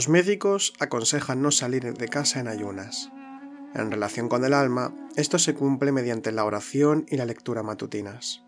Los 0.00 0.08
médicos 0.08 0.72
aconsejan 0.78 1.42
no 1.42 1.50
salir 1.50 1.92
de 1.92 2.08
casa 2.08 2.40
en 2.40 2.48
ayunas. 2.48 3.12
En 3.74 3.90
relación 3.90 4.30
con 4.30 4.46
el 4.46 4.54
alma, 4.54 4.94
esto 5.14 5.38
se 5.38 5.52
cumple 5.52 5.92
mediante 5.92 6.32
la 6.32 6.46
oración 6.46 7.04
y 7.10 7.18
la 7.18 7.26
lectura 7.26 7.62
matutinas. 7.62 8.42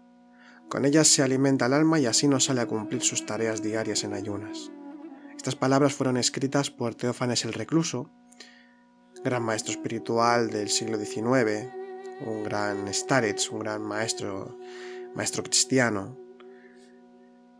Con 0.70 0.86
ellas 0.86 1.08
se 1.08 1.22
alimenta 1.22 1.66
el 1.66 1.74
alma 1.74 2.00
y 2.00 2.06
así 2.06 2.26
no 2.26 2.40
sale 2.40 2.62
a 2.62 2.66
cumplir 2.66 3.02
sus 3.02 3.26
tareas 3.26 3.60
diarias 3.60 4.02
en 4.02 4.14
ayunas. 4.14 4.72
Estas 5.36 5.54
palabras 5.54 5.92
fueron 5.92 6.16
escritas 6.16 6.70
por 6.70 6.94
Teófanes 6.94 7.44
el 7.44 7.52
Recluso, 7.52 8.10
gran 9.22 9.42
maestro 9.42 9.72
espiritual 9.72 10.48
del 10.48 10.70
siglo 10.70 10.96
XIX, 10.96 11.68
un 12.24 12.44
gran 12.44 12.94
starets, 12.94 13.50
un 13.50 13.58
gran 13.58 13.82
maestro, 13.82 14.58
maestro 15.14 15.42
cristiano, 15.42 16.16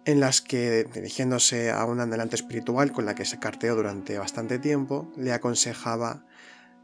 en 0.05 0.21
las 0.21 0.41
que, 0.41 0.85
dirigiéndose 0.93 1.71
a 1.71 1.85
un 1.85 2.01
adelante 2.01 2.37
espiritual 2.37 2.93
con 2.93 3.07
la 3.07 3.15
que 3.15 3.25
se 3.25 3.39
carteó 3.39 3.77
durante 3.77 4.19
bastante 4.19 4.59
tiempo, 4.59 5.11
le 5.17 5.33
aconsejaba 5.33 6.25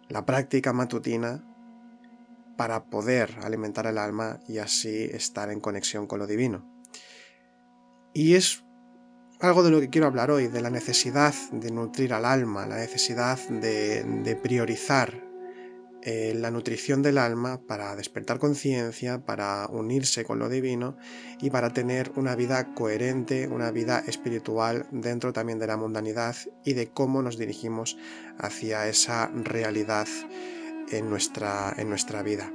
la 0.08 0.24
práctica 0.24 0.72
matutina 0.72 1.44
para 2.56 2.84
poder 2.84 3.36
alimentar 3.42 3.86
el 3.86 3.98
alma 3.98 4.40
y 4.48 4.58
así 4.58 5.04
estar 5.04 5.50
en 5.50 5.60
conexión 5.60 6.06
con 6.06 6.18
lo 6.18 6.26
divino. 6.26 6.64
Y 8.12 8.34
es 8.34 8.64
algo 9.40 9.62
de 9.62 9.70
lo 9.70 9.80
que 9.80 9.90
quiero 9.90 10.08
hablar 10.08 10.30
hoy, 10.30 10.48
de 10.48 10.60
la 10.60 10.70
necesidad 10.70 11.34
de 11.52 11.70
nutrir 11.70 12.12
al 12.12 12.24
alma, 12.24 12.66
la 12.66 12.76
necesidad 12.76 13.38
de, 13.48 14.38
priorizar 14.42 15.27
eh, 16.10 16.32
la 16.34 16.50
nutrición 16.50 17.02
del 17.02 17.18
alma 17.18 17.60
para 17.66 17.94
despertar 17.94 18.38
conciencia, 18.38 19.26
para 19.26 19.66
unirse 19.70 20.24
con 20.24 20.38
lo 20.38 20.48
divino 20.48 20.96
y 21.38 21.50
para 21.50 21.74
tener 21.74 22.12
una 22.16 22.34
vida 22.34 22.72
coherente, 22.72 23.46
una 23.46 23.70
vida 23.72 24.02
espiritual 24.06 24.86
dentro 24.90 25.34
también 25.34 25.58
de 25.58 25.66
la 25.66 25.76
mundanidad 25.76 26.34
y 26.64 26.72
de 26.72 26.88
cómo 26.88 27.20
nos 27.20 27.36
dirigimos 27.36 27.98
hacia 28.38 28.88
esa 28.88 29.26
realidad 29.34 30.08
en 30.90 31.10
nuestra, 31.10 31.74
en 31.76 31.90
nuestra 31.90 32.22
vida. 32.22 32.54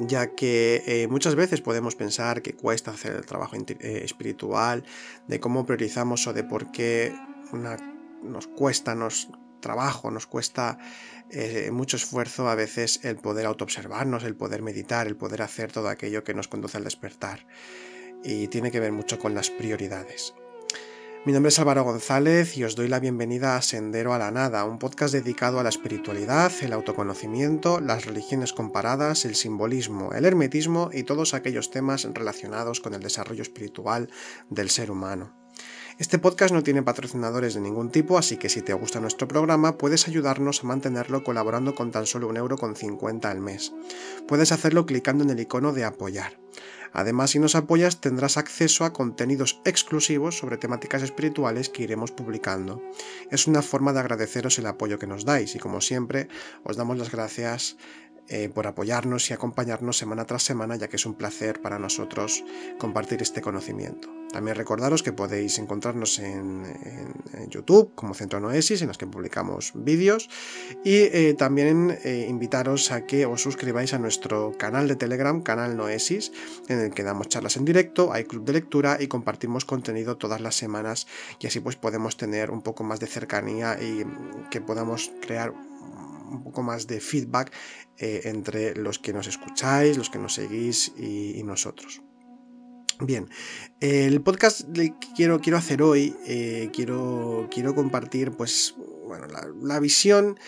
Ya 0.00 0.34
que 0.34 0.82
eh, 0.88 1.06
muchas 1.06 1.36
veces 1.36 1.60
podemos 1.60 1.94
pensar 1.94 2.42
que 2.42 2.54
cuesta 2.54 2.90
hacer 2.90 3.14
el 3.14 3.24
trabajo 3.24 3.54
eh, 3.54 4.00
espiritual, 4.02 4.82
de 5.28 5.38
cómo 5.38 5.64
priorizamos 5.64 6.26
o 6.26 6.32
de 6.32 6.42
por 6.42 6.72
qué 6.72 7.14
nos 8.24 8.48
cuesta 8.48 8.96
nos 8.96 9.28
trabajo, 9.64 10.10
nos 10.10 10.26
cuesta 10.26 10.78
eh, 11.30 11.70
mucho 11.72 11.96
esfuerzo 11.96 12.48
a 12.48 12.54
veces 12.54 13.00
el 13.02 13.16
poder 13.16 13.46
autoobservarnos, 13.46 14.22
el 14.22 14.36
poder 14.36 14.62
meditar, 14.62 15.06
el 15.06 15.16
poder 15.16 15.42
hacer 15.42 15.72
todo 15.72 15.88
aquello 15.88 16.22
que 16.22 16.34
nos 16.34 16.48
conduce 16.48 16.76
al 16.76 16.84
despertar. 16.84 17.46
Y 18.22 18.48
tiene 18.48 18.70
que 18.70 18.80
ver 18.80 18.92
mucho 18.92 19.18
con 19.18 19.34
las 19.34 19.50
prioridades. 19.50 20.34
Mi 21.26 21.32
nombre 21.32 21.48
es 21.48 21.58
Álvaro 21.58 21.84
González 21.84 22.58
y 22.58 22.64
os 22.64 22.76
doy 22.76 22.86
la 22.86 23.00
bienvenida 23.00 23.56
a 23.56 23.62
Sendero 23.62 24.12
a 24.12 24.18
la 24.18 24.30
Nada, 24.30 24.66
un 24.66 24.78
podcast 24.78 25.14
dedicado 25.14 25.58
a 25.58 25.62
la 25.62 25.70
espiritualidad, 25.70 26.52
el 26.60 26.74
autoconocimiento, 26.74 27.80
las 27.80 28.04
religiones 28.04 28.52
comparadas, 28.52 29.24
el 29.24 29.34
simbolismo, 29.34 30.12
el 30.12 30.26
hermetismo 30.26 30.90
y 30.92 31.04
todos 31.04 31.32
aquellos 31.32 31.70
temas 31.70 32.06
relacionados 32.12 32.80
con 32.80 32.92
el 32.92 33.00
desarrollo 33.00 33.42
espiritual 33.42 34.10
del 34.50 34.68
ser 34.68 34.90
humano. 34.90 35.43
Este 35.96 36.18
podcast 36.18 36.52
no 36.52 36.64
tiene 36.64 36.82
patrocinadores 36.82 37.54
de 37.54 37.60
ningún 37.60 37.90
tipo, 37.90 38.18
así 38.18 38.36
que 38.36 38.48
si 38.48 38.62
te 38.62 38.74
gusta 38.74 38.98
nuestro 38.98 39.28
programa 39.28 39.78
puedes 39.78 40.08
ayudarnos 40.08 40.64
a 40.64 40.66
mantenerlo 40.66 41.22
colaborando 41.22 41.76
con 41.76 41.92
tan 41.92 42.06
solo 42.06 42.26
un 42.26 42.36
euro 42.36 42.58
con 42.58 42.74
50 42.74 43.30
al 43.30 43.40
mes. 43.40 43.72
Puedes 44.26 44.50
hacerlo 44.50 44.86
clicando 44.86 45.22
en 45.22 45.30
el 45.30 45.38
icono 45.38 45.72
de 45.72 45.84
apoyar. 45.84 46.40
Además, 46.92 47.30
si 47.30 47.38
nos 47.38 47.54
apoyas 47.54 48.00
tendrás 48.00 48.36
acceso 48.36 48.84
a 48.84 48.92
contenidos 48.92 49.60
exclusivos 49.64 50.38
sobre 50.38 50.58
temáticas 50.58 51.02
espirituales 51.02 51.68
que 51.68 51.82
iremos 51.82 52.10
publicando. 52.10 52.82
Es 53.30 53.46
una 53.46 53.62
forma 53.62 53.92
de 53.92 54.00
agradeceros 54.00 54.58
el 54.58 54.66
apoyo 54.66 54.98
que 54.98 55.06
nos 55.06 55.24
dais 55.24 55.54
y 55.54 55.58
como 55.60 55.80
siempre 55.80 56.28
os 56.62 56.76
damos 56.76 56.98
las 56.98 57.10
gracias 57.10 57.76
eh, 58.28 58.48
por 58.48 58.66
apoyarnos 58.66 59.30
y 59.30 59.34
acompañarnos 59.34 59.98
semana 59.98 60.24
tras 60.24 60.42
semana, 60.42 60.76
ya 60.76 60.88
que 60.88 60.96
es 60.96 61.04
un 61.04 61.14
placer 61.14 61.60
para 61.60 61.78
nosotros 61.78 62.42
compartir 62.78 63.20
este 63.20 63.42
conocimiento. 63.42 64.08
También 64.32 64.56
recordaros 64.56 65.02
que 65.02 65.12
podéis 65.12 65.58
encontrarnos 65.58 66.18
en, 66.18 66.64
YouTube 67.50 67.92
como 67.94 68.14
Centro 68.14 68.40
Noesis, 68.40 68.80
en 68.82 68.88
los 68.88 68.98
que 68.98 69.06
publicamos 69.06 69.72
vídeos, 69.74 70.28
y 70.82 70.94
eh, 70.94 71.34
también 71.38 71.98
eh, 72.02 72.26
invitaros 72.28 72.90
a 72.90 73.06
que 73.06 73.26
os 73.26 73.42
suscribáis 73.42 73.92
a 73.94 73.98
nuestro 73.98 74.52
canal 74.58 74.88
de 74.88 74.96
Telegram, 74.96 75.42
Canal 75.42 75.76
Noesis, 75.76 76.32
en 76.68 76.80
el 76.80 76.90
que 76.94 77.02
damos 77.02 77.28
charlas 77.28 77.56
en 77.56 77.64
directo, 77.64 78.12
hay 78.12 78.24
club 78.24 78.44
de 78.44 78.54
lectura 78.54 78.96
y 78.98 79.06
compartimos 79.06 79.64
contenido 79.64 80.16
todas 80.16 80.40
las 80.40 80.56
semanas, 80.56 81.06
y 81.38 81.46
así 81.46 81.60
pues 81.60 81.76
podemos 81.76 82.16
tener 82.16 82.50
un 82.50 82.62
poco 82.62 82.82
más 82.82 82.98
de 82.98 83.06
cercanía 83.06 83.80
y 83.80 84.04
que 84.50 84.60
podamos 84.60 85.12
crear 85.20 85.52
un 86.30 86.42
poco 86.42 86.62
más 86.62 86.86
de 86.86 87.00
feedback 87.00 87.52
eh, 87.98 88.22
entre 88.24 88.74
los 88.74 88.98
que 88.98 89.12
nos 89.12 89.26
escucháis, 89.26 89.96
los 89.98 90.10
que 90.10 90.18
nos 90.18 90.34
seguís 90.34 90.92
y, 90.96 91.42
nosotros. 91.44 92.02
Bien, 93.00 93.28
el 93.80 94.22
podcast 94.22 94.70
que 94.72 94.94
quiero, 95.16 95.40
quiero 95.40 95.58
hacer 95.58 95.82
hoy, 95.82 96.16
eh, 96.26 96.70
quiero, 96.72 97.48
quiero 97.50 97.74
compartir 97.74 98.30
pues 98.30 98.74
bueno, 99.06 99.26
la, 99.62 99.80
visión 99.80 100.38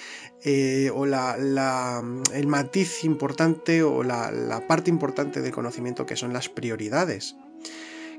eh, 0.45 0.91
o 0.95 1.07
la, 1.07 2.03
el 2.33 2.47
matiz 2.47 3.05
importante 3.05 3.83
o 3.83 4.03
la, 4.03 4.65
parte 4.67 4.91
importante 4.91 5.41
del 5.41 5.53
conocimiento 5.53 6.07
que 6.07 6.17
son 6.17 6.33
las 6.33 6.49
prioridades. 6.49 7.37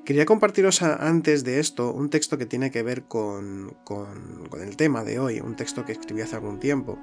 Quería 0.05 0.25
compartiros 0.25 0.81
antes 0.83 1.43
de 1.43 1.59
esto 1.59 1.91
un 1.91 2.09
texto 2.09 2.37
que 2.37 2.45
tiene 2.45 2.71
que 2.71 2.81
ver 2.81 3.03
con, 3.03 3.75
con, 3.83 4.47
el 4.61 4.77
tema 4.77 5.03
de 5.03 5.19
hoy, 5.19 5.41
un 5.41 5.57
texto 5.57 5.83
que 5.83 5.91
escribí 5.91 6.21
hace 6.21 6.35
algún 6.35 6.59
tiempo, 6.59 6.97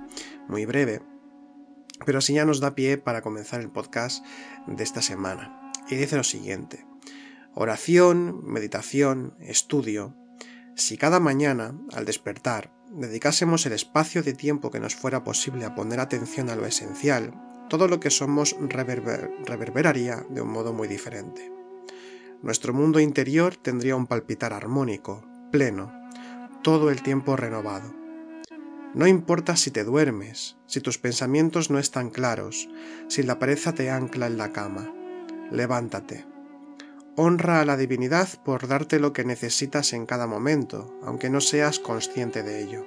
muy 0.49 0.67
breve, 0.67 1.03
pero 2.05 2.19
así 2.19 2.35
ya 2.35 2.45
nos 2.45 2.61
da 2.61 2.75
pie 2.75 2.99
para 2.99 3.23
comenzar 3.23 3.61
el 3.61 3.71
podcast 3.71 4.25
de 4.67 4.83
esta 4.83 5.03
semana. 5.03 5.73
Y 5.89 5.97
dice 5.97 6.17
lo 6.17 6.25
siguiente, 6.25 6.87
oración, 7.55 8.41
meditación, 8.45 9.35
estudio, 9.41 10.15
si 10.77 10.97
cada 10.97 11.21
mañana, 11.21 11.79
al 11.93 12.05
despertar, 12.05 12.73
dedicásemos 12.91 13.65
el 13.67 13.73
espacio 13.73 14.23
de 14.23 14.33
tiempo 14.33 14.71
que 14.71 14.81
nos 14.81 14.97
fuera 14.97 15.23
posible 15.23 15.65
a 15.65 15.75
poner 15.75 16.01
atención 16.01 16.51
a 16.51 16.57
lo 16.57 16.67
esencial, 16.67 17.33
todo 17.69 17.87
lo 17.87 18.01
que 18.01 18.11
somos 18.11 18.57
reverberaría 18.61 20.27
de 20.29 20.41
un 20.41 20.49
modo 20.49 20.73
muy 20.73 20.89
diferente. 20.89 21.53
Nuestro 22.43 22.75
mundo 22.75 23.01
interior 23.01 23.57
tendría 23.57 23.97
un 23.97 24.07
palpitar 24.07 24.53
armónico, 24.53 25.25
pleno, 25.51 25.93
todo 26.63 26.91
el 26.91 27.03
tiempo 27.03 27.37
renovado. 27.37 28.04
No 28.95 29.09
importa 29.09 29.57
si 29.57 29.73
te 29.73 29.83
duermes, 29.83 30.57
si 30.67 30.81
tus 30.81 30.99
pensamientos 30.99 31.69
no 31.69 31.79
están 31.81 32.11
claros, 32.11 32.69
si 33.09 33.25
la 33.25 33.41
pereza 33.41 33.75
te 33.75 33.91
ancla 33.91 34.29
en 34.29 34.39
la 34.39 34.53
cama. 34.53 34.95
Levántate. 35.51 36.25
Honra 37.17 37.61
a 37.61 37.65
la 37.65 37.77
divinidad 37.77 38.29
por 38.45 38.69
darte 38.69 39.01
lo 39.01 39.13
que 39.13 39.25
necesitas 39.25 39.93
en 39.93 40.07
cada 40.07 40.27
momento, 40.27 40.99
aunque 41.03 41.29
no 41.29 41.41
seas 41.41 41.81
consciente 41.81 42.43
de 42.43 42.63
ello. 42.63 42.87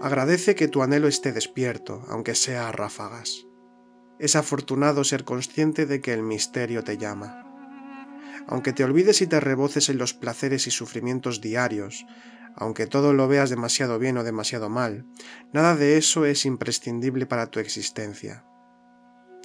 Agradece 0.00 0.54
que 0.54 0.68
tu 0.68 0.82
anhelo 0.82 1.08
esté 1.08 1.32
despierto, 1.32 2.04
aunque 2.08 2.34
sea 2.34 2.68
a 2.68 2.72
ráfagas. 2.72 3.46
Es 4.18 4.36
afortunado 4.36 5.04
ser 5.04 5.24
consciente 5.24 5.86
de 5.86 6.00
que 6.00 6.12
el 6.12 6.22
misterio 6.22 6.82
te 6.82 6.98
llama 6.98 7.47
aunque 8.48 8.72
te 8.72 8.82
olvides 8.82 9.20
y 9.20 9.26
te 9.26 9.38
reboces 9.40 9.90
en 9.90 9.98
los 9.98 10.14
placeres 10.14 10.66
y 10.66 10.70
sufrimientos 10.70 11.40
diarios, 11.40 12.06
aunque 12.56 12.86
todo 12.86 13.12
lo 13.12 13.28
veas 13.28 13.50
demasiado 13.50 13.98
bien 13.98 14.16
o 14.16 14.24
demasiado 14.24 14.70
mal, 14.70 15.06
nada 15.52 15.76
de 15.76 15.98
eso 15.98 16.24
es 16.24 16.46
imprescindible 16.46 17.26
para 17.26 17.50
tu 17.50 17.60
existencia. 17.60 18.44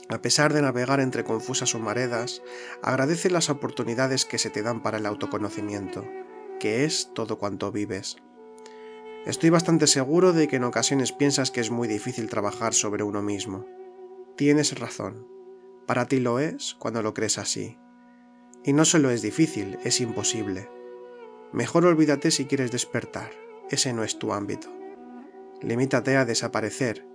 A 0.09 0.21
pesar 0.21 0.53
de 0.53 0.61
navegar 0.61 0.99
entre 0.99 1.23
confusas 1.23 1.75
humaredas, 1.75 2.41
agradece 2.81 3.29
las 3.29 3.49
oportunidades 3.49 4.25
que 4.25 4.37
se 4.37 4.49
te 4.49 4.63
dan 4.63 4.81
para 4.81 4.97
el 4.97 5.05
autoconocimiento, 5.05 6.05
que 6.59 6.85
es 6.85 7.11
todo 7.13 7.37
cuanto 7.37 7.71
vives. 7.71 8.17
Estoy 9.25 9.49
bastante 9.49 9.87
seguro 9.87 10.33
de 10.33 10.47
que 10.47 10.57
en 10.57 10.63
ocasiones 10.63 11.11
piensas 11.11 11.51
que 11.51 11.61
es 11.61 11.71
muy 11.71 11.87
difícil 11.87 12.29
trabajar 12.29 12.73
sobre 12.73 13.03
uno 13.03 13.21
mismo. 13.21 13.65
Tienes 14.37 14.77
razón. 14.79 15.27
Para 15.87 16.07
ti 16.07 16.19
lo 16.19 16.39
es 16.39 16.75
cuando 16.79 17.01
lo 17.01 17.13
crees 17.13 17.37
así. 17.37 17.77
Y 18.63 18.73
no 18.73 18.85
solo 18.85 19.09
es 19.09 19.21
difícil, 19.21 19.77
es 19.83 19.99
imposible. 20.01 20.69
Mejor 21.51 21.85
olvídate 21.85 22.31
si 22.31 22.45
quieres 22.45 22.71
despertar, 22.71 23.31
ese 23.69 23.93
no 23.93 24.03
es 24.03 24.17
tu 24.17 24.33
ámbito. 24.33 24.69
Limítate 25.61 26.17
a 26.17 26.25
desaparecer, 26.25 27.05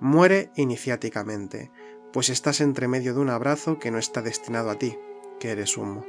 muere 0.00 0.50
iniciáticamente, 0.54 1.70
pues 2.12 2.28
estás 2.28 2.60
entre 2.60 2.88
medio 2.88 3.14
de 3.14 3.20
un 3.20 3.30
abrazo 3.30 3.78
que 3.78 3.90
no 3.90 3.98
está 3.98 4.22
destinado 4.22 4.70
a 4.70 4.78
ti, 4.78 4.96
que 5.40 5.50
eres 5.50 5.76
humo. 5.76 6.04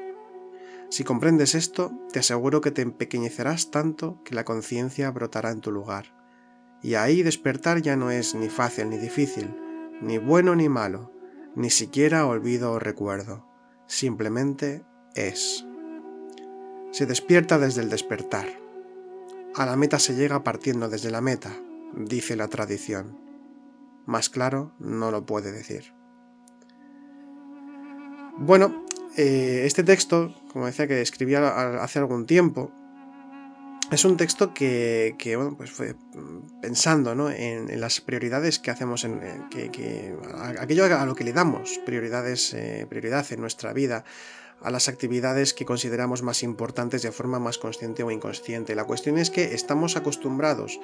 Si 0.89 1.03
comprendes 1.03 1.55
esto, 1.55 1.91
te 2.11 2.19
aseguro 2.19 2.61
que 2.61 2.71
te 2.71 2.81
empequeñecerás 2.81 3.69
tanto 3.69 4.21
que 4.23 4.33
la 4.33 4.43
conciencia 4.43 5.11
brotará 5.11 5.51
en 5.51 5.61
tu 5.61 5.71
lugar. 5.71 6.15
Y 6.81 6.95
ahí 6.95 7.21
despertar 7.21 7.81
ya 7.81 7.95
no 7.95 8.09
es 8.09 8.33
ni 8.33 8.49
fácil 8.49 8.89
ni 8.89 8.97
difícil, 8.97 9.55
ni 10.01 10.17
bueno 10.17 10.55
ni 10.55 10.67
malo, 10.67 11.13
ni 11.55 11.69
siquiera 11.69 12.25
olvido 12.25 12.71
o 12.71 12.79
recuerdo. 12.79 13.45
Simplemente 13.85 14.83
es. 15.15 15.65
Se 16.91 17.05
despierta 17.05 17.57
desde 17.57 17.81
el 17.81 17.89
despertar. 17.89 18.47
a 19.55 19.65
la 19.65 19.75
meta 19.75 19.99
se 19.99 20.15
llega 20.15 20.43
partiendo 20.43 20.89
desde 20.89 21.11
la 21.11 21.21
meta, 21.21 21.51
dice 21.93 22.35
la 22.35 22.47
tradición. 22.47 23.17
Más 24.05 24.29
claro 24.29 24.71
no 24.79 25.11
lo 25.11 25.25
puede 25.25 25.51
decir. 25.51 25.93
Bueno, 28.37 28.85
eh, 29.17 29.63
este 29.65 29.83
texto, 29.83 30.33
como 30.51 30.65
decía 30.65 30.87
que 30.87 31.01
escribía 31.01 31.81
hace 31.83 31.99
algún 31.99 32.25
tiempo, 32.25 32.71
es 33.91 34.05
un 34.05 34.17
texto 34.17 34.53
que, 34.53 35.15
bueno, 35.35 35.57
pues 35.57 35.71
fue 35.71 35.95
pensando 36.61 37.15
¿no? 37.15 37.31
en, 37.31 37.79
las 37.81 38.01
prioridades 38.01 38.59
que 38.59 38.69
hacemos, 38.69 39.03
en, 39.03 39.49
que, 39.49 40.15
aquello 40.59 40.85
a 40.85 41.05
lo 41.05 41.15
que 41.15 41.23
le 41.23 41.33
damos 41.33 41.79
prioridades, 41.85 42.53
eh, 42.53 42.85
prioridad 42.87 43.25
en 43.31 43.41
nuestra 43.41 43.73
vida, 43.73 44.03
a 44.61 44.71
las 44.71 44.87
actividades 44.87 45.53
que 45.53 45.65
consideramos 45.65 46.21
más 46.21 46.43
importantes 46.43 47.01
de 47.01 47.11
forma 47.11 47.39
más 47.39 47.57
consciente 47.57 48.03
o 48.03 48.11
inconsciente. 48.11 48.75
La 48.75 48.85
cuestión 48.85 49.17
es 49.17 49.29
que 49.29 49.53
estamos 49.53 49.95
acostumbrados 49.95 50.79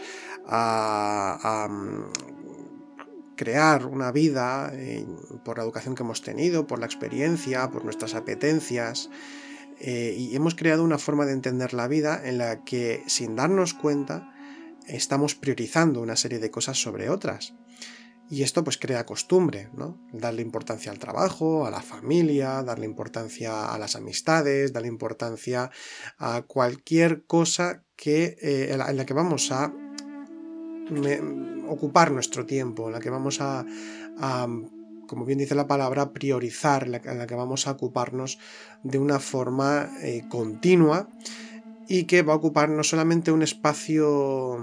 a, 0.45 1.67
mm, 1.69 3.35
crear 3.35 3.85
una 3.85 4.13
vida 4.13 4.71
eh, 4.73 5.05
por 5.43 5.57
la 5.57 5.63
educación 5.63 5.93
que 5.93 6.03
hemos 6.03 6.21
tenido, 6.21 6.67
por 6.67 6.79
la 6.79 6.85
experiencia, 6.85 7.69
por 7.69 7.83
nuestras 7.83 8.15
apetencias, 8.15 9.09
eh, 9.79 10.15
y 10.17 10.35
hemos 10.35 10.55
creado 10.55 10.85
una 10.85 10.97
forma 10.97 11.25
de 11.25 11.33
entender 11.33 11.73
la 11.73 11.89
vida 11.89 12.21
en 12.23 12.37
la 12.37 12.63
que 12.63 13.03
sin 13.07 13.35
darnos 13.35 13.73
cuenta 13.73 14.31
estamos 14.87 15.35
priorizando 15.35 16.01
una 16.01 16.15
serie 16.15 16.39
de 16.39 16.51
cosas 16.51 16.81
sobre 16.81 17.09
otras. 17.09 17.53
Y 18.29 18.41
esto 18.41 18.63
pues 18.63 18.77
crea 18.77 19.05
costumbre, 19.05 19.69
¿no? 19.75 19.99
Darle 20.11 20.41
importancia 20.41 20.91
al 20.91 20.97
trabajo, 20.97 21.65
a 21.65 21.71
la 21.71 21.81
familia, 21.81 22.63
darle 22.63 22.85
importancia 22.85 23.71
a 23.71 23.77
las 23.77 23.95
amistades, 23.95 24.73
darle 24.73 24.87
importancia 24.87 25.69
a 26.17 26.41
cualquier 26.41 27.25
cosa 27.25 27.83
que, 27.95 28.37
eh, 28.41 28.69
en, 28.71 28.97
la, 28.97 29.05
que 29.05 29.13
vamos 29.13 29.51
a 29.51 29.71
ocupar 31.67 32.11
nuestro 32.11 32.45
tiempo, 32.45 32.87
en 32.87 32.93
la 32.93 32.99
que 32.99 33.09
vamos 33.09 33.41
a 33.41 33.65
como 35.07 35.25
bien 35.25 35.39
dice 35.39 35.55
la 35.55 35.67
palabra, 35.67 36.11
priorizar, 36.11 36.83
en 36.83 36.91
la, 36.91 37.27
que 37.27 37.35
vamos 37.35 37.67
a 37.67 37.71
ocuparnos 37.71 38.39
de 38.83 38.97
una 38.97 39.19
forma 39.19 39.89
eh, 40.01 40.23
continua 40.29 41.09
y 41.87 42.05
que 42.05 42.23
va 42.23 42.33
a 42.33 42.37
ocupar 42.37 42.69
no 42.69 42.83
solamente 42.83 43.31
un 43.31 43.43
espacio 43.43 44.57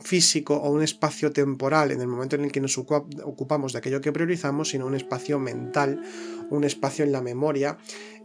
físico 0.00 0.56
o 0.56 0.70
un 0.70 0.82
espacio 0.82 1.32
temporal 1.32 1.90
en 1.90 2.00
el 2.00 2.08
momento 2.08 2.36
en 2.36 2.44
el 2.44 2.52
que 2.52 2.60
nos 2.60 2.78
ocupamos 2.78 3.72
de 3.72 3.78
aquello 3.78 4.00
que 4.00 4.12
priorizamos, 4.12 4.70
sino 4.70 4.86
un 4.86 4.94
espacio 4.94 5.38
mental, 5.38 6.02
un 6.50 6.64
espacio 6.64 7.04
en 7.04 7.12
la 7.12 7.20
memoria, 7.20 7.78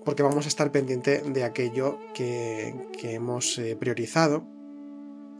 porque 0.05 0.23
vamos 0.23 0.45
a 0.45 0.49
estar 0.49 0.71
pendiente 0.71 1.21
de 1.21 1.43
aquello 1.43 1.99
que, 2.13 2.73
hemos 3.03 3.57
eh, 3.57 3.75
priorizado. 3.75 4.47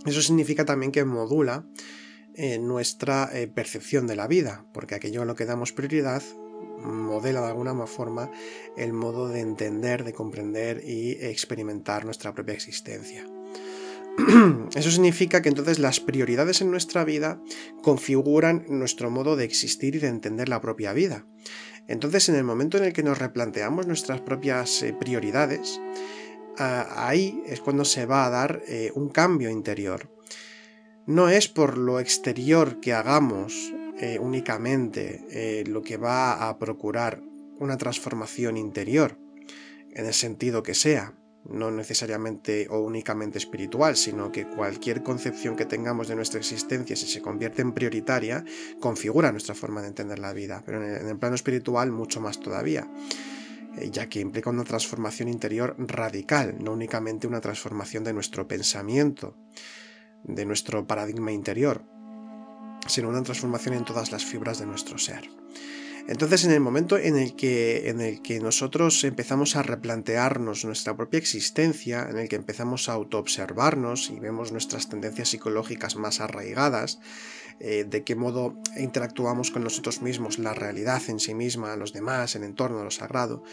Eso 0.06 0.22
significa 0.22 0.66
también 0.66 0.92
que 0.92 1.06
modula 1.06 1.66
nuestra 2.60 3.30
eh, 3.32 3.48
percepción 3.48 4.08
de 4.08 4.16
la 4.16 4.28
vida, 4.28 4.66
porque 4.74 4.96
aquello 4.96 5.22
a 5.22 5.26
lo 5.26 5.36
que 5.36 5.46
damos 5.46 5.72
prioridad 5.72 6.24
modela 6.84 7.42
de 7.42 7.48
alguna 7.48 7.74
forma 7.88 8.32
el 8.78 8.94
modo 8.94 9.28
de 9.28 9.40
entender, 9.40 10.04
de 10.04 10.14
comprender 10.14 10.82
y 10.86 11.12
experimentar 11.12 12.06
nuestra 12.06 12.34
propia 12.34 12.54
existencia. 12.54 13.26
Eso 14.76 14.92
significa 14.92 15.42
que 15.42 15.50
entonces 15.50 15.80
las 15.80 16.00
prioridades 16.00 16.62
en 16.62 16.72
nuestra 16.72 17.04
vida 17.04 17.42
configuran 17.82 18.66
nuestro 18.70 19.10
modo 19.10 19.36
de 19.36 19.46
existir 19.46 19.96
y 19.96 20.00
de 20.00 20.08
entender 20.08 20.50
la 20.50 20.62
propia 20.62 20.94
vida. 20.94 21.26
Entonces, 21.88 22.30
en 22.30 22.36
el 22.36 22.44
momento 22.44 22.78
en 22.78 22.86
el 22.86 22.94
que 22.94 23.04
nos 23.04 23.18
replanteamos 23.18 23.88
nuestras 23.88 24.22
propias 24.22 24.84
eh, 24.84 24.94
prioridades, 24.94 25.82
ah, 26.58 27.08
ahí 27.08 27.42
es 27.46 27.60
cuando 27.60 27.86
se 27.86 28.06
va 28.06 28.26
a 28.26 28.30
dar 28.30 28.62
eh, 28.68 28.92
un 28.96 29.10
cambio 29.10 29.50
interior 29.50 30.10
no 31.06 31.28
es 31.28 31.50
por 31.50 31.78
lo 31.78 32.00
exterior 32.00 32.80
que 32.80 32.94
hagamos 32.94 33.74
eh, 34.00 34.20
únicamente 34.20 35.66
lo 35.68 35.82
que 35.82 35.98
va 35.98 36.48
a 36.48 36.58
procurar 36.58 37.22
una 37.60 37.78
transformación 37.78 38.56
interior, 38.56 39.18
en 39.92 40.06
el 40.06 40.14
sentido 40.14 40.64
que 40.64 40.74
sea, 40.74 41.14
no 41.50 41.72
necesariamente 41.72 42.68
o 42.70 42.80
únicamente 42.80 43.38
espiritual, 43.38 43.96
sino 43.98 44.32
que 44.32 44.48
cualquier 44.48 45.04
concepción 45.04 45.56
que 45.56 45.66
tengamos 45.66 46.08
de 46.08 46.16
nuestra 46.16 46.40
existencia, 46.40 46.96
si 46.96 47.08
se 47.08 47.22
convierte 47.22 47.62
en 47.62 47.74
prioritaria, 47.74 48.46
configura 48.80 49.32
nuestra 49.32 49.56
forma 49.56 49.82
de 49.82 49.90
entender 49.90 50.20
la 50.20 50.34
vida, 50.34 50.64
pero 50.66 50.84
en 50.84 51.08
el, 51.08 51.18
plano 51.18 51.36
espiritual 51.36 51.92
mucho 51.92 52.22
más 52.22 52.40
todavía 52.40 52.88
eh, 53.78 53.90
ya 53.92 54.08
que 54.08 54.20
implica 54.20 54.50
una 54.50 54.64
transformación 54.64 55.30
interior 55.30 55.76
radical, 55.78 56.56
no 56.60 56.74
únicamente 56.74 57.28
una 57.28 57.42
transformación 57.42 58.04
de 58.04 58.14
nuestro 58.14 58.48
pensamiento, 58.48 59.36
de 60.24 60.46
nuestro 60.46 60.86
paradigma 60.86 61.32
interior, 61.32 61.84
sino 62.88 63.10
una 63.10 63.24
transformación 63.24 63.76
en 63.76 63.86
todas 63.86 64.12
las 64.12 64.24
fibras 64.24 64.60
de 64.60 64.66
nuestro 64.66 64.98
ser. 64.98 65.30
Entonces, 66.08 66.44
en 66.44 66.52
el 66.52 66.60
momento 66.60 66.98
en 66.98 67.18
el 67.18 67.34
que, 67.36 67.90
en 67.90 68.02
el 68.02 68.22
que 68.22 68.42
nosotros 68.42 69.04
empezamos 69.06 69.56
a 69.56 69.64
replantearnos 69.64 70.66
nuestra 70.66 70.98
propia 70.98 71.18
existencia, 71.18 72.08
en 72.10 72.18
el 72.18 72.28
que 72.28 72.36
empezamos 72.36 72.90
a 72.90 72.94
autoobservarnos 72.94 74.10
y 74.10 74.20
vemos 74.20 74.52
nuestras 74.52 74.90
tendencias 74.90 75.30
psicológicas 75.30 75.96
más 75.96 76.20
arraigadas, 76.20 77.00
eh, 77.62 77.86
de 77.90 78.04
qué 78.04 78.16
modo 78.16 78.56
interactuamos 78.76 79.50
con 79.50 79.64
nosotros 79.64 80.02
mismos, 80.02 80.40
la 80.40 80.54
realidad 80.54 81.02
en 81.08 81.22
sí 81.22 81.34
misma, 81.34 81.78
los 81.78 81.94
demás, 81.94 82.36
el 82.36 82.44
entorno, 82.44 82.84
lo 82.84 82.92
sagrado, 82.92 83.44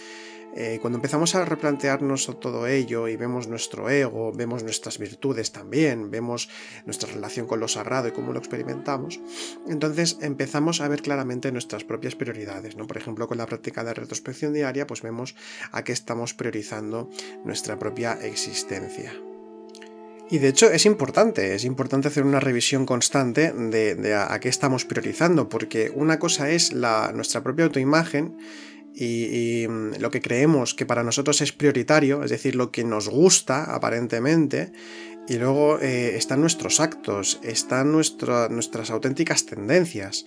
eh, 0.54 0.78
cuando 0.80 0.98
empezamos 0.98 1.34
a 1.34 1.44
replantearnos 1.44 2.38
todo 2.40 2.66
ello 2.66 3.08
y 3.08 3.16
vemos 3.16 3.48
nuestro 3.48 3.88
ego, 3.88 4.32
vemos 4.32 4.62
nuestras 4.62 4.98
virtudes 4.98 5.52
también, 5.52 6.10
vemos 6.10 6.48
nuestra 6.86 7.12
relación 7.12 7.46
con 7.46 7.60
lo 7.60 7.68
sagrado 7.68 8.08
y 8.08 8.12
cómo 8.12 8.32
lo 8.32 8.38
experimentamos, 8.38 9.20
entonces 9.68 10.18
empezamos 10.20 10.80
a 10.80 10.88
ver 10.88 11.02
claramente 11.02 11.52
nuestras 11.52 11.84
propias 11.84 12.14
prioridades. 12.14 12.76
¿no? 12.76 12.86
Por 12.86 12.96
ejemplo, 12.96 13.28
con 13.28 13.38
la 13.38 13.46
práctica 13.46 13.84
de 13.84 13.94
retrospección 13.94 14.52
diaria, 14.52 14.86
pues 14.86 15.02
vemos 15.02 15.34
a 15.72 15.84
qué 15.84 15.92
estamos 15.92 16.34
priorizando 16.34 17.10
nuestra 17.44 17.78
propia 17.78 18.12
existencia. 18.22 19.12
Y 20.30 20.38
de 20.38 20.48
hecho 20.48 20.70
es 20.70 20.86
importante, 20.86 21.56
es 21.56 21.64
importante 21.64 22.06
hacer 22.06 22.24
una 22.24 22.38
revisión 22.38 22.86
constante 22.86 23.52
de, 23.52 24.14
a, 24.14 24.38
qué 24.38 24.48
estamos 24.48 24.84
priorizando, 24.84 25.48
porque 25.48 25.90
una 25.92 26.20
cosa 26.20 26.50
es 26.50 26.72
la, 26.72 27.10
nuestra 27.12 27.42
propia 27.42 27.64
autoimagen 27.64 28.36
y, 29.00 29.66
mm, 29.66 29.94
lo 29.98 30.10
que 30.10 30.20
creemos 30.20 30.74
que 30.74 30.84
para 30.84 31.02
nosotros 31.02 31.40
es 31.40 31.52
prioritario, 31.52 32.22
es 32.22 32.30
decir, 32.30 32.54
lo 32.54 32.70
que 32.70 32.84
nos 32.84 33.08
gusta 33.08 33.74
aparentemente, 33.74 34.72
y 35.26 35.36
luego 35.38 35.78
eh, 35.80 36.16
están 36.16 36.40
nuestros 36.40 36.80
actos, 36.80 37.40
están 37.42 37.92
nuestras 37.92 38.90
auténticas 38.90 39.46
tendencias. 39.46 40.26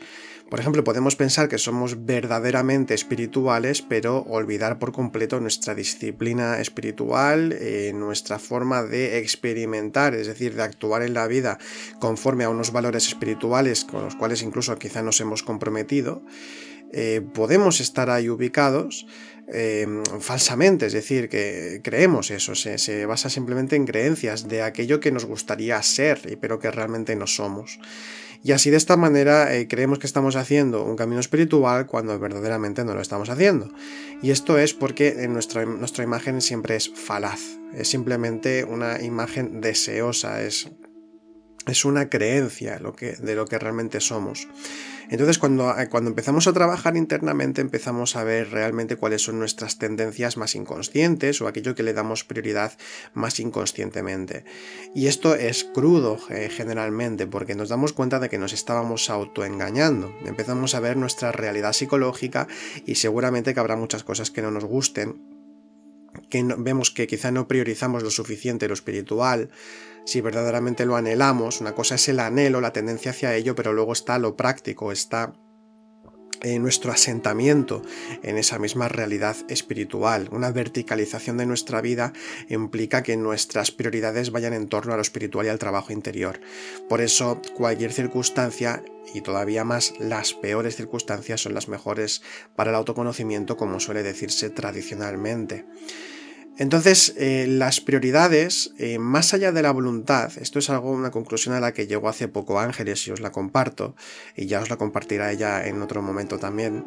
Por 0.49 0.59
ejemplo, 0.59 0.83
podemos 0.83 1.15
pensar 1.15 1.49
que 1.49 1.57
somos 1.57 2.05
verdaderamente 2.05 2.93
espirituales, 2.93 3.81
pero 3.81 4.19
olvidar 4.23 4.77
por 4.79 4.91
completo 4.91 5.39
nuestra 5.39 5.73
disciplina 5.73 6.59
espiritual, 6.59 7.53
eh, 7.53 7.91
nuestra 7.93 8.39
forma 8.39 8.83
de 8.83 9.17
experimentar, 9.17 10.13
es 10.13 10.27
decir, 10.27 10.55
de 10.55 10.63
actuar 10.63 11.01
en 11.01 11.13
la 11.13 11.27
vida 11.27 11.57
conforme 11.99 12.43
a 12.43 12.49
unos 12.49 12.71
valores 12.71 13.07
espirituales 13.07 13.83
con 13.83 14.03
los 14.03 14.15
cuales 14.15 14.41
incluso 14.41 14.77
quizá 14.77 15.01
nos 15.01 15.19
hemos 15.21 15.43
comprometido. 15.43 16.23
Eh, 16.93 17.21
podemos 17.33 17.81
estar 17.81 18.11
ahí 18.11 18.29
ubicados 18.29 19.07
eh, 19.51 19.87
falsamente, 20.19 20.85
es 20.85 20.93
decir, 20.93 21.27
que 21.27 21.81
creemos 21.83 22.29
eso, 22.29 22.53
se, 22.55 23.05
basa 23.07 23.29
simplemente 23.29 23.75
en 23.75 23.85
creencias 23.85 24.47
de 24.47 24.61
aquello 24.61 24.99
que 24.99 25.11
nos 25.11 25.25
gustaría 25.25 25.81
ser, 25.81 26.37
pero 26.39 26.59
que 26.59 26.69
realmente 26.69 27.15
no 27.15 27.25
somos. 27.25 27.79
Y 28.43 28.51
así 28.51 28.69
de 28.69 28.77
esta 28.77 28.95
manera 28.95 29.55
eh, 29.55 29.67
creemos 29.67 29.99
que 29.99 30.05
estamos 30.05 30.35
haciendo 30.35 30.83
un 30.83 30.95
camino 30.95 31.19
espiritual 31.19 31.87
cuando 31.87 32.17
verdaderamente 32.19 32.83
no 32.83 32.93
lo 32.93 33.01
estamos 33.01 33.29
haciendo. 33.29 33.73
Y 34.21 34.31
esto 34.31 34.59
es 34.59 34.73
porque 34.73 35.27
nuestra, 35.27 35.65
nuestra 35.65 36.03
imagen 36.03 36.41
siempre 36.41 36.75
es 36.75 36.91
falaz, 36.93 37.41
es 37.73 37.87
simplemente 37.87 38.65
una 38.65 39.01
imagen 39.01 39.61
deseosa, 39.61 40.43
es, 40.43 40.69
es 41.67 41.85
una 41.85 42.09
creencia 42.09 42.79
lo 42.79 42.95
que, 42.95 43.13
de 43.13 43.35
lo 43.35 43.45
que 43.45 43.59
realmente 43.59 43.99
somos. 43.99 44.47
Entonces, 45.09 45.37
cuando, 45.37 45.77
eh, 45.77 45.89
cuando 45.89 46.09
empezamos 46.09 46.47
a 46.47 46.53
trabajar 46.53 46.97
internamente, 46.97 47.61
empezamos 47.61 48.15
a 48.15 48.23
ver 48.23 48.49
realmente 48.51 48.95
cuáles 48.95 49.21
son 49.21 49.37
nuestras 49.37 49.77
tendencias 49.77 50.37
más 50.37 50.55
inconscientes 50.55 51.41
o 51.41 51.47
aquello 51.47 51.75
que 51.75 51.83
le 51.83 51.93
damos 51.93 52.23
prioridad 52.23 52.73
más 53.13 53.39
inconscientemente. 53.39 54.45
Y 54.95 55.07
esto 55.07 55.35
es 55.35 55.65
crudo 55.65 56.17
eh, 56.29 56.49
generalmente, 56.49 57.27
porque 57.27 57.55
nos 57.55 57.69
damos 57.69 57.93
cuenta 57.93 58.19
de 58.19 58.29
que 58.29 58.37
nos 58.37 58.53
estábamos 58.53 59.09
autoengañando. 59.09 60.13
Empezamos 60.25 60.73
a 60.73 60.79
ver 60.79 60.97
nuestra 60.97 61.31
realidad 61.31 61.73
psicológica 61.73 62.47
y 62.85 62.95
seguramente 62.95 63.53
que 63.53 63.59
habrá 63.59 63.75
muchas 63.75 64.03
cosas 64.03 64.31
que 64.31 64.41
no 64.41 64.51
nos 64.51 64.65
gusten 64.65 65.33
que 66.29 66.43
vemos 66.57 66.91
que 66.91 67.07
quizá 67.07 67.31
no 67.31 67.47
priorizamos 67.47 68.03
lo 68.03 68.11
suficiente 68.11 68.67
lo 68.67 68.73
espiritual, 68.73 69.49
si 70.05 70.21
verdaderamente 70.21 70.85
lo 70.85 70.95
anhelamos, 70.95 71.61
una 71.61 71.73
cosa 71.73 71.95
es 71.95 72.07
el 72.09 72.19
anhelo, 72.19 72.61
la 72.61 72.73
tendencia 72.73 73.11
hacia 73.11 73.35
ello, 73.35 73.55
pero 73.55 73.73
luego 73.73 73.93
está 73.93 74.17
lo 74.19 74.35
práctico, 74.35 74.91
está 74.91 75.33
eh, 76.45 76.59
nuestro 76.59 76.91
asentamiento 76.91 77.81
en 78.21 78.37
esa 78.37 78.59
misma 78.59 78.89
realidad 78.89 79.37
espiritual. 79.47 80.27
Una 80.33 80.51
verticalización 80.51 81.37
de 81.37 81.45
nuestra 81.45 81.79
vida 81.79 82.11
implica 82.49 83.01
que 83.01 83.15
nuestras 83.15 83.71
prioridades 83.71 84.31
vayan 84.31 84.51
en 84.51 84.67
torno 84.67 84.93
a 84.93 84.97
lo 84.97 85.01
espiritual 85.01 85.45
y 85.45 85.49
al 85.49 85.57
trabajo 85.57 85.93
interior. 85.93 86.41
Por 86.89 86.99
eso 86.99 87.41
cualquier 87.55 87.93
circunstancia 87.93 88.83
y 89.13 89.21
todavía 89.21 89.63
más 89.63 89.93
las 90.01 90.33
peores 90.33 90.75
circunstancias 90.75 91.39
son 91.39 91.53
las 91.53 91.69
mejores 91.69 92.21
para 92.57 92.71
el 92.71 92.75
autoconocimiento 92.75 93.55
como 93.55 93.79
suele 93.79 94.03
decirse 94.03 94.49
tradicionalmente. 94.49 95.65
Entonces, 96.57 97.15
eh, 97.17 97.47
las 97.47 97.81
prioridades, 97.81 98.73
eh, 98.77 98.99
más 98.99 99.33
allá 99.33 99.51
de 99.51 99.63
la 99.63 99.71
voluntad, 99.71 100.31
esto 100.39 100.59
es 100.59 100.69
algo, 100.69 100.91
una 100.91 101.09
conclusión 101.09 101.55
a 101.55 101.59
la 101.59 101.73
que 101.73 101.87
llegó 101.87 102.09
hace 102.09 102.27
poco 102.27 102.59
Ángeles 102.59 103.07
y 103.07 103.11
os 103.11 103.21
la 103.21 103.31
comparto, 103.31 103.95
y 104.35 104.45
ya 104.45 104.61
os 104.61 104.69
la 104.69 104.77
compartirá 104.77 105.31
ella 105.31 105.65
en 105.65 105.81
otro 105.81 106.03
momento 106.03 106.37
también. 106.37 106.85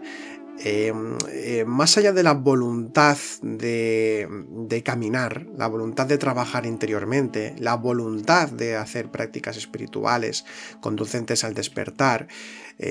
Eh, 0.59 1.65
más 1.67 1.99
allá 1.99 2.13
de 2.13 2.23
la 2.23 2.33
voluntad 2.33 3.19
de, 3.43 4.27
de, 4.69 4.83
caminar, 4.83 5.47
la 5.59 5.67
voluntad 5.67 6.07
de 6.07 6.17
trabajar 6.17 6.65
interiormente, 6.65 7.55
la 7.59 7.75
voluntad 7.75 8.49
de 8.49 8.77
hacer 8.77 9.11
prácticas 9.11 9.59
espirituales 9.59 10.47
conducentes 10.81 11.45
al 11.45 11.53
despertar, 11.53 12.29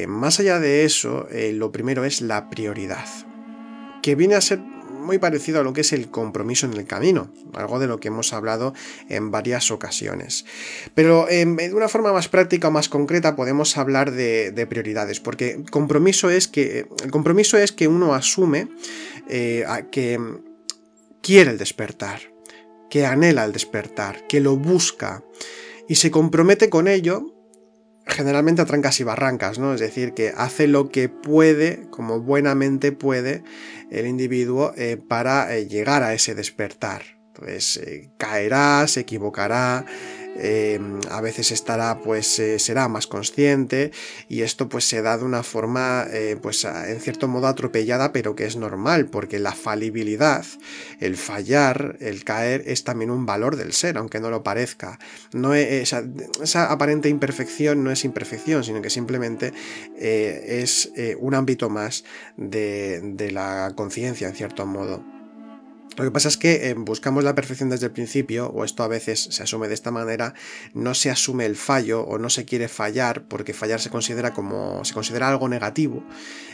más 0.08 0.40
allá 0.40 0.60
de 0.60 0.84
eso, 0.84 1.28
lo 1.54 1.72
primero 1.72 2.06
es 2.06 2.22
la 2.22 2.50
prioridad, 2.50 3.06
que 4.04 4.14
viene 4.14 4.36
a 4.36 4.42
ser 4.42 4.62
muy 5.06 5.18
parecido 5.20 5.60
a 5.60 5.64
lo 5.64 5.74
que 5.74 5.82
es 5.82 5.94
el 5.94 6.10
compromiso 6.10 6.66
en 6.66 6.74
el 6.74 6.86
camino, 6.86 7.32
algo 7.54 7.80
de 7.80 7.88
lo 7.88 8.00
que 8.00 8.10
hemos 8.10 8.34
hablado 8.34 8.74
en 9.08 9.32
varias 9.32 9.72
ocasiones. 9.72 10.46
Pero 10.94 11.30
em, 11.30 11.56
de 11.56 11.74
una 11.74 11.88
forma 11.88 12.12
más 12.12 12.28
práctica 12.28 12.68
o 12.68 12.72
más 12.72 12.90
concreta 12.90 13.36
podemos 13.36 13.78
hablar 13.78 14.12
de, 14.12 14.68
prioridades, 14.68 15.20
porque 15.20 15.64
compromiso 15.70 16.30
es 16.30 16.48
que, 16.48 16.88
el 17.04 17.12
compromiso 17.12 17.58
es 17.58 17.72
que 17.72 17.88
uno 17.88 18.16
asume 18.16 18.68
eh, 19.30 19.64
que 19.92 20.20
quiere 21.22 21.52
el 21.52 21.58
despertar, 21.58 22.20
que 22.90 23.06
anhela 23.06 23.46
el 23.46 23.52
despertar, 23.52 24.26
que 24.28 24.40
lo 24.42 24.58
busca 24.58 25.24
y 25.88 25.96
se 25.96 26.10
compromete 26.10 26.70
con 26.70 26.88
ello 26.88 27.35
generalmente 28.06 28.62
a 28.62 28.66
trancas 28.66 29.00
y 29.00 29.04
barrancas, 29.04 29.60
¿no? 29.60 29.74
Es 29.74 29.80
decir, 29.80 30.14
que 30.14 30.34
hace 30.36 30.68
lo 30.68 30.90
que 30.90 31.10
puede, 31.10 31.88
como 31.90 32.22
buenamente 32.22 32.92
puede, 32.92 33.44
el 33.90 34.08
individuo 34.08 34.74
eh, 34.78 34.98
para 34.98 35.56
eh, 35.56 35.68
llegar 35.68 36.04
a 36.04 36.14
ese 36.14 36.36
despertar. 36.36 37.04
Entonces, 37.28 37.78
eh, 37.78 38.12
caerá, 38.18 38.88
se 38.88 39.02
equivocará, 39.02 39.86
Em, 40.38 41.00
a 41.10 41.22
veces 41.22 41.52
estará 41.52 42.00
pues 42.00 42.40
eh, 42.40 42.60
será 42.60 42.90
más 42.90 43.08
consciente 43.08 43.92
y 44.28 44.42
esto 44.42 44.68
pues 44.68 44.84
se 44.84 45.02
da 45.02 45.18
de 45.18 45.24
una 45.24 45.44
forma 45.44 46.06
eh, 46.12 46.38
pues 46.42 46.66
en 46.66 47.00
cierto 47.00 47.30
modo 47.30 47.48
atropellada 47.48 48.12
pero 48.12 48.36
que 48.36 48.46
es 48.46 48.58
normal 48.58 49.06
porque 49.06 49.40
la 49.40 49.54
falibilidad 49.54 50.46
el 51.00 51.16
fallar 51.16 51.96
el 52.02 52.26
caer 52.26 52.64
es 52.66 52.84
también 52.84 53.12
un 53.12 53.26
valor 53.26 53.56
del 53.56 53.72
ser 53.72 53.98
aunque 53.98 54.20
no 54.20 54.30
lo 54.30 54.44
parezca. 54.44 55.00
No 55.32 55.54
esa, 55.54 56.04
aparente 56.70 57.08
imperfección 57.08 57.84
no 57.84 57.92
es 57.92 58.04
imperfección 58.04 58.66
sino 58.66 58.82
que 58.82 58.90
simplemente 58.90 59.54
eh, 59.98 60.62
es 60.62 60.92
un 61.20 61.34
ámbito 61.34 61.70
más 61.70 62.04
de 62.36 63.30
la 63.32 63.72
conciencia 63.76 64.28
en 64.28 64.36
cierto 64.36 64.66
modo 64.66 65.15
lo 65.98 66.04
que 66.04 66.12
pasa 66.12 66.28
es 66.28 66.38
que 66.38 66.70
eh, 66.70 66.74
buscamos 66.74 67.24
la 67.24 67.36
perfección 67.36 67.70
desde 67.70 67.86
el 67.88 67.92
principio, 67.92 68.48
o 68.48 68.66
esto 68.66 68.84
a 68.84 68.88
veces 68.88 69.28
se 69.32 69.44
asume 69.44 69.68
de 69.68 69.74
esta 69.74 69.92
manera, 69.92 70.34
no 70.74 70.94
se 70.94 71.10
asume 71.10 71.46
el 71.46 71.56
fallo 71.56 72.02
o 72.02 72.18
no 72.18 72.30
se 72.30 72.46
quiere 72.46 72.68
fallar, 72.68 73.28
porque 73.28 73.54
fallar 73.54 73.80
se 73.80 73.90
considera 73.90 74.34
como. 74.34 74.84
se 74.84 74.94
considera 74.94 75.30
algo 75.30 75.48
negativo. 75.48 76.04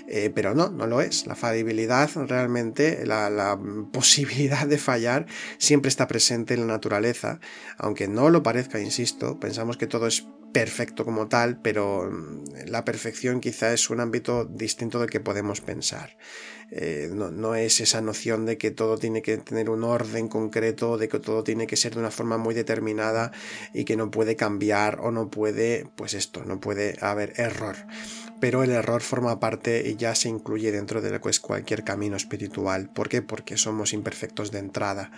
Eh, 0.07 0.31
pero 0.33 0.53
no, 0.53 0.69
no 0.69 0.87
lo 0.87 1.01
es. 1.01 1.25
La 1.25 1.35
falibilidad 1.35 2.09
realmente, 2.27 3.05
la, 3.05 3.29
la, 3.29 3.57
posibilidad 3.93 4.67
de 4.67 4.77
fallar, 4.77 5.25
siempre 5.57 5.89
está 5.89 6.07
presente 6.07 6.53
en 6.53 6.61
la 6.61 6.73
naturaleza. 6.73 7.39
Aunque 7.77 8.07
no 8.07 8.29
lo 8.29 8.43
parezca, 8.43 8.79
insisto, 8.79 9.39
pensamos 9.39 9.77
que 9.77 9.87
todo 9.87 10.07
es 10.07 10.25
perfecto 10.51 11.05
como 11.05 11.27
tal, 11.27 11.59
pero 11.61 12.09
mm, 12.11 12.67
la 12.67 12.85
perfección 12.85 13.39
quizá 13.39 13.73
es 13.73 13.89
un 13.89 13.99
ámbito 13.99 14.45
distinto 14.45 14.99
del 14.99 15.09
que 15.09 15.19
podemos 15.19 15.61
pensar. 15.61 16.17
Eh, 16.73 17.09
no, 17.11 17.55
es 17.55 17.81
esa 17.81 17.99
noción 17.99 18.45
de 18.45 18.57
que 18.57 18.71
todo 18.71 18.97
tiene 18.97 19.21
que 19.21 19.37
tener 19.37 19.69
un 19.69 19.83
orden 19.83 20.29
concreto, 20.29 20.97
de 20.97 21.09
que 21.09 21.19
todo 21.19 21.43
tiene 21.43 21.67
que 21.67 21.75
ser 21.75 21.93
de 21.93 21.99
una 21.99 22.11
forma 22.11 22.37
muy 22.37 22.55
determinada 22.55 23.33
y 23.73 23.83
que 23.83 23.97
no 23.97 24.09
puede 24.09 24.37
cambiar 24.37 25.01
o 25.01 25.11
no 25.11 25.29
puede, 25.29 25.85
pues 25.97 26.13
esto, 26.13 26.45
no 26.45 26.61
puede 26.61 26.95
haber 27.01 27.33
error. 27.35 27.75
Pero 28.39 28.63
el 28.63 28.71
error 28.71 29.01
forma 29.01 29.39
parte 29.39 29.87
y 29.87 29.97
ya 29.97 30.15
se 30.15 30.29
incluye 30.29 30.71
dentro 30.71 31.01
de 31.01 31.19
cualquier 31.19 31.83
camino 31.83 32.15
espiritual. 32.15 32.89
¿Por 32.89 33.09
qué? 33.09 33.21
Porque 33.21 33.57
somos 33.57 33.93
imperfectos 33.93 34.51
de 34.51 34.59
entrada. 34.59 35.11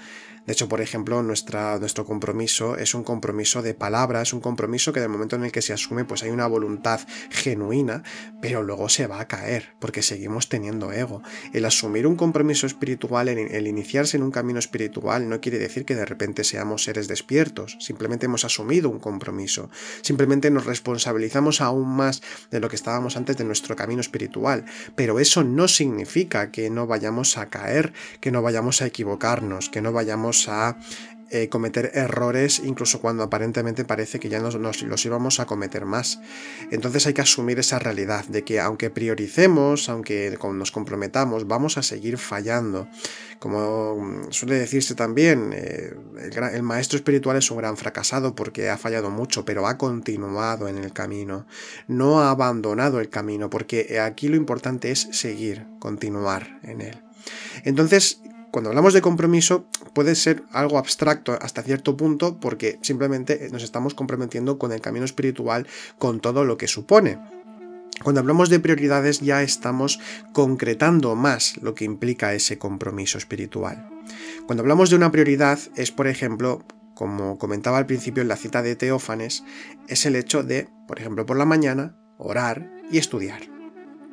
De 0.45 0.51
hecho, 0.51 0.67
por 0.67 0.81
ejemplo, 0.81 1.23
nuestra, 1.23 1.79
nuestro 1.79 2.05
compromiso 2.05 2.77
es 2.77 2.93
un 2.93 3.03
compromiso 3.03 3.61
de 3.61 3.73
palabra, 3.73 4.21
es 4.21 4.33
un 4.33 4.41
compromiso 4.41 4.91
que 4.91 4.99
del 4.99 5.09
momento 5.09 5.37
en 5.37 5.45
el 5.45 5.51
que 5.51 5.61
se 5.61 5.71
asume, 5.71 6.03
pues 6.03 6.23
hay 6.23 6.31
una 6.31 6.47
voluntad 6.47 6.99
genuina, 7.29 8.03
pero 8.41 8.61
luego 8.61 8.89
se 8.89 9.07
va 9.07 9.21
a 9.21 9.27
caer, 9.27 9.73
porque 9.79 10.01
seguimos 10.01 10.49
teniendo 10.49 10.91
ego. 10.91 11.21
El 11.53 11.63
asumir 11.63 12.05
un 12.07 12.17
compromiso 12.17 12.67
espiritual, 12.67 13.29
el, 13.29 13.67
iniciarse 13.67 14.17
en 14.17 14.23
un 14.23 14.31
camino 14.31 14.59
espiritual, 14.59 15.29
no 15.29 15.39
quiere 15.39 15.59
decir 15.59 15.85
que 15.85 15.95
de 15.95 16.05
repente 16.05 16.43
seamos 16.43 16.83
seres 16.83 17.07
despiertos, 17.07 17.77
simplemente 17.79 18.25
hemos 18.25 18.43
asumido 18.43 18.89
un 18.89 18.99
compromiso, 18.99 19.69
simplemente 20.01 20.51
nos 20.51 20.65
responsabilizamos 20.65 21.61
aún 21.61 21.87
más 21.87 22.21
de 22.51 22.59
lo 22.59 22.67
que 22.67 22.75
estábamos 22.75 23.15
antes 23.15 23.37
de 23.37 23.45
nuestro 23.45 23.77
camino 23.77 24.01
espiritual, 24.01 24.65
pero 24.95 25.19
eso 25.19 25.43
no 25.45 25.69
significa 25.69 26.51
que 26.51 26.69
no 26.69 26.85
vayamos 26.85 27.37
a 27.37 27.49
caer, 27.49 27.93
que 28.19 28.31
no 28.31 28.41
vayamos 28.41 28.81
a 28.81 28.87
equivocarnos, 28.87 29.69
que 29.69 29.81
no 29.81 29.93
vayamos 29.93 30.32
a 30.47 30.77
eh, 31.35 31.49
cometer 31.49 31.89
errores 31.95 32.61
incluso 32.63 33.01
cuando 33.01 33.23
aparentemente 33.23 33.85
parece 33.85 34.19
que 34.19 34.29
ya 34.29 34.39
nos, 34.39 34.53
los 34.53 35.05
íbamos 35.05 35.39
a 35.39 35.47
cometer 35.47 35.83
más. 35.83 36.19
Entonces 36.69 37.07
hay 37.07 37.15
que 37.15 37.21
asumir 37.21 37.57
esa 37.57 37.79
realidad 37.79 38.23
de 38.25 38.43
que 38.43 38.59
aunque 38.59 38.91
prioricemos, 38.91 39.89
aunque 39.89 40.37
nos 40.53 40.71
comprometamos, 40.71 41.47
vamos 41.47 41.79
a 41.79 41.81
seguir 41.81 42.19
fallando. 42.19 42.87
Como 43.39 44.27
suele 44.29 44.59
decirse 44.59 44.93
también, 44.93 45.53
eh, 45.55 45.95
el, 46.53 46.61
maestro 46.61 46.97
espiritual 46.97 47.37
es 47.37 47.49
un 47.49 47.57
gran 47.57 47.77
fracasado 47.77 48.35
porque 48.35 48.69
ha 48.69 48.77
fallado 48.77 49.09
mucho, 49.09 49.43
pero 49.43 49.65
ha 49.65 49.75
continuado 49.75 50.67
en 50.67 50.77
el 50.77 50.93
camino, 50.93 51.47
no 51.87 52.21
ha 52.21 52.29
abandonado 52.29 52.99
el 52.99 53.09
camino, 53.09 53.49
porque 53.49 53.99
aquí 53.99 54.27
lo 54.27 54.35
importante 54.35 54.91
es 54.91 55.07
seguir, 55.13 55.65
continuar 55.79 56.59
en 56.61 56.81
él. 56.81 57.01
Entonces, 57.63 58.19
cuando 58.53 58.69
hablamos 58.69 58.93
de 58.93 59.01
compromiso 59.01 59.65
puede 59.95 60.13
ser 60.13 60.43
algo 60.51 60.77
abstracto 60.77 61.35
hasta 61.41 61.63
cierto 61.63 61.97
punto 61.97 62.39
porque 62.39 62.77
simplemente 62.83 63.49
nos 63.51 63.63
estamos 63.63 63.95
comprometiendo 63.95 64.59
con 64.59 64.71
el 64.71 64.79
camino 64.79 65.05
espiritual, 65.05 65.65
con 65.97 66.19
todo 66.19 66.45
lo 66.45 66.55
que 66.55 66.67
supone. 66.67 67.17
Cuando 68.03 68.21
hablamos 68.21 68.49
de 68.49 68.59
prioridades 68.59 69.21
ya 69.21 69.41
estamos 69.41 69.99
concretando 70.33 71.15
más 71.15 71.57
lo 71.63 71.73
que 71.73 71.85
implica 71.85 72.35
ese 72.35 72.59
compromiso 72.59 73.17
espiritual. 73.17 73.89
Cuando 74.45 74.61
hablamos 74.61 74.91
de 74.91 74.97
una 74.97 75.11
prioridad 75.11 75.57
es, 75.75 75.91
por 75.91 76.05
ejemplo, 76.05 76.63
como 76.93 77.39
comentaba 77.39 77.79
al 77.79 77.87
principio 77.87 78.21
en 78.21 78.27
la 78.27 78.37
cita 78.37 78.61
de 78.61 78.75
Teófanes, 78.75 79.43
es 79.87 80.05
el 80.05 80.15
hecho 80.15 80.43
de, 80.43 80.69
por 80.87 80.99
ejemplo, 80.99 81.25
por 81.25 81.37
la 81.37 81.45
mañana, 81.45 81.97
orar 82.19 82.71
y 82.91 82.99
estudiar. 82.99 83.41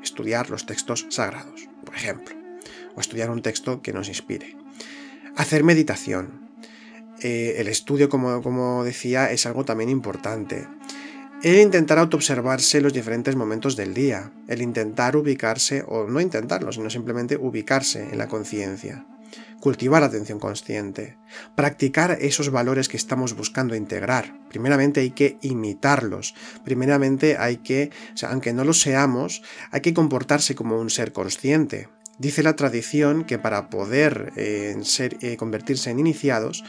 Estudiar 0.02 0.48
los 0.48 0.64
textos 0.64 1.06
sagrados, 1.10 1.68
por 1.84 1.94
ejemplo 1.94 2.39
o 2.96 3.00
estudiar 3.00 3.30
un 3.30 3.42
texto 3.42 3.82
que 3.82 3.92
nos 3.92 4.08
inspire. 4.08 4.56
Hacer 5.36 5.64
meditación. 5.64 6.50
Eh, 7.22 7.56
el 7.58 7.68
estudio, 7.68 8.08
como, 8.08 8.42
como 8.42 8.84
decía, 8.84 9.30
es 9.30 9.46
algo 9.46 9.64
también 9.64 9.90
importante. 9.90 10.66
El 11.42 11.58
intentar 11.58 11.98
autoobservarse 11.98 12.82
los 12.82 12.92
diferentes 12.92 13.34
momentos 13.34 13.74
del 13.74 13.94
día, 13.94 14.30
el 14.46 14.60
intentar 14.60 15.16
ubicarse, 15.16 15.82
o 15.88 16.04
no 16.04 16.20
intentarlo, 16.20 16.70
sino 16.70 16.90
simplemente 16.90 17.38
ubicarse 17.38 18.10
en 18.10 18.18
la 18.18 18.28
conciencia, 18.28 19.06
cultivar 19.58 20.02
atención 20.02 20.38
consciente, 20.38 21.16
practicar 21.54 22.18
esos 22.20 22.50
valores 22.50 22.90
que 22.90 22.98
estamos 22.98 23.34
buscando 23.34 23.74
integrar. 23.74 24.38
Primeramente 24.50 25.00
hay 25.00 25.12
que 25.12 25.38
imitarlos, 25.40 26.34
primeramente 26.62 27.38
hay 27.38 27.56
que, 27.56 27.90
aunque 28.28 28.52
no 28.52 28.64
lo 28.64 28.74
seamos, 28.74 29.42
hay 29.70 29.80
que 29.80 29.94
comportarse 29.94 30.54
como 30.54 30.78
un 30.78 30.90
ser 30.90 31.14
consciente, 31.14 31.88
Dice 32.20 32.42
la 32.42 32.54
tradición 32.54 33.24
que 33.24 33.38
para 33.38 33.70
poder 33.70 34.34
eh, 34.36 34.76
ser, 34.82 35.16
eh, 35.22 35.38
convertirse 35.38 35.88
en 35.88 35.98
iniciados 35.98 36.62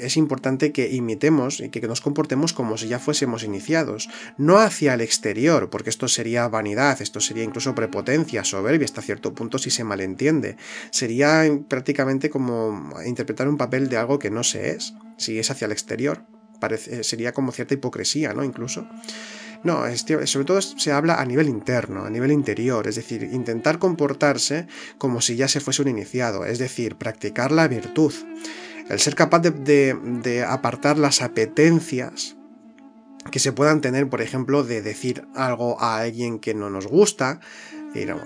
es 0.00 0.16
importante 0.16 0.72
que 0.72 0.90
imitemos 0.90 1.60
y 1.60 1.68
que 1.68 1.80
nos 1.86 2.00
comportemos 2.00 2.52
como 2.52 2.76
si 2.76 2.88
ya 2.88 2.98
fuésemos 2.98 3.44
iniciados, 3.44 4.08
no 4.36 4.58
hacia 4.58 4.94
el 4.94 5.00
exterior, 5.00 5.70
porque 5.70 5.90
esto 5.90 6.08
sería 6.08 6.48
vanidad, 6.48 7.00
esto 7.00 7.20
sería 7.20 7.44
incluso 7.44 7.72
prepotencia, 7.76 8.42
soberbia 8.42 8.84
hasta 8.84 9.00
cierto 9.00 9.32
punto 9.32 9.58
si 9.58 9.70
se 9.70 9.84
malentiende. 9.84 10.56
Sería 10.90 11.44
prácticamente 11.68 12.28
como 12.28 12.92
interpretar 13.06 13.48
un 13.48 13.58
papel 13.58 13.88
de 13.88 13.96
algo 13.96 14.18
que 14.18 14.30
no 14.30 14.42
se 14.42 14.70
es, 14.70 14.94
si 15.16 15.38
es 15.38 15.52
hacia 15.52 15.66
el 15.66 15.72
exterior. 15.72 16.24
Parece, 16.58 17.04
sería 17.04 17.32
como 17.32 17.52
cierta 17.52 17.74
hipocresía, 17.74 18.34
¿no? 18.34 18.42
Incluso. 18.42 18.88
No, 19.62 19.84
sobre 19.96 20.46
todo 20.46 20.62
se 20.62 20.92
habla 20.92 21.20
a 21.20 21.24
nivel 21.24 21.48
interno, 21.48 22.04
a 22.04 22.10
nivel 22.10 22.32
interior, 22.32 22.88
es 22.88 22.96
decir, 22.96 23.22
intentar 23.24 23.78
comportarse 23.78 24.66
como 24.96 25.20
si 25.20 25.36
ya 25.36 25.48
se 25.48 25.60
fuese 25.60 25.82
un 25.82 25.88
iniciado, 25.88 26.46
es 26.46 26.58
decir, 26.58 26.96
practicar 26.96 27.52
la 27.52 27.68
virtud. 27.68 28.14
El 28.88 28.98
ser 28.98 29.14
capaz 29.14 29.40
de 29.40 30.44
apartar 30.48 30.98
las 30.98 31.22
apetencias 31.22 32.36
que 33.30 33.38
se 33.38 33.52
puedan 33.52 33.80
tener, 33.80 34.08
por 34.08 34.22
ejemplo, 34.22 34.64
de 34.64 34.80
decir 34.82 35.26
algo 35.34 35.80
a 35.80 35.98
alguien 35.98 36.38
que 36.38 36.54
no 36.54 36.70
nos 36.70 36.86
gusta, 36.86 37.40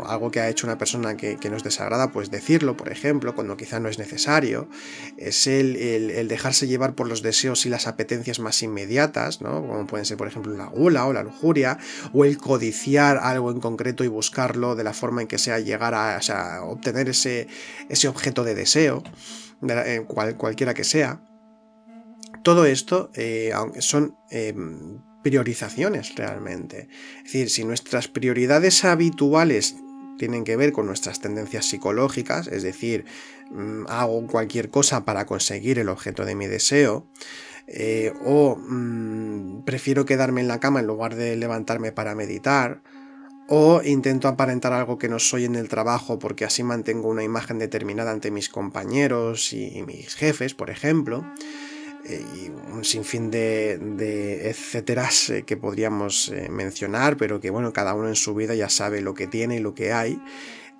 algo 0.06 0.30
que 0.30 0.40
ha 0.40 0.48
hecho 0.48 0.66
una 0.66 0.78
persona 0.78 1.16
que, 1.16 1.38
nos 1.50 1.64
desagrada, 1.64 2.12
pues 2.12 2.30
decirlo, 2.30 2.76
por 2.76 2.90
ejemplo, 2.90 3.34
cuando 3.34 3.56
quizá 3.56 3.80
no 3.80 3.88
es 3.88 3.98
necesario. 3.98 4.68
Es 5.16 5.46
el, 5.46 6.28
dejarse 6.28 6.66
llevar 6.66 6.94
por 6.94 7.08
los 7.08 7.22
deseos 7.22 7.66
y 7.66 7.68
las 7.68 7.86
apetencias 7.86 8.40
más 8.40 8.62
inmediatas, 8.62 9.40
¿no? 9.40 9.66
Como 9.66 9.86
pueden 9.86 10.04
ser, 10.04 10.16
por 10.16 10.28
ejemplo, 10.28 10.54
la 10.54 10.66
gula 10.66 11.06
o 11.06 11.12
la 11.12 11.22
lujuria, 11.22 11.78
o 12.12 12.24
el 12.24 12.38
codiciar 12.38 13.18
algo 13.18 13.50
en 13.50 13.60
concreto 13.60 14.04
y 14.04 14.08
buscarlo 14.08 14.74
de 14.74 14.84
la 14.84 14.92
forma 14.92 15.22
en 15.22 15.28
que 15.28 15.38
sea 15.38 15.58
llegar 15.58 15.94
a, 15.94 16.20
obtener 16.64 17.08
ese, 17.08 17.48
ese 17.88 18.08
objeto 18.08 18.44
de 18.44 18.54
deseo, 18.54 19.02
de 19.60 20.04
cualquiera 20.36 20.74
que 20.74 20.84
sea. 20.84 21.20
Todo 22.42 22.66
esto 22.66 23.10
eh, 23.14 23.52
son 23.78 24.16
em, 24.30 25.00
priorizaciones 25.24 26.14
realmente. 26.14 26.88
Es 27.18 27.24
decir, 27.24 27.50
si 27.50 27.64
nuestras 27.64 28.06
prioridades 28.06 28.84
habituales 28.84 29.74
tienen 30.18 30.44
que 30.44 30.56
ver 30.56 30.70
con 30.72 30.86
nuestras 30.86 31.20
tendencias 31.20 31.64
psicológicas, 31.64 32.46
es 32.46 32.62
decir, 32.62 33.04
mm, 33.50 33.86
hago 33.88 34.26
cualquier 34.28 34.70
cosa 34.70 35.04
para 35.04 35.26
conseguir 35.26 35.80
el 35.80 35.88
objeto 35.88 36.24
de 36.24 36.36
mi 36.36 36.46
deseo, 36.46 37.08
eh, 37.66 38.12
o 38.24 38.56
mm, 38.56 39.64
prefiero 39.64 40.04
quedarme 40.04 40.42
en 40.42 40.48
la 40.48 40.60
cama 40.60 40.80
en 40.80 40.86
lugar 40.86 41.16
de 41.16 41.34
levantarme 41.36 41.90
para 41.90 42.14
meditar, 42.14 42.82
o 43.48 43.82
intento 43.82 44.28
aparentar 44.28 44.72
algo 44.72 44.98
que 44.98 45.08
no 45.08 45.18
soy 45.18 45.44
en 45.44 45.54
el 45.54 45.68
trabajo 45.68 46.18
porque 46.18 46.44
así 46.44 46.62
mantengo 46.62 47.08
una 47.08 47.24
imagen 47.24 47.58
determinada 47.58 48.10
ante 48.10 48.30
mis 48.30 48.48
compañeros 48.48 49.52
y 49.52 49.82
mis 49.86 50.14
jefes, 50.14 50.54
por 50.54 50.70
ejemplo, 50.70 51.26
y 52.06 52.50
un 52.72 52.84
sinfín 52.84 53.30
de, 53.30 53.78
de 53.78 54.50
etcéteras 54.50 55.30
eh, 55.30 55.42
que 55.44 55.56
podríamos 55.56 56.28
eh, 56.28 56.48
mencionar, 56.50 57.16
pero 57.16 57.40
que 57.40 57.50
bueno, 57.50 57.72
cada 57.72 57.94
uno 57.94 58.08
en 58.08 58.16
su 58.16 58.34
vida 58.34 58.54
ya 58.54 58.68
sabe 58.68 59.00
lo 59.00 59.14
que 59.14 59.26
tiene 59.26 59.56
y 59.56 59.60
lo 59.60 59.74
que 59.74 59.92
hay. 59.92 60.20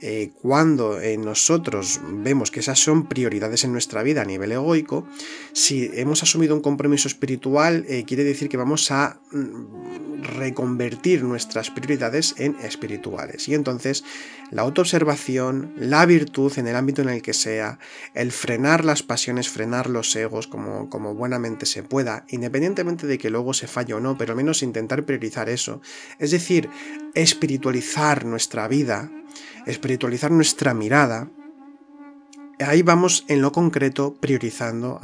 Eh, 0.00 0.32
cuando 0.42 0.98
nosotros 1.18 2.00
vemos 2.04 2.50
que 2.50 2.60
esas 2.60 2.78
son 2.78 3.08
prioridades 3.08 3.64
en 3.64 3.72
nuestra 3.72 4.02
vida 4.02 4.22
a 4.22 4.24
nivel 4.24 4.52
egoico, 4.52 5.06
si 5.52 5.90
hemos 5.94 6.22
asumido 6.22 6.54
un 6.54 6.60
compromiso 6.60 7.08
espiritual, 7.08 7.86
quiere 8.06 8.24
decir 8.24 8.48
que 8.48 8.56
vamos 8.56 8.90
a 8.90 9.20
mm, 9.32 10.04
reconvertir 10.24 11.22
nuestras 11.22 11.70
prioridades 11.70 12.34
en 12.38 12.56
espirituales. 12.60 13.48
Y 13.48 13.54
entonces 13.54 14.04
la 14.50 14.62
autoobservación, 14.62 15.74
la 15.76 16.06
virtud 16.06 16.52
en 16.58 16.66
el 16.66 16.76
ámbito 16.76 17.02
en 17.02 17.08
el 17.08 17.22
que 17.22 17.32
sea, 17.32 17.78
el 18.14 18.32
frenar 18.32 18.84
las 18.84 19.02
pasiones, 19.02 19.48
frenar 19.48 19.88
los 19.88 20.14
egos 20.16 20.46
como, 20.46 20.88
como 20.88 21.14
buenamente 21.14 21.66
se 21.66 21.82
pueda, 21.82 22.24
independientemente 22.28 23.06
de 23.06 23.18
que 23.18 23.30
luego 23.30 23.54
se 23.54 23.66
falle 23.66 23.94
o 23.94 24.00
no, 24.00 24.16
pero 24.16 24.32
al 24.32 24.36
menos 24.36 24.62
intentar 24.62 25.04
priorizar 25.04 25.48
eso. 25.48 25.80
Es 26.18 26.30
decir, 26.30 26.68
espiritualizar 27.14 28.24
nuestra 28.24 28.68
vida, 28.68 29.10
espiritualizar 29.66 30.30
nuestra 30.30 30.74
mirada, 30.74 31.28
ahí 32.64 32.82
vamos 32.82 33.24
en 33.28 33.42
lo 33.42 33.52
concreto 33.52 34.14
priorizando 34.14 35.00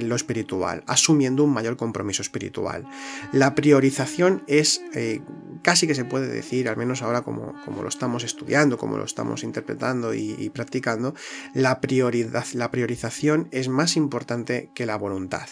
lo 0.00 0.16
espiritual, 0.16 0.84
asumiendo 0.86 1.44
un 1.44 1.52
mayor 1.52 1.76
compromiso 1.76 2.22
espiritual. 2.22 2.86
La 3.32 3.54
priorización 3.54 4.42
es 4.46 4.82
eh, 4.94 5.22
casi 5.62 5.86
que 5.86 5.94
se 5.94 6.04
puede 6.04 6.28
decir, 6.28 6.68
al 6.68 6.76
menos 6.76 7.02
ahora 7.02 7.22
como, 7.22 7.54
como 7.64 7.82
lo 7.82 7.88
estamos 7.88 8.22
estudiando, 8.24 8.78
como 8.78 8.96
lo 8.96 9.04
estamos 9.04 9.42
interpretando 9.42 10.14
y, 10.14 10.50
practicando, 10.50 11.14
la, 11.54 11.80
prioridad, 11.80 12.44
la 12.52 12.70
priorización 12.70 13.48
es 13.50 13.68
más 13.68 13.96
importante 13.96 14.70
que 14.74 14.86
la 14.86 14.96
voluntad. 14.96 15.48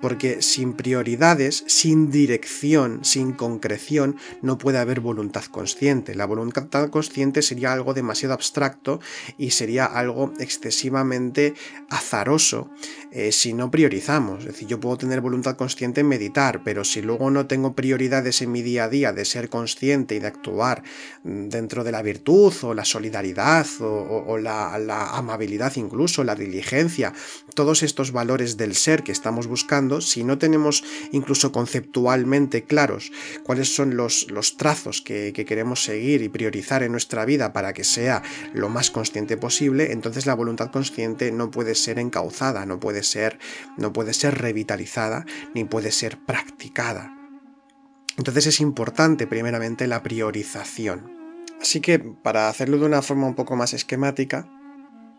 Porque 0.00 0.40
sin 0.40 0.72
prioridades, 0.72 1.64
sin 1.66 2.10
dirección, 2.10 3.04
sin 3.04 3.32
concreción, 3.32 4.16
no 4.40 4.58
puede 4.58 4.78
haber 4.78 5.00
voluntad 5.00 5.44
consciente. 5.44 6.14
La 6.14 6.26
voluntad 6.26 6.88
consciente 6.90 7.42
sería 7.42 7.72
algo 7.72 7.92
demasiado 7.94 8.34
abstracto 8.34 9.00
y 9.36 9.50
sería 9.50 9.84
algo 9.84 10.32
excesivo 10.38 10.79
excesivamente 10.80 11.54
azaroso 11.90 12.70
eh, 13.12 13.32
si 13.32 13.52
no 13.52 13.70
priorizamos. 13.70 14.40
Es 14.40 14.46
decir, 14.46 14.68
yo 14.68 14.80
puedo 14.80 14.96
tener 14.96 15.20
voluntad 15.20 15.56
consciente 15.56 16.00
en 16.00 16.08
meditar, 16.08 16.62
pero 16.64 16.84
si 16.84 17.02
luego 17.02 17.30
no 17.30 17.46
tengo 17.46 17.74
prioridades 17.74 18.40
en 18.40 18.52
mi 18.52 18.62
día 18.62 18.84
a 18.84 18.88
día 18.88 19.12
de 19.12 19.24
ser 19.24 19.48
consciente 19.48 20.14
y 20.14 20.20
de 20.20 20.28
actuar 20.28 20.82
mm, 21.24 21.48
dentro 21.48 21.82
de 21.84 21.92
la 21.92 22.02
virtud 22.02 22.54
o 22.62 22.72
la 22.72 22.84
solidaridad 22.84 23.66
o, 23.80 24.38
la, 24.38 24.74
amabilidad 25.16 25.74
incluso, 25.76 26.24
la 26.24 26.36
diligencia, 26.36 27.12
todos 27.54 27.82
estos 27.82 28.12
valores 28.12 28.56
del 28.56 28.74
ser 28.74 29.02
que 29.02 29.12
estamos 29.12 29.46
buscando, 29.48 30.00
si 30.00 30.22
no 30.22 30.38
tenemos 30.38 30.84
incluso 31.12 31.50
conceptualmente 31.52 32.62
claros 32.64 33.10
cuáles 33.42 33.74
son 33.74 33.96
los, 33.96 34.30
los 34.30 34.56
trazos 34.56 35.02
que 35.02 35.32
queremos 35.32 35.82
seguir 35.82 36.22
y 36.22 36.28
priorizar 36.28 36.82
en 36.82 36.92
nuestra 36.92 37.24
vida 37.24 37.52
para 37.52 37.72
que 37.72 37.84
sea 37.84 38.22
lo 38.54 38.68
más 38.68 38.90
consciente 38.90 39.36
posible, 39.36 39.92
entonces 39.92 40.26
la 40.26 40.34
voluntad 40.34 40.59
consciente 40.68 41.32
no 41.32 41.50
puede 41.50 41.74
ser 41.74 41.98
encauzada, 41.98 42.66
no 42.66 42.78
puede 42.78 43.02
ser, 43.02 43.38
no 43.76 43.92
puede 43.92 44.12
ser 44.12 44.38
revitalizada, 44.38 45.24
ni 45.54 45.64
puede 45.64 45.90
ser 45.90 46.18
practicada. 46.18 47.16
Entonces 48.16 48.46
es 48.46 48.60
importante 48.60 49.26
primeramente 49.26 49.86
la 49.86 50.02
priorización. 50.02 51.18
Así 51.60 51.80
que 51.80 51.98
para 51.98 52.48
hacerlo 52.48 52.78
de 52.78 52.86
una 52.86 53.02
forma 53.02 53.26
un 53.26 53.34
poco 53.34 53.56
más 53.56 53.72
esquemática, 53.72 54.48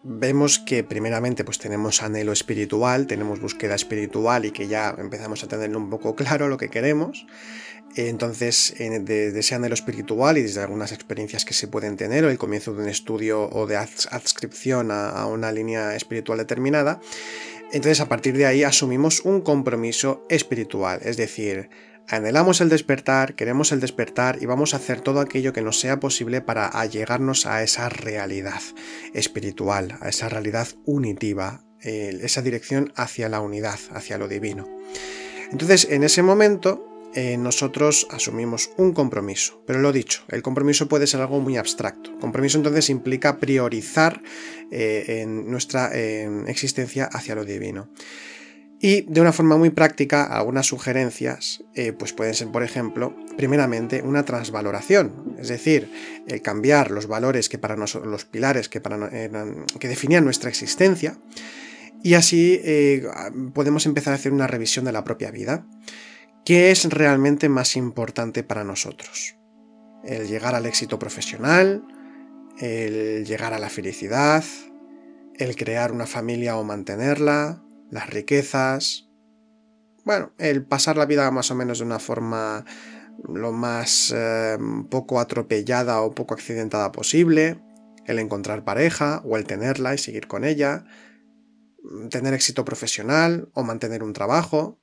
vemos 0.03 0.59
que 0.59 0.83
primeramente 0.83 1.43
pues 1.43 1.59
tenemos 1.59 2.01
anhelo 2.01 2.31
espiritual, 2.31 3.07
tenemos 3.07 3.39
búsqueda 3.39 3.75
espiritual 3.75 4.45
y 4.45 4.51
que 4.51 4.67
ya 4.67 4.95
empezamos 4.97 5.43
a 5.43 5.47
tener 5.47 5.75
un 5.75 5.89
poco 5.89 6.15
claro 6.21 6.47
lo 6.47 6.57
que 6.57 6.69
queremos. 6.69 7.25
Entonces, 7.95 8.73
de, 8.77 9.37
ese 9.37 9.55
anhelo 9.55 9.73
espiritual 9.73 10.37
y 10.37 10.43
desde 10.43 10.61
algunas 10.61 10.93
experiencias 10.93 11.43
que 11.43 11.53
se 11.53 11.67
pueden 11.67 11.97
tener, 11.97 12.23
o 12.23 12.29
el 12.29 12.37
comienzo 12.37 12.73
de 12.73 12.83
un 12.83 12.89
estudio 12.89 13.49
o 13.49 13.67
de 13.67 13.75
adscripción 13.75 14.91
a, 14.91 15.25
una 15.25 15.51
línea 15.51 15.93
espiritual 15.95 16.37
determinada, 16.37 17.01
entonces 17.73 17.99
a 17.99 18.07
partir 18.07 18.37
de 18.37 18.45
ahí 18.45 18.63
asumimos 18.63 19.21
un 19.25 19.41
compromiso 19.41 20.25
espiritual, 20.29 21.01
es 21.03 21.17
decir, 21.17 21.69
anhelamos 22.07 22.61
el 22.61 22.69
despertar, 22.69 23.35
queremos 23.35 23.71
el 23.71 23.79
despertar 23.79 24.37
y 24.41 24.45
vamos 24.45 24.73
a 24.73 24.77
hacer 24.77 25.01
todo 25.01 25.19
aquello 25.19 25.53
que 25.53 25.61
nos 25.61 25.79
sea 25.79 25.99
posible 25.99 26.41
para 26.41 26.67
allegarnos 26.67 27.45
a 27.45 27.63
esa 27.63 27.89
realidad 27.89 28.61
espiritual, 29.13 29.97
a 30.01 30.09
esa 30.09 30.29
realidad 30.29 30.67
unitiva, 30.85 31.63
esa 31.81 32.41
dirección 32.41 32.93
hacia 32.95 33.29
la 33.29 33.41
unidad, 33.41 33.79
hacia 33.93 34.17
lo 34.17 34.27
divino. 34.27 34.67
Entonces, 35.51 35.87
en 35.89 36.03
ese 36.03 36.21
momento, 36.21 36.87
eh, 37.13 37.35
nosotros 37.37 38.07
asumimos 38.09 38.71
un 38.77 38.93
compromiso. 38.93 39.61
Pero 39.67 39.79
lo 39.79 39.91
dicho, 39.91 40.23
el 40.29 40.41
compromiso 40.41 40.87
puede 40.87 41.07
ser 41.07 41.19
algo 41.19 41.41
muy 41.41 41.57
abstracto. 41.57 42.17
Compromiso 42.19 42.57
entonces 42.57 42.89
implica 42.89 43.37
priorizar 43.37 44.21
eh, 44.71 45.21
en 45.21 45.49
nuestra 45.51 45.91
existencia 46.47 47.05
hacia 47.05 47.35
lo 47.35 47.43
divino. 47.43 47.89
Y 48.83 49.01
de 49.01 49.21
una 49.21 49.31
forma 49.31 49.57
muy 49.57 49.69
práctica, 49.69 50.23
algunas 50.23 50.65
sugerencias 50.65 51.63
eh, 51.75 51.93
pues 51.93 52.13
pueden 52.13 52.33
ser, 52.33 52.47
por 52.47 52.63
ejemplo, 52.63 53.15
primeramente 53.37 54.01
una 54.01 54.25
transvaloración, 54.25 55.35
es 55.37 55.49
decir, 55.49 55.91
el 56.27 56.41
cambiar 56.41 56.89
los 56.89 57.05
valores 57.05 57.47
que 57.47 57.59
para 57.59 57.75
nosotros, 57.75 58.11
los 58.11 58.25
pilares 58.25 58.69
que, 58.69 58.81
para, 58.81 59.11
que 59.79 59.87
definían 59.87 60.25
nuestra 60.25 60.49
existencia, 60.49 61.15
y 62.03 62.15
así 62.15 62.59
podemos 63.53 63.85
empezar 63.85 64.13
a 64.13 64.15
hacer 64.15 64.33
una 64.33 64.47
revisión 64.47 64.85
de 64.85 64.91
la 64.91 65.03
propia 65.03 65.29
vida. 65.29 65.67
¿Qué 66.43 66.71
es 66.71 66.85
realmente 66.85 67.49
más 67.49 67.75
importante 67.75 68.41
para 68.41 68.63
nosotros? 68.63 69.35
¿El 70.03 70.27
llegar 70.27 70.55
al 70.55 70.65
éxito 70.65 70.97
profesional? 70.97 71.83
¿El 72.57 73.25
llegar 73.25 73.53
a 73.53 73.59
la 73.59 73.69
felicidad? 73.69 74.43
¿El 75.37 75.55
crear 75.55 75.91
una 75.91 76.07
familia 76.07 76.57
o 76.57 76.63
mantenerla? 76.63 77.61
¿Las 77.91 78.09
riquezas? 78.09 79.09
Bueno, 80.05 80.33
el 80.39 80.65
pasar 80.65 80.97
la 80.97 81.05
vida 81.05 81.29
más 81.29 81.51
o 81.51 81.55
menos 81.55 81.79
de 81.79 81.85
una 81.85 81.99
forma 81.99 82.65
lo 83.27 83.51
más 83.51 84.11
eh, 84.15 84.57
poco 84.89 85.19
atropellada 85.19 86.01
o 86.01 86.15
poco 86.15 86.33
accidentada 86.33 86.91
posible, 86.91 87.61
el 88.07 88.17
encontrar 88.17 88.63
pareja 88.63 89.21
o 89.25 89.37
el 89.37 89.45
tenerla 89.45 89.93
y 89.93 89.97
seguir 89.97 90.27
con 90.27 90.43
ella, 90.43 90.85
tener 92.09 92.33
éxito 92.33 92.65
profesional 92.65 93.49
o 93.53 93.63
mantener 93.63 94.03
un 94.03 94.13
trabajo, 94.13 94.80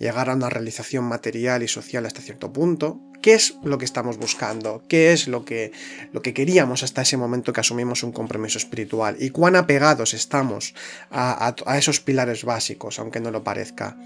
llegar 0.00 0.30
a 0.30 0.34
una 0.34 0.48
realización 0.48 1.04
material 1.04 1.62
y 1.62 1.68
social 1.68 2.06
hasta 2.06 2.22
cierto 2.22 2.52
punto. 2.52 3.00
¿Qué 3.20 3.34
es 3.34 3.56
lo 3.62 3.76
que 3.76 3.84
estamos 3.84 4.16
buscando? 4.16 4.82
¿Qué 4.88 5.12
es 5.12 5.28
lo 5.28 5.44
que, 5.44 5.72
lo 6.12 6.22
que 6.22 6.32
queríamos 6.32 6.82
hasta 6.82 7.02
ese 7.02 7.18
momento 7.18 7.52
que 7.52 7.60
asumimos 7.60 8.02
un 8.02 8.10
compromiso 8.10 8.56
espiritual? 8.56 9.16
¿Y 9.20 9.28
cuán 9.28 9.56
apegados 9.56 10.14
estamos 10.14 10.74
a, 11.10 11.54
esos 11.76 12.00
pilares 12.00 12.44
básicos, 12.44 12.98
aunque 12.98 13.20
no 13.20 13.30
lo 13.30 13.44
parezca? 13.44 13.98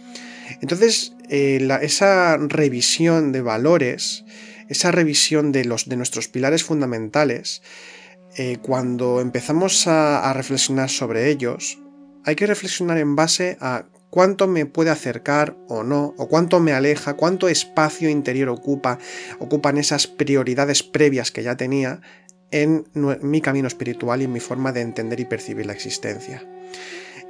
Entonces, 0.60 1.14
eh, 1.30 1.66
esa 1.80 2.38
revisión 2.38 3.30
de 3.30 3.40
valores, 3.40 4.24
esa 4.68 4.90
revisión 4.90 5.52
de, 5.52 5.64
los, 5.64 5.88
de 5.88 5.96
nuestros 5.96 6.26
pilares 6.26 6.64
fundamentales, 6.64 7.62
eh, 8.36 8.58
cuando 8.60 9.20
empezamos 9.20 9.86
a 9.86 10.32
reflexionar 10.32 10.90
sobre 10.90 11.30
ellos, 11.30 11.78
hay 12.24 12.34
que 12.34 12.48
reflexionar 12.48 12.98
en 12.98 13.14
base 13.14 13.56
a 13.60 13.84
cuánto 14.14 14.46
me 14.46 14.64
puede 14.64 14.90
acercar 14.90 15.56
o 15.66 15.82
no, 15.82 16.14
o 16.18 16.28
cuánto 16.28 16.60
me 16.60 16.72
aleja, 16.72 17.14
cuánto 17.14 17.48
espacio 17.48 18.08
interior 18.08 18.48
ocupa, 18.48 19.00
ocupan 19.40 19.76
esas 19.76 20.06
prioridades 20.06 20.84
previas 20.84 21.32
que 21.32 21.42
ya 21.42 21.56
tenía 21.56 22.00
en 22.52 22.84
mi 22.94 23.40
camino 23.40 23.66
espiritual 23.66 24.22
y 24.22 24.26
en 24.26 24.32
mi 24.32 24.38
forma 24.38 24.70
de 24.70 24.82
entender 24.82 25.18
y 25.18 25.24
percibir 25.24 25.66
la 25.66 25.72
existencia. 25.72 26.44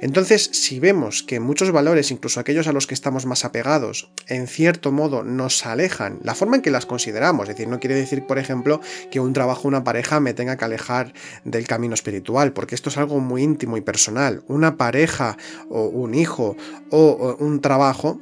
Entonces, 0.01 0.49
si 0.51 0.79
vemos 0.79 1.23
que 1.23 1.39
muchos 1.39 1.71
valores, 1.71 2.11
incluso 2.11 2.39
aquellos 2.39 2.67
a 2.67 2.73
los 2.73 2.85
que 2.85 2.93
estamos 2.93 3.25
más 3.25 3.45
apegados, 3.45 4.11
en 4.27 4.47
cierto 4.47 4.91
modo 4.91 5.23
nos 5.23 5.65
alejan, 5.65 6.19
la 6.21 6.35
forma 6.35 6.57
en 6.57 6.61
que 6.61 6.71
las 6.71 6.85
consideramos, 6.85 7.43
es 7.49 7.55
decir, 7.55 7.67
no 7.67 7.79
quiere 7.79 7.95
decir, 7.95 8.25
por 8.27 8.37
ejemplo, 8.37 8.81
que 9.09 9.19
un 9.19 9.33
trabajo, 9.33 9.67
una 9.67 9.83
pareja 9.83 10.19
me 10.19 10.33
tenga 10.33 10.57
que 10.57 10.65
alejar 10.65 11.13
del 11.43 11.67
camino 11.67 11.93
espiritual, 11.93 12.53
porque 12.53 12.75
esto 12.75 12.89
es 12.89 12.97
algo 12.97 13.19
muy 13.19 13.43
íntimo 13.43 13.77
y 13.77 13.81
personal. 13.81 14.43
Una 14.47 14.77
pareja 14.77 15.37
o 15.69 15.85
un 15.85 16.13
hijo 16.13 16.55
o 16.91 17.37
un 17.39 17.61
trabajo 17.61 18.19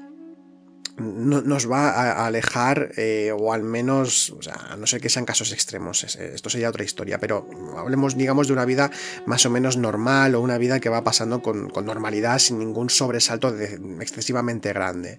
no, 0.98 1.42
nos 1.42 1.70
va 1.70 1.90
a, 1.90 2.26
alejar, 2.26 2.92
eh, 2.98 3.34
o 3.36 3.52
al 3.52 3.64
menos, 3.64 4.30
o 4.32 4.42
sea, 4.42 4.76
no 4.78 4.86
sé 4.86 5.00
que 5.00 5.10
sean 5.10 5.26
casos 5.26 5.52
extremos, 5.52 6.04
esto 6.04 6.50
sería 6.50 6.70
otra 6.70 6.84
historia, 6.84 7.18
pero 7.20 7.48
hablemos, 7.78 8.16
digamos, 8.16 8.48
de 8.48 8.54
una 8.54 8.66
vida 8.66 8.92
más 9.26 9.46
o 9.46 9.50
menos 9.50 9.76
normal 9.78 10.36
o 10.36 10.42
una 10.42 10.58
vida 10.58 10.80
que 10.80 10.90
va 10.90 11.04
pasando 11.04 11.42
con, 11.42 11.72
normalidad 11.84 12.38
sin 12.40 12.60
ningún 12.60 12.90
sobresalto 12.90 13.54
excesivamente 14.00 14.72
grande. 14.72 15.18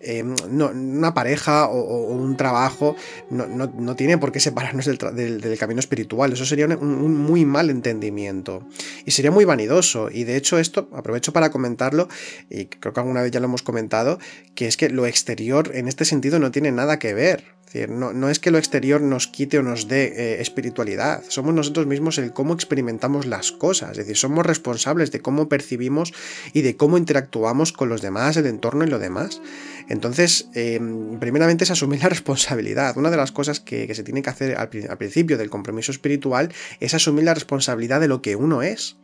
Em, 0.00 0.34
una 0.50 1.14
pareja 1.14 1.68
o, 1.68 2.12
un 2.12 2.36
trabajo 2.36 2.96
no, 3.30 3.96
tiene 3.96 4.18
por 4.18 4.32
qué 4.32 4.40
separarnos 4.40 4.86
del, 4.86 5.58
camino 5.58 5.80
espiritual, 5.80 6.32
eso 6.32 6.44
sería 6.44 6.66
un, 6.66 7.16
muy 7.16 7.44
mal 7.44 7.70
entendimiento 7.70 8.66
y 9.06 9.12
sería 9.12 9.30
muy 9.30 9.44
vanidoso, 9.44 10.10
y 10.10 10.24
de 10.24 10.36
hecho 10.36 10.58
esto 10.58 10.88
aprovecho 10.92 11.32
para 11.32 11.50
comentarlo, 11.50 12.08
y 12.50 12.66
creo 12.66 12.92
que 12.92 13.00
alguna 13.00 13.22
vez 13.22 13.30
ya 13.30 13.40
lo 13.40 13.46
hemos 13.46 13.62
comentado, 13.62 14.18
que 14.54 14.66
es 14.66 14.76
que 14.76 14.88
lo 14.88 15.03
exterior 15.06 15.70
en 15.74 15.88
este 15.88 16.04
sentido 16.04 16.38
no 16.38 16.50
tiene 16.50 16.72
nada 16.72 16.98
que 16.98 17.14
ver. 17.14 17.44
no, 17.88 18.30
es 18.30 18.38
que 18.38 18.52
lo 18.52 18.58
exterior 18.58 19.00
nos 19.00 19.26
quite 19.26 19.58
o 19.58 19.62
nos 19.62 19.88
dé 19.88 20.04
eh, 20.04 20.40
espiritualidad, 20.40 21.24
somos 21.28 21.54
nosotros 21.54 21.86
mismos 21.86 22.18
el 22.18 22.32
cómo 22.32 22.54
experimentamos 22.54 23.26
las 23.26 23.50
cosas, 23.50 23.92
es 23.92 23.96
decir, 23.98 24.16
somos 24.16 24.46
responsables 24.46 25.10
de 25.10 25.20
cómo 25.20 25.48
percibimos 25.48 26.12
y 26.52 26.62
de 26.62 26.76
cómo 26.76 26.98
interactuamos 26.98 27.72
con 27.72 27.88
los 27.88 28.00
demás, 28.00 28.36
el 28.36 28.46
entorno 28.46 28.84
y 28.84 28.88
lo 28.88 29.00
demás. 29.00 29.40
Entonces, 29.88 30.48
em, 30.54 31.18
primeramente 31.18 31.64
es 31.64 31.70
asumir 31.70 32.02
la 32.02 32.08
responsabilidad. 32.16 32.96
Una 32.96 33.10
de 33.10 33.16
las 33.16 33.32
cosas 33.32 33.60
que, 33.60 33.92
se 33.94 34.02
tiene 34.02 34.22
que 34.22 34.30
hacer 34.30 34.56
al 34.56 34.98
principio 34.98 35.36
del 35.36 35.50
compromiso 35.50 35.90
espiritual 35.90 36.52
es 36.80 36.94
asumir 36.94 37.24
la 37.24 37.34
responsabilidad 37.34 38.00
de 38.00 38.08
lo 38.08 38.22
que 38.22 38.36
uno 38.36 38.62
es 38.62 38.96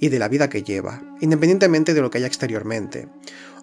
y 0.00 0.08
de 0.08 0.18
la 0.18 0.28
vida 0.28 0.48
que 0.48 0.62
lleva, 0.62 1.02
independientemente 1.20 1.94
de 1.94 2.00
lo 2.00 2.10
que 2.10 2.18
haya 2.18 2.26
exteriormente. 2.26 3.08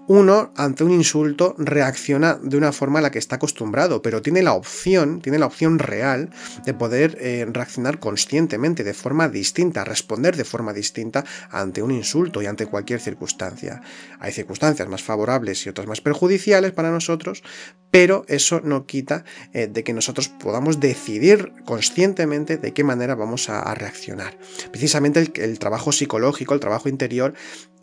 Uno, 0.07 0.51
ante 0.57 0.83
un 0.83 0.91
insulto, 0.91 1.55
reacciona 1.57 2.37
de 2.41 2.57
una 2.57 2.73
forma 2.73 2.99
a 2.99 3.01
la 3.01 3.11
que 3.11 3.19
está 3.19 3.37
acostumbrado, 3.37 4.01
pero 4.01 4.21
tiene 4.21 4.43
la 4.43 4.53
opción, 4.53 5.21
tiene 5.21 5.39
la 5.39 5.45
opción 5.45 5.79
real 5.79 6.29
de 6.65 6.73
poder 6.73 7.17
eh, 7.21 7.45
reaccionar 7.49 7.99
conscientemente, 7.99 8.83
de 8.83 8.93
forma 8.93 9.29
distinta, 9.29 9.85
responder 9.85 10.35
de 10.35 10.43
forma 10.43 10.73
distinta 10.73 11.23
ante 11.49 11.81
un 11.81 11.91
insulto 11.91 12.41
y 12.41 12.47
ante 12.47 12.65
cualquier 12.65 12.99
circunstancia. 12.99 13.81
Hay 14.19 14.33
circunstancias 14.33 14.89
más 14.89 15.01
favorables 15.01 15.65
y 15.65 15.69
otras 15.69 15.87
más 15.87 16.01
perjudiciales 16.01 16.73
para 16.73 16.91
nosotros, 16.91 17.41
pero 17.89 18.25
eso 18.27 18.59
no 18.61 18.85
quita 18.85 19.23
eh, 19.53 19.67
de 19.67 19.85
que 19.85 19.93
nosotros 19.93 20.27
podamos 20.27 20.81
decidir 20.81 21.53
conscientemente 21.63 22.57
de 22.57 22.73
qué 22.73 22.83
manera 22.83 23.15
vamos 23.15 23.49
a, 23.49 23.73
reaccionar. 23.73 24.37
Precisamente 24.71 25.31
el 25.35 25.59
trabajo 25.59 25.91
psicológico, 25.91 26.53
el 26.53 26.59
trabajo 26.59 26.89
interior, 26.89 27.33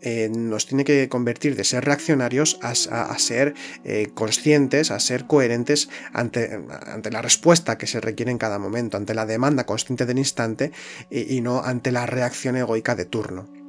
eh, 0.02 0.30
nos 0.34 0.66
tiene 0.66 0.84
que 0.84 1.08
convertir 1.08 1.56
de 1.56 1.64
ser 1.64 1.84
reaccionarios 1.84 2.58
a, 2.62 2.74
ser 3.18 3.54
eh, 3.84 4.10
conscientes, 4.14 4.90
a 4.90 5.00
ser 5.00 5.26
coherentes 5.26 5.88
ante, 6.12 6.60
ante, 6.86 7.10
la 7.10 7.22
respuesta 7.22 7.78
que 7.78 7.86
se 7.86 8.00
requiere 8.00 8.30
en 8.30 8.38
cada 8.38 8.58
momento, 8.58 8.96
ante 8.96 9.14
la 9.14 9.26
demanda 9.26 9.64
consciente 9.64 10.06
del 10.06 10.18
instante 10.18 10.72
y 11.10 11.40
no 11.40 11.62
ante 11.62 11.92
la 11.92 12.06
reacción 12.06 12.56
egoica 12.56 12.94
de 12.94 13.04
turno 13.04 13.59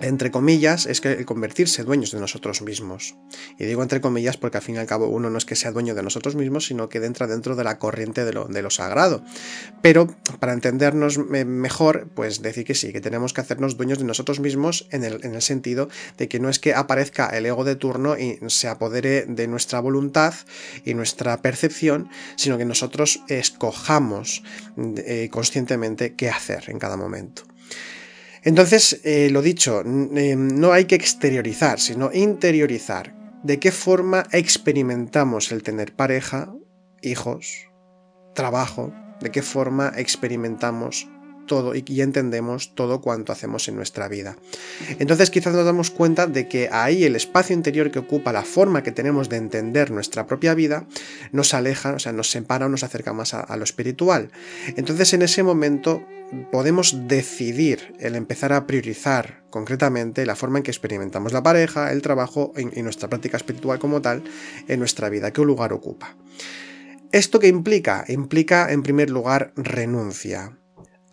entre 0.00 0.30
comillas, 0.30 0.86
es 0.86 1.00
que 1.00 1.24
convertirse 1.24 1.84
dueños 1.84 2.10
de 2.12 2.20
nosotros 2.20 2.62
mismos. 2.62 3.16
Y 3.58 3.64
digo 3.64 3.82
entre 3.82 4.00
comillas 4.00 4.36
porque 4.36 4.58
al 4.58 4.62
fin 4.62 4.76
y 4.76 4.78
al 4.78 4.86
cabo 4.86 5.08
uno 5.08 5.30
no 5.30 5.38
es 5.38 5.44
que 5.44 5.56
sea 5.56 5.72
dueño 5.72 5.94
de 5.94 6.02
nosotros 6.02 6.34
mismos, 6.34 6.66
sino 6.66 6.88
que 6.88 6.98
entra 6.98 7.26
dentro 7.26 7.56
de 7.56 7.64
la 7.64 7.78
corriente 7.78 8.24
de 8.24 8.32
lo, 8.32 8.70
sagrado. 8.70 9.22
Pero 9.80 10.08
para 10.40 10.52
entendernos 10.52 11.18
mejor, 11.18 12.08
pues 12.14 12.42
decir 12.42 12.64
que 12.64 12.74
sí, 12.74 12.92
que 12.92 13.00
tenemos 13.00 13.32
que 13.32 13.40
hacernos 13.40 13.76
dueños 13.76 13.98
de 13.98 14.04
nosotros 14.04 14.40
mismos 14.40 14.88
en 14.90 15.04
el, 15.04 15.24
en 15.24 15.34
el 15.34 15.42
sentido 15.42 15.88
de 16.18 16.28
que 16.28 16.40
no 16.40 16.48
es 16.48 16.58
que 16.58 16.74
aparezca 16.74 17.28
el 17.28 17.46
ego 17.46 17.64
de 17.64 17.76
turno 17.76 18.18
y 18.18 18.38
se 18.48 18.68
apodere 18.68 19.24
de 19.26 19.46
nuestra 19.46 19.80
voluntad 19.80 20.34
y 20.84 20.94
nuestra 20.94 21.40
percepción, 21.42 22.08
sino 22.36 22.58
que 22.58 22.64
nosotros 22.64 23.20
escojamos 23.28 24.42
eh, 24.76 25.28
conscientemente 25.30 26.14
qué 26.14 26.28
hacer 26.28 26.64
en 26.68 26.78
cada 26.78 26.96
momento. 26.96 27.42
Entonces, 28.46 29.00
eh, 29.02 29.28
lo 29.28 29.42
dicho, 29.42 29.80
eh, 29.80 30.36
no 30.36 30.70
hay 30.70 30.84
que 30.84 30.94
exteriorizar, 30.94 31.80
sino 31.80 32.12
interiorizar. 32.12 33.12
¿De 33.42 33.58
qué 33.58 33.72
forma 33.72 34.24
experimentamos 34.30 35.50
el 35.50 35.64
tener 35.64 35.96
pareja, 35.96 36.54
hijos, 37.02 37.68
trabajo? 38.34 38.94
¿De 39.20 39.32
qué 39.32 39.42
forma 39.42 39.92
experimentamos 39.96 41.08
todo 41.46 41.74
y, 41.74 42.00
entendemos 42.00 42.74
todo 42.74 43.00
cuanto 43.00 43.32
hacemos 43.32 43.66
en 43.68 43.76
nuestra 43.76 44.08
vida. 44.08 44.36
Entonces 44.98 45.30
quizás 45.30 45.54
nos 45.54 45.64
damos 45.64 45.90
cuenta 45.90 46.26
de 46.26 46.48
que 46.48 46.68
ahí 46.70 47.04
el 47.04 47.16
espacio 47.16 47.54
interior 47.54 47.90
que 47.90 48.00
ocupa 48.00 48.32
la 48.32 48.42
forma 48.42 48.82
que 48.82 48.92
tenemos 48.92 49.28
de 49.28 49.36
entender 49.36 49.90
nuestra 49.90 50.26
propia 50.26 50.54
vida 50.54 50.86
nos 51.32 51.54
aleja, 51.54 51.94
o 51.94 51.98
sea, 51.98 52.12
nos 52.12 52.30
separa 52.30 52.66
o 52.66 52.68
nos 52.68 52.82
acerca 52.82 53.12
más 53.12 53.32
a, 53.32 53.56
lo 53.56 53.64
espiritual. 53.64 54.30
Entonces 54.76 55.14
en 55.14 55.22
ese 55.22 55.42
momento 55.42 56.04
podemos 56.50 57.08
decidir 57.08 57.94
el 57.98 58.16
empezar 58.16 58.52
a 58.52 58.66
priorizar 58.66 59.44
concretamente 59.50 60.26
la 60.26 60.36
forma 60.36 60.58
en 60.58 60.64
que 60.64 60.70
experimentamos 60.70 61.32
la 61.32 61.42
pareja, 61.42 61.92
el 61.92 62.02
trabajo 62.02 62.52
y 62.56 62.82
nuestra 62.82 63.08
práctica 63.08 63.36
espiritual 63.36 63.78
como 63.78 64.02
tal 64.02 64.24
en 64.68 64.78
nuestra 64.78 65.08
vida, 65.08 65.32
qué 65.32 65.42
lugar 65.42 65.72
ocupa. 65.72 66.16
¿Esto 67.12 67.38
qué 67.38 67.48
implica? 67.48 68.04
Implica, 68.08 68.70
en 68.70 68.82
primer 68.82 69.10
lugar, 69.10 69.52
renuncia. 69.56 70.58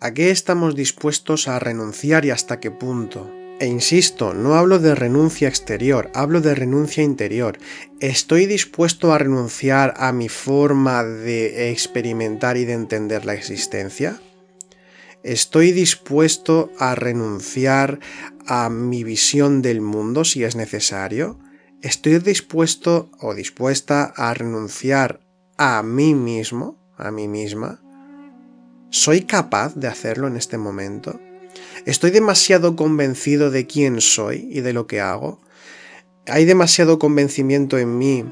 ¿A 0.00 0.12
qué 0.12 0.30
estamos 0.30 0.74
dispuestos 0.74 1.48
a 1.48 1.58
renunciar 1.58 2.24
y 2.24 2.30
hasta 2.30 2.60
qué 2.60 2.70
punto? 2.70 3.30
E 3.60 3.66
insisto, 3.66 4.34
no 4.34 4.54
hablo 4.54 4.80
de 4.80 4.96
renuncia 4.96 5.48
exterior, 5.48 6.10
hablo 6.12 6.40
de 6.40 6.56
renuncia 6.56 7.04
interior. 7.04 7.58
¿Estoy 8.00 8.46
dispuesto 8.46 9.12
a 9.12 9.18
renunciar 9.18 9.94
a 9.96 10.12
mi 10.12 10.28
forma 10.28 11.04
de 11.04 11.70
experimentar 11.70 12.56
y 12.56 12.64
de 12.64 12.72
entender 12.72 13.24
la 13.24 13.34
existencia? 13.34 14.20
¿Estoy 15.24 15.72
dispuesto 15.72 16.70
a 16.78 16.94
renunciar 16.94 17.98
a 18.46 18.68
mi 18.68 19.04
visión 19.04 19.62
del 19.62 19.80
mundo 19.80 20.22
si 20.22 20.44
es 20.44 20.54
necesario? 20.54 21.38
¿Estoy 21.80 22.18
dispuesto 22.18 23.10
o 23.20 23.34
dispuesta 23.34 24.12
a 24.16 24.34
renunciar 24.34 25.20
a 25.56 25.82
mí 25.82 26.14
mismo, 26.14 26.76
a 26.98 27.10
mí 27.10 27.26
misma? 27.26 27.80
¿Soy 28.90 29.22
capaz 29.22 29.74
de 29.74 29.88
hacerlo 29.88 30.26
en 30.26 30.36
este 30.36 30.58
momento? 30.58 31.18
¿Estoy 31.86 32.10
demasiado 32.10 32.76
convencido 32.76 33.50
de 33.50 33.66
quién 33.66 34.02
soy 34.02 34.46
y 34.52 34.60
de 34.60 34.74
lo 34.74 34.86
que 34.86 35.00
hago? 35.00 35.40
¿Hay 36.26 36.44
demasiado 36.44 36.98
convencimiento 36.98 37.78
en 37.78 37.96
mí 37.96 38.26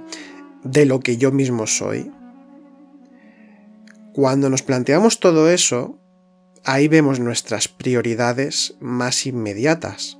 de 0.63 0.85
lo 0.85 1.01
que 1.01 1.17
yo 1.17 1.33
mismo 1.33 1.67
soy? 1.67 2.13
Cuando 4.13 4.51
nos 4.51 4.63
planteamos 4.63 5.21
todo 5.21 5.49
eso, 5.49 5.99
ahí 6.65 6.89
vemos 6.89 7.21
nuestras 7.21 7.69
prioridades 7.69 8.75
más 8.81 9.27
inmediatas. 9.27 10.19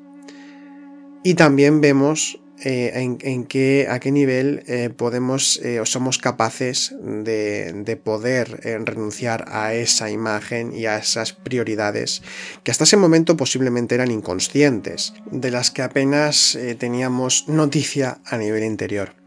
Y 1.25 1.35
también 1.35 1.81
vemos 1.81 2.41
eh, 2.65 2.93
en, 2.95 3.45
qué, 3.45 3.89
a 3.91 3.99
qué 3.99 4.13
nivel 4.13 4.63
eh, 4.69 4.91
podemos 4.91 5.61
eh, 5.65 5.81
o 5.81 5.87
somos 5.87 6.19
capaces 6.19 6.95
de, 7.03 8.01
poder 8.05 8.61
renunciar 8.85 9.47
a 9.49 9.75
esa 9.75 10.11
imagen 10.11 10.73
y 10.73 10.87
a 10.87 10.97
esas 10.99 11.33
prioridades 11.33 12.23
que 12.63 12.71
hasta 12.71 12.85
ese 12.85 12.97
momento 12.97 13.37
posiblemente 13.37 13.95
eran 13.95 14.11
inconscientes, 14.11 15.13
de 15.31 15.51
las 15.51 15.71
que 15.71 15.83
apenas 15.83 16.59
teníamos 16.79 17.49
noticia 17.49 18.19
a 18.25 18.37
nivel 18.37 18.65
interior. 18.65 19.22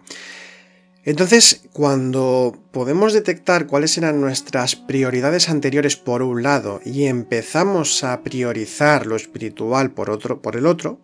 Entonces, 1.05 1.61
cuando 1.71 2.57
podemos 2.71 3.13
detectar 3.13 3.67
cuáles 3.67 3.95
eran 3.99 4.19
nuestras 4.19 4.75
prioridades 4.75 5.49
anteriores 5.49 5.97
por 5.97 6.23
un 6.23 6.41
lado 6.41 6.81
y 6.83 7.05
empezamos 7.05 8.03
a 8.03 8.23
priorizar 8.23 9.05
lo 9.05 9.15
espiritual 9.15 9.91
por, 9.91 10.09
otro, 10.09 10.41
por 10.41 10.55
el 10.55 10.65
otro, 10.65 10.99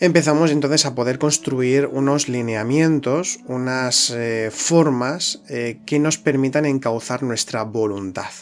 empezamos 0.00 0.50
entonces 0.50 0.86
a 0.86 0.96
poder 0.96 1.20
construir 1.20 1.86
unos 1.86 2.28
lineamientos, 2.28 3.38
unas 3.46 4.10
eh, 4.10 4.50
formas 4.52 5.40
eh, 5.48 5.78
que 5.86 6.00
nos 6.00 6.18
permitan 6.18 6.66
encauzar 6.66 7.22
nuestra 7.22 7.62
voluntad. 7.62 8.32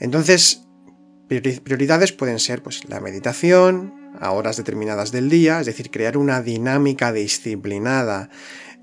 Entonces, 0.00 0.64
prioridades 1.28 2.10
pueden 2.10 2.40
ser 2.40 2.60
pues, 2.60 2.88
la 2.88 2.98
meditación, 2.98 3.94
a 4.18 4.32
horas 4.32 4.56
determinadas 4.56 5.12
del 5.12 5.28
día, 5.28 5.60
es 5.60 5.66
decir, 5.66 5.92
crear 5.92 6.16
una 6.16 6.42
dinámica 6.42 7.12
disciplinada 7.12 8.30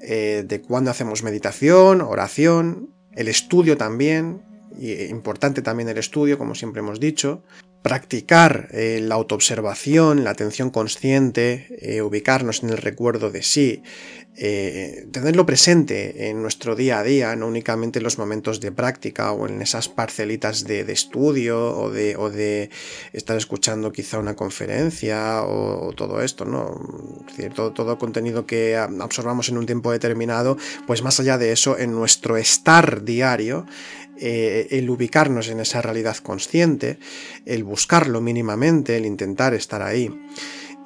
eh, 0.02 0.44
de 0.48 0.62
cuándo 0.62 0.92
hacemos 0.92 1.24
meditación, 1.24 2.02
oración, 2.02 2.94
el 3.14 3.28
estudio 3.28 3.78
también, 3.78 4.44
y 4.80 5.04
importante 5.06 5.62
también 5.62 5.90
el 5.90 5.98
estudio, 5.98 6.38
como 6.38 6.56
siempre 6.56 6.82
hemos 6.82 7.00
dicho, 7.00 7.44
practicar 7.82 8.68
eh, 8.72 9.00
la 9.02 9.16
autoobservación, 9.16 10.24
la 10.24 10.32
atención 10.32 10.70
consciente, 10.70 11.68
eh, 11.82 12.02
ubicarnos 12.02 12.64
en 12.64 12.70
el 12.70 12.78
recuerdo 12.78 13.30
de 13.32 13.44
sí, 13.44 13.84
eh, 14.40 15.08
tenerlo 15.12 15.48
presente 15.48 16.30
en 16.30 16.44
nuestro 16.44 16.76
día 16.76 17.00
a 17.00 17.04
día, 17.04 17.36
no 17.36 17.48
únicamente 17.48 17.98
en 17.98 18.04
los 18.04 18.20
momentos 18.20 18.60
de 18.60 18.72
práctica 18.72 19.32
o 19.32 19.48
en 19.48 19.64
esas 19.64 19.90
parcelitas 19.90 20.64
de, 20.66 20.82
estudio 20.92 21.76
o 21.76 21.90
de, 21.90 22.70
estar 23.14 23.36
escuchando 23.36 23.92
quizá 23.92 24.20
una 24.20 24.36
conferencia 24.36 25.42
o, 25.42 25.92
todo 25.94 26.22
esto, 26.22 26.46
¿no? 26.46 26.80
Es 27.36 27.52
todo, 27.56 27.74
todo 27.74 27.98
contenido 27.98 28.46
que 28.46 28.78
absorbamos 28.78 29.50
en 29.50 29.58
un 29.58 29.66
tiempo 29.66 29.92
determinado, 29.92 30.56
pues 30.86 31.02
más 31.02 31.20
allá 31.20 31.40
de 31.40 31.52
eso, 31.52 31.76
en 31.80 31.94
nuestro 31.94 32.38
estar 32.38 33.04
diario, 33.04 33.66
eh, 34.20 34.68
el 34.72 34.90
ubicarnos 34.90 35.50
en 35.50 35.60
esa 35.60 35.82
realidad 35.82 36.18
consciente, 36.18 36.98
el 37.46 37.64
buscarlo 37.64 38.22
mínimamente, 38.22 38.98
el 38.98 39.06
intentar 39.06 39.54
estar 39.54 39.82
ahí. 39.82 40.10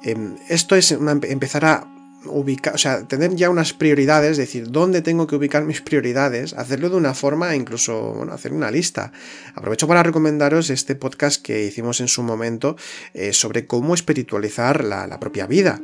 Em, 0.02 0.36
esto 0.48 0.76
es 0.76 0.92
empezar 0.92 1.64
a 1.64 2.01
ubicar, 2.26 2.74
o 2.74 2.78
sea, 2.78 3.06
tener 3.06 3.34
ya 3.34 3.50
unas 3.50 3.72
prioridades, 3.72 4.32
es 4.32 4.36
decir, 4.38 4.70
dónde 4.70 5.02
tengo 5.02 5.26
que 5.26 5.36
ubicar 5.36 5.64
mis 5.64 5.80
prioridades, 5.80 6.52
hacerlo 6.54 6.90
de 6.90 6.96
una 6.96 7.14
forma, 7.14 7.54
incluso, 7.54 8.14
bueno, 8.14 8.32
hacer 8.32 8.52
una 8.52 8.70
lista. 8.70 9.12
Aprovecho 9.54 9.88
para 9.88 10.02
recomendaros 10.02 10.70
este 10.70 10.94
podcast 10.94 11.42
que 11.42 11.64
hicimos 11.64 12.00
en 12.00 12.08
su 12.08 12.22
momento 12.22 12.76
eh, 13.14 13.32
sobre 13.32 13.66
cómo 13.66 13.94
espiritualizar 13.94 14.84
la, 14.84 15.18
propia 15.20 15.46
vida, 15.46 15.80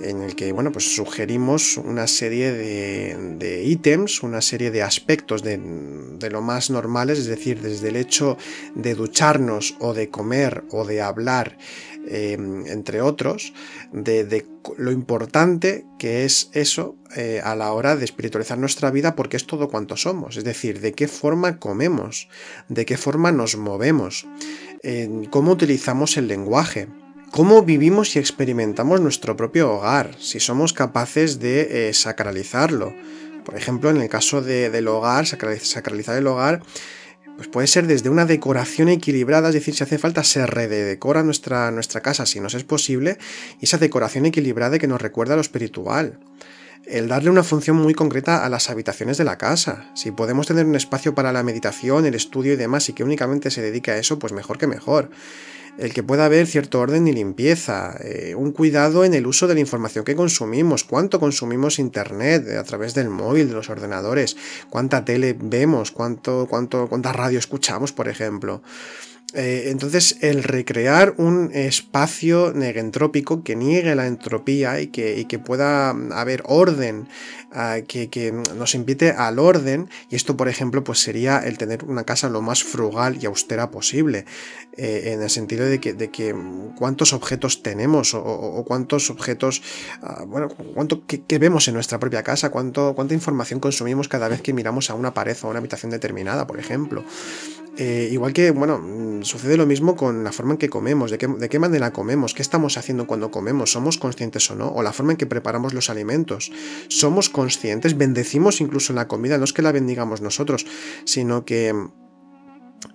en 0.00 0.22
el 0.22 0.34
que, 0.34 0.52
bueno, 0.52 0.72
pues 0.72 0.94
sugerimos 0.94 1.76
una 1.76 2.06
serie 2.06 2.52
de, 2.52 3.64
ítems, 3.64 4.22
una 4.22 4.40
serie 4.40 4.70
de 4.70 4.82
aspectos 4.82 5.42
de, 5.42 5.58
de 5.58 6.30
lo 6.30 6.40
más 6.40 6.70
normales, 6.70 7.18
es 7.18 7.26
decir, 7.26 7.60
desde 7.60 7.88
el 7.88 7.96
hecho 7.96 8.38
de 8.74 8.94
ducharnos 8.94 9.74
o 9.80 9.94
de 9.94 10.08
comer 10.08 10.64
o 10.70 10.84
de 10.84 11.02
hablar, 11.02 11.58
Em, 12.10 12.66
entre 12.66 13.02
otros, 13.02 13.52
de, 13.92 14.46
lo 14.78 14.92
importante 14.92 15.84
que 15.98 16.24
es 16.24 16.48
eso 16.54 16.96
eh, 17.14 17.42
a 17.44 17.54
la 17.54 17.72
hora 17.72 17.96
de 17.96 18.04
espiritualizar 18.06 18.56
nuestra 18.56 18.90
vida 18.90 19.14
porque 19.14 19.36
es 19.36 19.46
todo 19.46 19.68
cuanto 19.68 19.96
somos, 19.98 20.38
es 20.38 20.44
decir, 20.44 20.80
de 20.80 20.92
qué 20.92 21.06
forma 21.06 21.58
comemos, 21.58 22.28
de 22.70 22.86
qué 22.86 22.96
forma 22.96 23.30
nos 23.30 23.56
movemos, 23.56 24.26
cómo 25.30 25.52
utilizamos 25.52 26.16
el 26.16 26.28
lenguaje, 26.28 26.88
cómo 27.30 27.62
vivimos 27.62 28.16
y 28.16 28.18
experimentamos 28.18 29.00
nuestro 29.00 29.36
propio 29.36 29.70
hogar, 29.72 30.16
si 30.18 30.40
somos 30.40 30.72
capaces 30.72 31.40
de 31.40 31.88
eh, 31.88 31.94
sacralizarlo. 31.94 32.94
Por 33.44 33.56
ejemplo, 33.56 33.90
en 33.90 33.98
el 33.98 34.08
caso 34.08 34.42
del 34.42 34.88
hogar, 34.88 35.26
sacralizar 35.26 36.16
el 36.16 36.26
hogar 36.26 36.62
pues 37.38 37.46
puede 37.46 37.68
ser 37.68 37.86
desde 37.86 38.10
una 38.10 38.26
decoración 38.26 38.88
equilibrada, 38.88 39.48
es 39.48 39.54
decir, 39.54 39.72
si 39.72 39.84
hace 39.84 39.96
falta 39.96 40.24
se 40.24 40.44
redecora 40.44 41.22
nuestra, 41.22 41.70
nuestra 41.70 42.00
casa 42.00 42.26
si 42.26 42.40
nos 42.40 42.54
es 42.54 42.64
posible, 42.64 43.16
y 43.60 43.66
esa 43.66 43.78
decoración 43.78 44.26
equilibrada 44.26 44.80
que 44.80 44.88
nos 44.88 45.00
recuerda 45.00 45.34
a 45.34 45.36
lo 45.36 45.42
espiritual. 45.42 46.18
El 46.84 47.06
darle 47.06 47.30
una 47.30 47.44
función 47.44 47.76
muy 47.76 47.94
concreta 47.94 48.44
a 48.44 48.48
las 48.48 48.70
habitaciones 48.70 49.18
de 49.18 49.24
la 49.24 49.38
casa. 49.38 49.88
Si 49.94 50.10
podemos 50.10 50.48
tener 50.48 50.66
un 50.66 50.74
espacio 50.74 51.14
para 51.14 51.32
la 51.32 51.44
meditación, 51.44 52.06
el 52.06 52.16
estudio 52.16 52.54
y 52.54 52.56
demás 52.56 52.88
y 52.88 52.92
que 52.92 53.04
únicamente 53.04 53.52
se 53.52 53.62
dedique 53.62 53.92
a 53.92 53.98
eso, 53.98 54.18
pues 54.18 54.32
mejor 54.32 54.58
que 54.58 54.66
mejor 54.66 55.08
el 55.78 55.94
que 55.94 56.02
pueda 56.02 56.24
haber 56.24 56.46
cierto 56.46 56.80
orden 56.80 57.06
y 57.06 57.12
limpieza, 57.12 57.96
eh, 58.00 58.34
un 58.36 58.52
cuidado 58.52 59.04
en 59.04 59.14
el 59.14 59.26
uso 59.26 59.46
de 59.46 59.54
la 59.54 59.60
información 59.60 60.04
que 60.04 60.16
consumimos, 60.16 60.84
cuánto 60.84 61.20
consumimos 61.20 61.78
internet 61.78 62.48
a 62.50 62.64
través 62.64 62.94
del 62.94 63.08
móvil, 63.08 63.48
de 63.48 63.54
los 63.54 63.70
ordenadores, 63.70 64.36
cuánta 64.70 65.04
tele 65.04 65.36
vemos, 65.38 65.92
cuánto, 65.92 66.46
cuánto, 66.50 66.88
cuánta 66.88 67.12
radio 67.12 67.38
escuchamos, 67.38 67.92
por 67.92 68.08
ejemplo. 68.08 68.60
Eh, 69.34 69.64
entonces, 69.66 70.16
el 70.22 70.42
recrear 70.42 71.12
un 71.18 71.50
espacio 71.52 72.54
negentrópico 72.54 73.42
que 73.42 73.56
niegue 73.56 73.94
la 73.94 74.06
entropía 74.06 74.80
y 74.80 74.86
que, 74.86 75.26
que 75.28 75.38
pueda 75.38 75.90
haber 75.90 76.42
orden, 76.46 77.08
ah, 77.52 77.76
que, 77.86 78.32
nos 78.56 78.74
invite 78.74 79.10
al 79.10 79.38
orden, 79.38 79.90
y 80.08 80.16
esto, 80.16 80.34
por 80.34 80.48
ejemplo, 80.48 80.82
pues 80.82 81.00
sería 81.00 81.40
el 81.40 81.58
tener 81.58 81.84
una 81.84 82.04
casa 82.04 82.30
lo 82.30 82.40
más 82.40 82.64
frugal 82.64 83.18
y 83.20 83.26
austera 83.26 83.70
posible, 83.70 84.24
eh, 84.78 85.12
en 85.12 85.20
el 85.20 85.28
sentido 85.28 85.66
de 85.66 85.78
que, 85.78 85.92
de 85.92 86.10
que, 86.10 86.34
cuántos 86.78 87.12
objetos 87.12 87.62
tenemos 87.62 88.14
o, 88.14 88.64
cuántos 88.66 89.10
objetos, 89.10 89.60
ah, 90.00 90.24
bueno, 90.26 90.48
cuánto 90.48 91.06
que, 91.06 91.38
vemos 91.38 91.68
en 91.68 91.74
nuestra 91.74 91.98
propia 92.00 92.22
casa, 92.22 92.48
cuánto, 92.48 92.94
cuánta 92.94 93.12
información 93.12 93.60
consumimos 93.60 94.08
cada 94.08 94.28
vez 94.28 94.40
que 94.40 94.54
miramos 94.54 94.88
a 94.88 94.94
una 94.94 95.12
pared 95.12 95.36
o 95.42 95.48
a 95.48 95.50
una 95.50 95.58
habitación 95.58 95.90
determinada, 95.90 96.46
por 96.46 96.58
ejemplo. 96.58 97.04
Eh, 97.80 98.08
igual 98.10 98.32
que, 98.32 98.50
bueno, 98.50 98.80
mm, 98.80 99.22
sucede 99.22 99.56
lo 99.56 99.64
mismo 99.64 99.94
con 99.94 100.24
la 100.24 100.32
forma 100.32 100.54
en 100.54 100.58
que 100.58 100.68
comemos, 100.68 101.12
de 101.12 101.18
qué, 101.18 101.58
manera 101.60 101.92
comemos, 101.92 102.34
qué 102.34 102.42
estamos 102.42 102.76
haciendo 102.76 103.06
cuando 103.06 103.30
comemos, 103.30 103.70
somos 103.70 103.98
conscientes 103.98 104.50
o 104.50 104.56
no, 104.56 104.68
o 104.68 104.82
la 104.82 104.92
forma 104.92 105.12
en 105.12 105.16
que 105.16 105.26
preparamos 105.26 105.74
los 105.74 105.88
alimentos, 105.88 106.50
somos 106.88 107.28
conscientes, 107.28 107.96
bendecimos 107.96 108.60
incluso 108.60 108.92
la 108.94 109.06
comida, 109.06 109.38
no 109.38 109.44
es 109.44 109.52
que 109.52 109.62
la 109.62 109.70
bendigamos 109.70 110.20
nosotros, 110.20 110.66
sino 111.04 111.44
que 111.44 111.72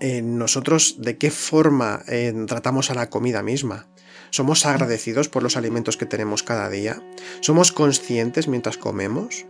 eh, 0.02 0.22
nosotros 0.22 0.98
de 1.00 1.18
qué 1.18 1.32
forma 1.32 2.02
eh, 2.10 2.34
tratamos 2.46 2.92
a 2.92 2.94
la 2.94 3.10
comida 3.10 3.42
misma. 3.42 3.88
¿Somos 4.32 4.66
agradecidos 4.66 5.30
por 5.30 5.44
los 5.44 5.56
alimentos 5.56 5.96
que 5.96 6.06
tenemos 6.06 6.44
cada 6.44 6.70
día? 6.70 7.02
¿Somos 7.40 7.72
conscientes 7.72 8.50
mientras 8.50 8.78
comemos? 8.78 9.46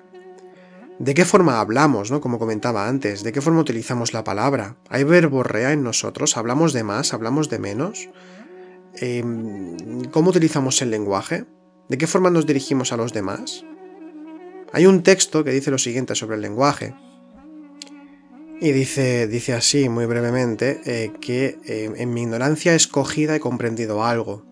¿De 1.00 1.14
qué 1.14 1.26
forma 1.26 1.60
hablamos, 1.60 2.12
¿no? 2.12 2.22
como 2.22 2.40
comentaba 2.40 2.88
antes? 2.88 3.24
¿De 3.24 3.32
qué 3.32 3.42
forma 3.42 3.60
utilizamos 3.60 4.14
la 4.14 4.24
palabra? 4.24 4.78
¿Hay 4.90 5.04
verborrea 5.04 5.72
en 5.72 5.84
nosotros? 5.84 6.38
¿Hablamos 6.38 6.72
de 6.74 6.84
más? 6.84 7.14
¿Hablamos 7.14 7.50
de 7.50 7.60
menos? 7.60 8.10
Em, 8.96 10.06
¿Cómo 10.12 10.30
utilizamos 10.30 10.82
el 10.82 10.92
lenguaje? 10.92 11.46
¿De 11.90 11.98
qué 11.98 12.08
forma 12.08 12.30
nos 12.30 12.46
dirigimos 12.46 12.94
a 12.94 12.98
los 12.98 13.12
demás? 13.12 13.66
Hay 14.72 14.86
un 14.86 15.04
texto 15.04 15.44
que 15.44 15.52
dice 15.52 15.72
lo 15.72 15.78
siguiente 15.78 16.16
sobre 16.16 16.36
el 16.36 16.42
lenguaje. 16.42 16.96
Y 18.62 18.72
dice, 18.72 19.28
dice 19.28 19.54
así, 19.54 19.90
muy 19.90 20.06
brevemente, 20.06 20.82
eh, 20.86 21.12
que 21.20 21.60
eh, 21.66 21.92
en 21.98 22.14
mi 22.14 22.22
ignorancia 22.22 22.76
escogida 22.76 23.36
he 23.36 23.40
comprendido 23.40 24.06
algo, 24.06 24.46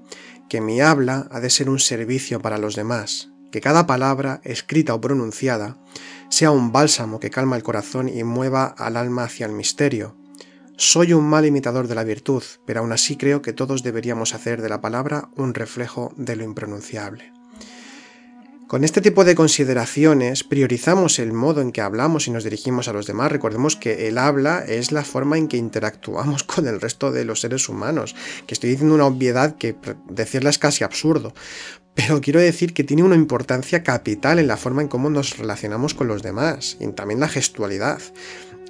que 0.49 0.60
mi 0.60 0.82
habla 0.82 1.27
ha 1.32 1.39
de 1.39 1.49
ser 1.49 1.69
un 1.69 1.80
servicio 1.80 2.41
para 2.41 2.58
los 2.58 2.75
demás, 2.75 3.32
que 3.51 3.62
cada 3.62 3.88
palabra, 3.88 4.41
escrita 4.43 4.93
o 4.93 4.99
pronunciada, 4.99 5.77
sea 6.32 6.50
un 6.50 6.72
bálsamo 6.72 7.20
que 7.20 7.30
calma 7.30 7.58
el 7.58 7.63
corazón 7.63 8.08
y 8.08 8.24
mueva 8.24 8.65
al 8.65 8.96
alma 8.96 9.26
hacia 9.26 9.46
el 9.46 9.52
misterio. 9.52 10.15
Soy 10.78 11.12
un 11.12 11.26
mal 11.26 11.46
imitador 11.46 11.89
de 11.89 11.96
la 11.96 12.06
virtud, 12.06 12.41
pero 12.65 12.80
aún 12.80 12.94
así 12.94 13.17
creo 13.17 13.41
que 13.41 13.52
todos 13.52 13.84
deberíamos 13.84 14.34
hacer 14.34 14.62
de 14.62 14.70
la 14.70 14.80
palabra 14.80 15.30
un 15.36 15.54
reflejo 15.54 16.13
de 16.15 16.38
lo 16.38 16.46
impronunciable. 16.46 17.34
Con 18.72 18.86
este 18.86 19.02
tipo 19.02 19.26
de 19.26 19.36
consideraciones 19.36 20.46
priorizamos 20.46 21.20
el 21.20 21.34
modo 21.34 21.60
en 21.60 21.74
que 21.74 21.82
hablamos 21.82 22.30
y 22.30 22.32
nos 22.32 22.46
dirigimos 22.46 22.88
a 22.88 22.94
los 22.94 23.06
demás. 23.06 23.30
Recordemos 23.30 23.76
que 23.76 24.08
el 24.08 24.17
habla 24.17 24.63
es 24.65 24.94
la 24.94 25.04
forma 25.04 25.38
en 25.38 25.50
que 25.50 25.58
interactuamos 25.58 26.44
con 26.46 26.65
el 26.65 26.80
resto 26.80 27.12
de 27.12 27.26
los 27.26 27.41
seres 27.41 27.67
humanos, 27.67 28.15
que 28.48 28.54
estoy 28.54 28.70
diciendo 28.70 28.96
una 28.96 29.08
obviedad 29.08 29.58
que 29.58 29.76
decirla 30.08 30.50
es 30.50 30.58
casi 30.58 30.86
absurdo, 30.86 31.34
pero 31.93 32.21
quiero 32.21 32.39
decir 32.39 32.73
que 32.73 32.84
tiene 32.84 33.04
una 33.04 33.15
importancia 33.15 33.84
capital 33.84 34.39
en 34.39 34.47
la 34.47 34.58
forma 34.58 34.82
en 34.82 34.88
cómo 34.88 35.10
nos 35.10 35.38
relacionamos 35.38 35.93
con 35.93 36.08
los 36.08 36.23
demás 36.23 36.77
y 36.80 36.88
también 36.88 37.19
la 37.19 37.27
gestualidad. 37.27 37.99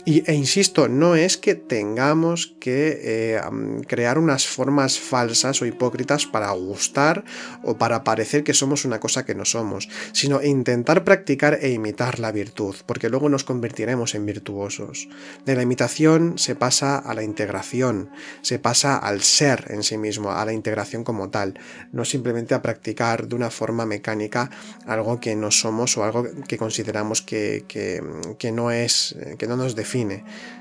Y, 0.03 0.23
e 0.29 0.33
insisto, 0.33 0.87
no 0.87 1.15
es 1.15 1.37
que 1.37 1.53
tengamos 1.53 2.55
que 2.59 2.99
eh, 3.03 3.41
crear 3.87 4.17
unas 4.17 4.47
formas 4.47 4.99
falsas 4.99 5.61
o 5.61 5.65
hipócritas 5.65 6.25
para 6.25 6.49
gustar 6.51 7.23
o 7.63 7.77
para 7.77 8.03
parecer 8.03 8.43
que 8.43 8.55
somos 8.55 8.83
una 8.83 8.99
cosa 8.99 9.25
que 9.25 9.35
no 9.35 9.45
somos, 9.45 9.89
sino 10.11 10.41
intentar 10.41 11.03
practicar 11.03 11.59
e 11.61 11.69
imitar 11.69 12.19
la 12.19 12.31
virtud, 12.31 12.75
porque 12.87 13.09
luego 13.09 13.29
nos 13.29 13.43
convertiremos 13.43 14.15
en 14.15 14.25
virtuosos. 14.25 15.07
De 15.45 15.55
la 15.55 15.61
imitación 15.61 16.39
se 16.39 16.55
pasa 16.55 16.97
a 16.97 17.13
la 17.13 17.23
integración, 17.23 18.09
se 18.41 18.57
pasa 18.57 18.97
al 18.97 19.21
ser 19.21 19.65
en 19.69 19.83
sí 19.83 19.99
mismo, 19.99 20.31
a 20.31 20.43
la 20.45 20.53
integración 20.53 21.03
como 21.03 21.29
tal, 21.29 21.59
no 21.91 22.05
simplemente 22.05 22.55
a 22.55 22.63
practicar 22.63 23.27
de 23.27 23.35
una 23.35 23.51
forma 23.51 23.85
mecánica 23.85 24.49
algo 24.87 25.19
que 25.19 25.35
no 25.35 25.51
somos 25.51 25.95
o 25.97 26.03
algo 26.03 26.25
que 26.47 26.57
consideramos 26.57 27.21
que, 27.21 27.65
que 27.67 28.51
no 28.51 28.71
es, 28.71 29.15
que 29.37 29.45
no 29.45 29.57
nos 29.57 29.75
define 29.75 29.90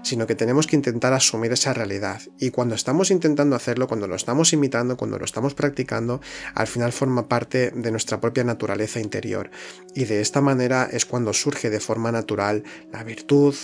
sino 0.02 0.26
que 0.26 0.34
tenemos 0.34 0.66
que 0.66 0.76
intentar 0.76 1.12
asumir 1.12 1.52
esa 1.52 1.72
realidad. 1.72 2.20
Y 2.38 2.50
cuando 2.50 2.74
estamos 2.74 3.10
intentando 3.10 3.56
hacerlo, 3.56 3.86
cuando 3.86 4.06
lo 4.06 4.16
estamos 4.16 4.52
imitando, 4.52 4.96
cuando 4.96 5.18
lo 5.18 5.24
estamos 5.24 5.54
practicando, 5.54 6.20
al 6.54 6.66
final 6.66 6.92
forma 6.92 7.28
parte 7.28 7.70
de 7.70 7.90
nuestra 7.90 8.20
propia 8.20 8.44
naturaleza 8.44 9.00
interior. 9.00 9.50
Y 9.94 10.04
de 10.04 10.20
esta 10.20 10.40
manera 10.40 10.88
es 10.90 11.06
cuando 11.06 11.32
surge 11.32 11.70
de 11.70 11.80
forma 11.80 12.12
natural 12.12 12.64
la 12.92 13.04
virtud, 13.04 13.54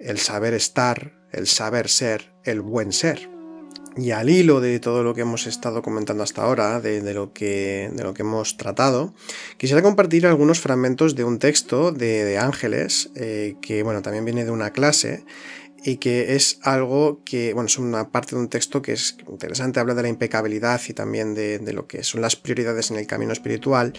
el 0.00 0.18
saber 0.18 0.54
estar, 0.54 1.12
el 1.30 1.46
saber 1.46 1.88
ser, 1.88 2.32
el 2.44 2.60
buen 2.60 2.92
ser. 2.92 3.31
Y 3.96 4.12
al 4.12 4.30
hilo 4.30 4.60
de 4.60 4.80
todo 4.80 5.02
lo 5.02 5.14
que 5.14 5.20
hemos 5.20 5.46
estado 5.46 5.82
comentando 5.82 6.22
hasta 6.22 6.42
ahora, 6.42 6.80
de, 6.80 7.12
lo, 7.12 7.32
que, 7.32 7.90
de 7.92 8.02
lo, 8.02 8.14
que, 8.14 8.22
hemos 8.22 8.56
tratado, 8.56 9.12
quisiera 9.58 9.82
compartir 9.82 10.26
algunos 10.26 10.60
fragmentos 10.60 11.14
de 11.14 11.24
un 11.24 11.38
texto 11.38 11.92
de, 11.92 12.38
Ángeles, 12.38 13.10
eh, 13.14 13.56
que 13.60 13.82
bueno, 13.82 14.00
también 14.00 14.24
viene 14.24 14.46
de 14.46 14.50
una 14.50 14.70
clase, 14.70 15.24
y 15.84 15.96
que 15.96 16.36
es 16.36 16.58
algo 16.62 17.22
que, 17.24 17.52
bueno, 17.54 17.66
es 17.66 17.78
una 17.78 18.10
parte 18.10 18.36
de 18.36 18.42
un 18.42 18.48
texto 18.48 18.82
que 18.82 18.92
es 18.92 19.16
interesante, 19.28 19.80
habla 19.80 19.94
de 19.94 20.02
la 20.02 20.08
impecabilidad 20.08 20.80
y 20.88 20.92
también 20.92 21.34
de, 21.34 21.60
lo 21.72 21.86
que 21.86 22.04
son 22.04 22.20
las 22.20 22.36
prioridades 22.36 22.90
en 22.90 22.98
el 22.98 23.06
camino 23.06 23.32
espiritual. 23.32 23.92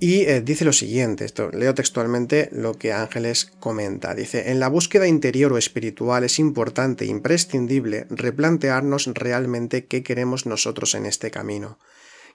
Y 0.00 0.22
eh, 0.22 0.40
dice 0.40 0.64
lo 0.64 0.72
siguiente, 0.72 1.24
esto, 1.24 1.50
leo 1.50 1.72
textualmente 1.74 2.48
lo 2.52 2.74
que 2.74 2.92
Ángeles 2.92 3.52
comenta. 3.60 4.14
Dice, 4.14 4.50
en 4.50 4.58
la 4.58 4.68
búsqueda 4.68 5.06
interior 5.06 5.52
o 5.52 5.58
espiritual 5.58 6.24
es 6.24 6.38
importante 6.38 7.04
e 7.04 7.08
imprescindible 7.08 8.06
replantearnos 8.10 9.06
realmente 9.14 9.86
qué 9.86 10.02
queremos 10.02 10.46
nosotros 10.46 10.94
en 10.94 11.06
este 11.06 11.30
camino. 11.30 11.78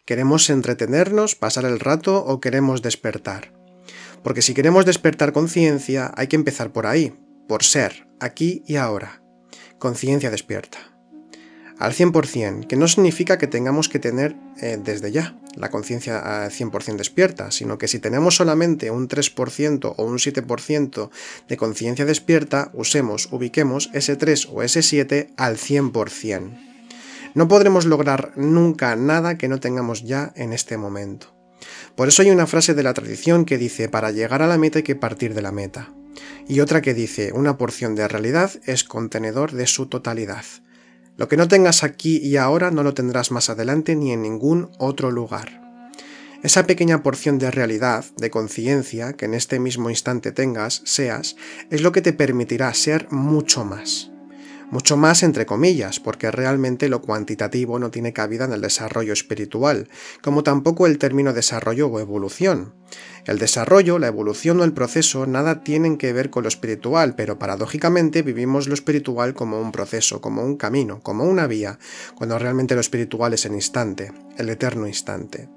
¿Queremos 0.05 0.49
entretenernos, 0.49 1.35
pasar 1.35 1.65
el 1.65 1.79
rato 1.79 2.23
o 2.25 2.39
queremos 2.39 2.81
despertar? 2.81 3.53
Porque 4.23 4.41
si 4.41 4.53
queremos 4.53 4.85
despertar 4.85 5.33
conciencia, 5.33 6.11
hay 6.15 6.27
que 6.27 6.35
empezar 6.35 6.71
por 6.71 6.87
ahí, 6.87 7.13
por 7.47 7.63
ser, 7.63 8.08
aquí 8.19 8.63
y 8.67 8.75
ahora. 8.75 9.21
Conciencia 9.77 10.31
despierta. 10.31 10.77
Al 11.79 11.93
100%, 11.93 12.67
que 12.67 12.75
no 12.75 12.89
significa 12.89 13.37
que 13.37 13.47
tengamos 13.47 13.87
que 13.87 13.99
tener 13.99 14.35
eh, 14.61 14.77
desde 14.83 15.13
ya 15.13 15.37
la 15.55 15.69
conciencia 15.69 16.43
al 16.43 16.51
100% 16.51 16.97
despierta, 16.97 17.51
sino 17.51 17.77
que 17.77 17.87
si 17.87 17.99
tenemos 17.99 18.35
solamente 18.35 18.91
un 18.91 19.07
3% 19.07 19.93
o 19.95 20.03
un 20.03 20.17
7% 20.17 21.09
de 21.47 21.57
conciencia 21.57 22.05
despierta, 22.05 22.69
usemos, 22.73 23.29
ubiquemos 23.31 23.89
ese 23.93 24.17
3 24.17 24.49
o 24.51 24.61
ese 24.61 24.81
7 24.81 25.31
al 25.37 25.55
100%. 25.55 27.31
No 27.33 27.47
podremos 27.47 27.85
lograr 27.85 28.33
nunca 28.35 28.95
nada 28.97 29.37
que 29.37 29.47
no 29.47 29.61
tengamos 29.61 30.03
ya 30.03 30.33
en 30.35 30.51
este 30.51 30.75
momento. 30.75 31.33
Por 31.95 32.09
eso 32.09 32.23
hay 32.23 32.31
una 32.31 32.47
frase 32.47 32.73
de 32.73 32.83
la 32.83 32.93
tradición 32.93 33.45
que 33.45 33.57
dice, 33.57 33.87
para 33.87 34.11
llegar 34.11 34.41
a 34.41 34.47
la 34.47 34.57
meta 34.57 34.79
hay 34.79 34.83
que 34.83 34.95
partir 34.95 35.33
de 35.33 35.41
la 35.41 35.51
meta 35.53 35.93
y 36.47 36.59
otra 36.59 36.81
que 36.81 36.93
dice 36.93 37.31
una 37.33 37.57
porción 37.57 37.95
de 37.95 38.07
realidad 38.07 38.51
es 38.65 38.83
contenedor 38.83 39.51
de 39.51 39.67
su 39.67 39.87
totalidad. 39.87 40.45
Lo 41.17 41.27
que 41.27 41.37
no 41.37 41.47
tengas 41.47 41.83
aquí 41.83 42.17
y 42.17 42.37
ahora 42.37 42.71
no 42.71 42.83
lo 42.83 42.93
tendrás 42.93 43.31
más 43.31 43.49
adelante 43.49 43.95
ni 43.95 44.11
en 44.11 44.21
ningún 44.21 44.71
otro 44.77 45.11
lugar. 45.11 45.59
Esa 46.41 46.65
pequeña 46.65 47.03
porción 47.03 47.37
de 47.37 47.51
realidad, 47.51 48.05
de 48.17 48.29
conciencia, 48.29 49.11
que 49.13 49.25
en 49.25 49.33
este 49.33 49.59
mismo 49.59 49.89
instante 49.89 50.31
tengas, 50.31 50.81
seas, 50.85 51.35
es 51.69 51.81
lo 51.81 51.91
que 51.91 52.01
te 52.01 52.13
permitirá 52.13 52.73
ser 52.73 53.11
mucho 53.11 53.65
más. 53.65 54.11
Mucho 54.71 54.97
más 54.97 55.23
entre 55.23 55.47
comillas, 55.47 55.99
porque 55.99 56.29
realmente 56.29 56.89
lo 56.89 57.01
cuantitativo 57.01 57.79
no 57.79 57.89
tiene 57.89 58.13
cabida 58.13 58.45
en 58.45 58.53
el 58.53 58.61
desarrollo 58.61 59.13
espiritual, 59.13 59.89
como 60.21 60.43
tampoco 60.43 60.85
el 60.85 60.99
término 60.99 61.33
desarrollo 61.33 61.87
o 61.87 61.99
evolución. 61.99 62.75
El 63.25 63.39
desarrollo, 63.39 63.97
la 63.97 64.07
evolución 64.07 64.59
o 64.59 64.63
el 64.63 64.73
proceso 64.73 65.25
nada 65.25 65.63
tienen 65.63 65.97
que 65.97 66.13
ver 66.13 66.29
con 66.29 66.43
lo 66.43 66.49
espiritual, 66.49 67.15
pero 67.15 67.39
paradójicamente 67.39 68.21
vivimos 68.21 68.67
lo 68.67 68.75
espiritual 68.75 69.33
como 69.33 69.59
un 69.59 69.71
proceso, 69.71 70.21
como 70.21 70.43
un 70.43 70.55
camino, 70.55 71.01
como 71.01 71.23
una 71.23 71.47
vía, 71.47 71.79
cuando 72.15 72.37
realmente 72.37 72.75
lo 72.75 72.81
espiritual 72.81 73.33
es 73.33 73.45
el 73.45 73.53
instante, 73.53 74.11
el 74.37 74.49
eterno 74.49 74.87
instante. 74.87 75.49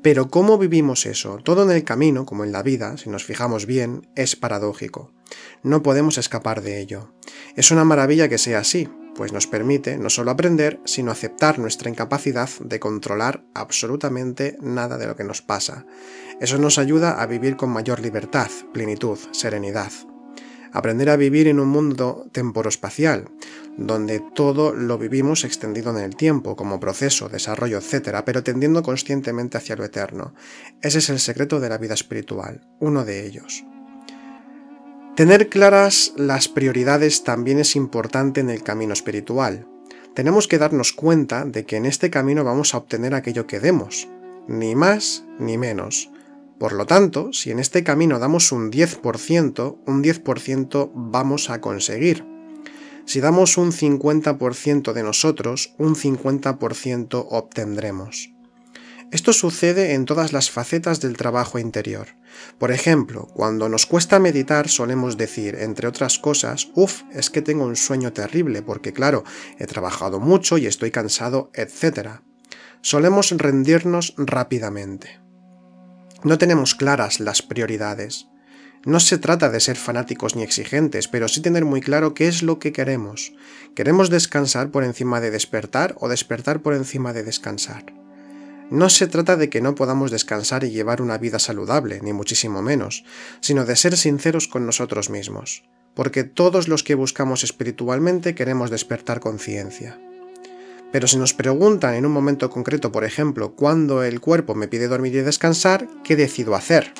Pero 0.00 0.28
¿cómo 0.28 0.58
vivimos 0.58 1.06
eso? 1.06 1.38
Todo 1.42 1.64
en 1.64 1.70
el 1.70 1.82
camino, 1.82 2.26
como 2.26 2.44
en 2.44 2.52
la 2.52 2.62
vida, 2.62 2.98
si 2.98 3.08
nos 3.08 3.24
fijamos 3.24 3.66
bien, 3.66 4.06
es 4.14 4.36
paradójico. 4.36 5.13
No 5.62 5.82
podemos 5.82 6.18
escapar 6.18 6.62
de 6.62 6.80
ello. 6.80 7.12
Es 7.56 7.70
una 7.70 7.84
maravilla 7.84 8.28
que 8.28 8.38
sea 8.38 8.58
así, 8.58 8.88
pues 9.14 9.32
nos 9.32 9.46
permite 9.46 9.96
no 9.96 10.10
solo 10.10 10.30
aprender, 10.30 10.80
sino 10.84 11.10
aceptar 11.10 11.58
nuestra 11.58 11.88
incapacidad 11.88 12.50
de 12.60 12.80
controlar 12.80 13.44
absolutamente 13.54 14.56
nada 14.60 14.98
de 14.98 15.06
lo 15.06 15.16
que 15.16 15.24
nos 15.24 15.42
pasa. 15.42 15.86
Eso 16.40 16.58
nos 16.58 16.78
ayuda 16.78 17.22
a 17.22 17.26
vivir 17.26 17.56
con 17.56 17.70
mayor 17.70 18.00
libertad, 18.00 18.50
plenitud, 18.72 19.18
serenidad. 19.32 19.92
Aprender 20.72 21.08
a 21.10 21.16
vivir 21.16 21.46
en 21.46 21.60
un 21.60 21.68
mundo 21.68 22.26
temporoespacial, 22.32 23.30
donde 23.78 24.20
todo 24.34 24.74
lo 24.74 24.98
vivimos 24.98 25.44
extendido 25.44 25.96
en 25.96 26.02
el 26.02 26.16
tiempo, 26.16 26.56
como 26.56 26.80
proceso, 26.80 27.28
desarrollo, 27.28 27.78
etc., 27.78 28.22
pero 28.26 28.42
tendiendo 28.42 28.82
conscientemente 28.82 29.56
hacia 29.56 29.76
lo 29.76 29.84
eterno. 29.84 30.34
Ese 30.82 30.98
es 30.98 31.10
el 31.10 31.20
secreto 31.20 31.60
de 31.60 31.68
la 31.68 31.78
vida 31.78 31.94
espiritual, 31.94 32.66
uno 32.80 33.04
de 33.04 33.24
ellos. 33.24 33.64
Tener 35.16 35.48
claras 35.48 36.12
las 36.16 36.48
prioridades 36.48 37.22
también 37.22 37.60
es 37.60 37.76
importante 37.76 38.40
en 38.40 38.50
el 38.50 38.64
camino 38.64 38.92
espiritual. 38.92 39.68
Tenemos 40.12 40.48
que 40.48 40.58
darnos 40.58 40.92
cuenta 40.92 41.44
de 41.44 41.64
que 41.64 41.76
en 41.76 41.86
este 41.86 42.10
camino 42.10 42.42
vamos 42.42 42.74
a 42.74 42.78
obtener 42.78 43.14
aquello 43.14 43.46
que 43.46 43.60
demos, 43.60 44.08
ni 44.48 44.74
más 44.74 45.24
ni 45.38 45.56
menos. 45.56 46.10
Por 46.58 46.72
lo 46.72 46.86
tanto, 46.86 47.32
si 47.32 47.52
en 47.52 47.60
este 47.60 47.84
camino 47.84 48.18
damos 48.18 48.50
un 48.50 48.72
10%, 48.72 49.78
un 49.86 50.02
10% 50.02 50.90
vamos 50.92 51.48
a 51.48 51.60
conseguir. 51.60 52.26
Si 53.04 53.20
damos 53.20 53.56
un 53.56 53.70
50% 53.70 54.92
de 54.94 55.02
nosotros, 55.04 55.76
un 55.78 55.94
50% 55.94 57.26
obtendremos. 57.30 58.33
Esto 59.14 59.32
sucede 59.32 59.94
en 59.94 60.06
todas 60.06 60.32
las 60.32 60.50
facetas 60.50 61.00
del 61.00 61.16
trabajo 61.16 61.60
interior. 61.60 62.08
Por 62.58 62.72
ejemplo, 62.72 63.28
cuando 63.32 63.68
nos 63.68 63.86
cuesta 63.86 64.18
meditar 64.18 64.68
solemos 64.68 65.16
decir, 65.16 65.54
entre 65.54 65.86
otras 65.86 66.18
cosas, 66.18 66.70
uff, 66.74 67.02
es 67.12 67.30
que 67.30 67.40
tengo 67.40 67.64
un 67.64 67.76
sueño 67.76 68.12
terrible 68.12 68.60
porque 68.62 68.92
claro, 68.92 69.22
he 69.56 69.68
trabajado 69.68 70.18
mucho 70.18 70.58
y 70.58 70.66
estoy 70.66 70.90
cansado, 70.90 71.52
etc. 71.54 72.22
Solemos 72.80 73.30
rendirnos 73.30 74.14
rápidamente. 74.16 75.20
No 76.24 76.36
tenemos 76.36 76.74
claras 76.74 77.20
las 77.20 77.40
prioridades. 77.40 78.26
No 78.84 78.98
se 78.98 79.18
trata 79.18 79.48
de 79.48 79.60
ser 79.60 79.76
fanáticos 79.76 80.34
ni 80.34 80.42
exigentes, 80.42 81.06
pero 81.06 81.28
sí 81.28 81.40
tener 81.40 81.64
muy 81.64 81.80
claro 81.80 82.14
qué 82.14 82.26
es 82.26 82.42
lo 82.42 82.58
que 82.58 82.72
queremos. 82.72 83.32
¿Queremos 83.76 84.10
descansar 84.10 84.72
por 84.72 84.82
encima 84.82 85.20
de 85.20 85.30
despertar 85.30 85.94
o 86.00 86.08
despertar 86.08 86.62
por 86.62 86.74
encima 86.74 87.12
de 87.12 87.22
descansar? 87.22 88.03
No 88.70 88.88
se 88.88 89.06
trata 89.06 89.36
de 89.36 89.50
que 89.50 89.60
no 89.60 89.74
podamos 89.74 90.10
descansar 90.10 90.64
y 90.64 90.70
llevar 90.70 91.02
una 91.02 91.18
vida 91.18 91.38
saludable, 91.38 92.00
ni 92.02 92.12
muchísimo 92.12 92.62
menos, 92.62 93.04
sino 93.40 93.64
de 93.64 93.76
ser 93.76 93.96
sinceros 93.96 94.48
con 94.48 94.64
nosotros 94.64 95.10
mismos, 95.10 95.64
porque 95.94 96.24
todos 96.24 96.66
los 96.66 96.82
que 96.82 96.94
buscamos 96.94 97.44
espiritualmente 97.44 98.34
queremos 98.34 98.70
despertar 98.70 99.20
conciencia. 99.20 100.00
Pero 100.92 101.08
si 101.08 101.18
nos 101.18 101.34
preguntan 101.34 101.94
en 101.94 102.06
un 102.06 102.12
momento 102.12 102.48
concreto, 102.50 102.90
por 102.90 103.04
ejemplo, 103.04 103.54
cuando 103.54 104.02
el 104.02 104.20
cuerpo 104.20 104.54
me 104.54 104.68
pide 104.68 104.88
dormir 104.88 105.14
y 105.14 105.20
descansar, 105.20 105.88
¿qué 106.02 106.16
decido 106.16 106.54
hacer? 106.54 106.94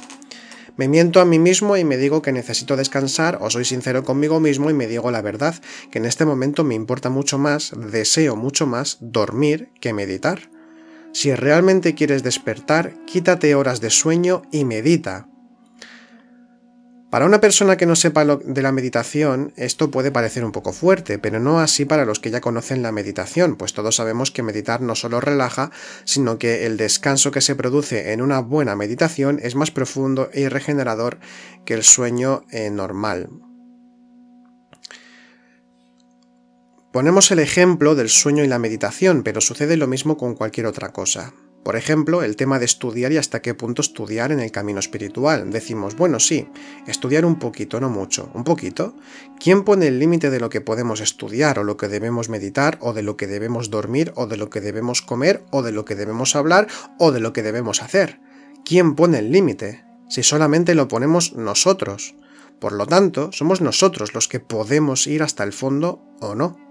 Me 0.77 0.89
miento 0.89 1.21
a 1.21 1.25
mí 1.25 1.39
mismo 1.39 1.77
y 1.77 1.85
me 1.85 1.97
digo 1.97 2.21
que 2.21 2.33
necesito 2.33 2.77
descansar 2.77 3.39
o 3.41 3.49
soy 3.49 3.65
sincero 3.65 4.03
conmigo 4.03 4.41
mismo 4.41 4.69
y 4.69 4.75
me 4.75 4.89
digo 4.89 5.13
la 5.13 5.23
verdad, 5.23 5.55
que 5.93 5.99
en 5.99 6.05
este 6.05 6.25
momento 6.25 6.65
me 6.65 6.75
importa 6.75 7.09
mucho 7.09 7.39
más, 7.39 7.73
deseo 7.91 8.35
mucho 8.35 8.67
más 8.67 8.99
dormir 9.01 9.69
que 9.81 9.93
meditar. 9.93 10.54
Si 11.15 11.33
realmente 11.33 11.95
quieres 11.95 12.25
despertar, 12.25 12.93
quítate 13.07 13.55
horas 13.55 13.81
de 13.81 13.91
sueño 13.91 14.43
y 14.51 14.65
medita. 14.65 15.29
Para 17.09 17.25
una 17.25 17.41
persona 17.41 17.77
que 17.77 17.87
no 17.87 17.95
sepa 17.95 18.25
de 18.25 18.63
la 18.63 18.73
meditación, 18.73 19.53
esto 19.55 19.93
puede 19.93 20.11
parecer 20.11 20.45
un 20.45 20.51
poco 20.51 20.73
fuerte, 20.73 21.21
pero 21.21 21.39
no 21.39 21.61
así 21.61 21.85
para 21.85 22.05
los 22.05 22.19
que 22.19 22.33
ya 22.33 22.41
conocen 22.41 22.83
la 22.83 22.91
meditación, 22.91 23.55
pues 23.55 23.75
todos 23.75 23.95
sabemos 23.95 24.33
que 24.33 24.43
meditar 24.43 24.81
no 24.81 24.97
solo 24.97 25.21
relaja, 25.21 25.71
sino 26.03 26.37
que 26.37 26.67
el 26.67 26.77
descanso 26.77 27.31
que 27.31 27.41
se 27.41 27.55
produce 27.55 28.13
en 28.13 28.21
una 28.21 28.41
buena 28.41 28.75
meditación 28.75 29.39
es 29.41 29.55
más 29.55 29.71
profundo 29.71 30.29
y 30.35 30.49
regenerador 30.49 31.21
que 31.65 31.75
el 31.75 31.85
sueño 31.85 32.43
eh, 32.51 32.71
normal. 32.71 33.29
Ponemos 36.95 37.33
el 37.33 37.41
ejemplo 37.41 37.97
del 37.97 38.09
sueño 38.09 38.45
y 38.45 38.47
la 38.47 38.61
meditación, 38.61 39.25
pero 39.25 39.41
sucede 39.41 39.77
lo 39.77 39.89
mismo 39.89 40.17
con 40.17 40.37
cualquier 40.37 40.67
otra 40.67 40.93
cosa. 40.93 41.35
Por 41.65 41.75
ejemplo, 41.75 42.23
el 42.23 42.37
tema 42.37 42.61
de 42.61 42.67
estudiar 42.67 43.11
y 43.11 43.17
hasta 43.17 43.43
qué 43.43 43.53
punto 43.53 43.83
estudiar 43.83 44.31
en 44.31 44.39
el 44.39 44.53
camino 44.53 44.79
espiritual. 44.79 45.51
Decimos, 45.51 45.97
bueno, 45.97 46.21
sí, 46.21 46.47
estudiar 46.87 47.25
un 47.25 47.41
poquito, 47.41 47.81
no 47.81 47.91
mucho, 47.91 48.31
un 48.33 48.45
poquito. 48.45 48.95
¿Quién 49.41 49.65
pone 49.65 49.89
el 49.89 49.99
límite 49.99 50.31
de 50.31 50.39
lo 50.39 50.51
que 50.51 50.61
podemos 50.61 51.01
estudiar 51.01 51.59
o 51.59 51.65
lo 51.65 51.77
que 51.77 51.89
debemos 51.89 52.29
meditar 52.29 52.79
o 52.81 52.93
de 52.93 53.03
lo 53.03 53.17
que 53.17 53.27
debemos 53.27 53.71
dormir 53.71 54.13
o 54.15 54.29
de 54.29 54.37
lo 54.37 54.49
que 54.49 54.61
debemos 54.61 55.03
comer 55.03 55.43
o 55.51 55.63
de 55.63 55.73
lo 55.73 55.85
que 55.85 55.97
debemos 55.97 56.37
hablar 56.37 56.69
o 57.01 57.11
de 57.11 57.19
lo 57.19 57.33
que 57.33 57.43
debemos 57.43 57.83
hacer? 57.83 58.21
¿Quién 58.65 58.95
pone 58.95 59.19
el 59.19 59.33
límite? 59.33 59.85
Si 60.09 60.23
solamente 60.23 60.77
lo 60.77 60.87
ponemos 60.87 61.35
nosotros. 61.35 62.15
Por 62.61 62.73
lo 62.73 62.87
tanto, 62.87 63.33
somos 63.33 63.61
nosotros 63.61 64.15
los 64.15 64.29
que 64.29 64.39
podemos 64.39 65.09
ir 65.09 65.25
hasta 65.25 65.43
el 65.43 65.53
fondo 65.53 66.01
o 66.21 66.37
no. 66.37 66.63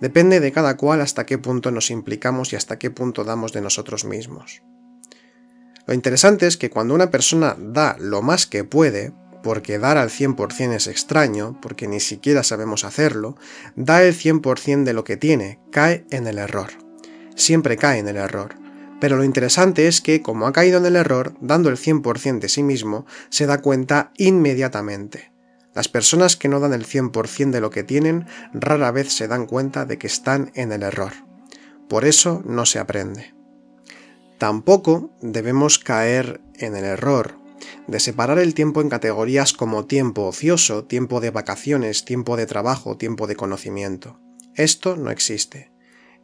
Depende 0.00 0.40
de 0.40 0.52
cada 0.52 0.76
cual 0.76 1.00
hasta 1.00 1.26
qué 1.26 1.38
punto 1.38 1.70
nos 1.70 1.90
implicamos 1.90 2.52
y 2.52 2.56
hasta 2.56 2.78
qué 2.78 2.90
punto 2.90 3.24
damos 3.24 3.52
de 3.52 3.60
nosotros 3.60 4.04
mismos. 4.04 4.62
Lo 5.86 5.94
interesante 5.94 6.46
es 6.46 6.56
que 6.56 6.70
cuando 6.70 6.94
una 6.94 7.10
persona 7.10 7.56
da 7.58 7.96
lo 8.00 8.22
más 8.22 8.46
que 8.46 8.64
puede, 8.64 9.12
porque 9.42 9.78
dar 9.78 9.98
al 9.98 10.08
100% 10.08 10.74
es 10.74 10.86
extraño, 10.86 11.58
porque 11.60 11.86
ni 11.86 12.00
siquiera 12.00 12.42
sabemos 12.42 12.84
hacerlo, 12.84 13.36
da 13.76 14.02
el 14.02 14.14
100% 14.14 14.84
de 14.84 14.94
lo 14.94 15.04
que 15.04 15.18
tiene, 15.18 15.60
cae 15.70 16.06
en 16.10 16.26
el 16.26 16.38
error. 16.38 16.70
Siempre 17.36 17.76
cae 17.76 17.98
en 17.98 18.08
el 18.08 18.16
error. 18.16 18.54
Pero 19.00 19.18
lo 19.18 19.24
interesante 19.24 19.86
es 19.86 20.00
que, 20.00 20.22
como 20.22 20.46
ha 20.46 20.52
caído 20.52 20.78
en 20.78 20.86
el 20.86 20.96
error, 20.96 21.34
dando 21.42 21.68
el 21.68 21.76
100% 21.76 22.38
de 22.38 22.48
sí 22.48 22.62
mismo, 22.62 23.04
se 23.28 23.44
da 23.44 23.60
cuenta 23.60 24.12
inmediatamente. 24.16 25.33
Las 25.74 25.88
personas 25.88 26.36
que 26.36 26.48
no 26.48 26.60
dan 26.60 26.72
el 26.72 26.86
100% 26.86 27.50
de 27.50 27.60
lo 27.60 27.70
que 27.70 27.82
tienen 27.82 28.26
rara 28.52 28.90
vez 28.92 29.12
se 29.12 29.28
dan 29.28 29.46
cuenta 29.46 29.84
de 29.84 29.98
que 29.98 30.06
están 30.06 30.52
en 30.54 30.72
el 30.72 30.82
error. 30.82 31.12
Por 31.88 32.04
eso 32.04 32.42
no 32.46 32.64
se 32.64 32.78
aprende. 32.78 33.34
Tampoco 34.38 35.10
debemos 35.20 35.78
caer 35.78 36.40
en 36.54 36.76
el 36.76 36.84
error 36.84 37.38
de 37.86 38.00
separar 38.00 38.38
el 38.38 38.54
tiempo 38.54 38.80
en 38.80 38.88
categorías 38.88 39.52
como 39.52 39.86
tiempo 39.86 40.22
ocioso, 40.22 40.84
tiempo 40.84 41.20
de 41.20 41.30
vacaciones, 41.30 42.04
tiempo 42.04 42.36
de 42.36 42.46
trabajo, 42.46 42.96
tiempo 42.96 43.26
de 43.26 43.36
conocimiento. 43.36 44.20
Esto 44.54 44.96
no 44.96 45.10
existe. 45.10 45.73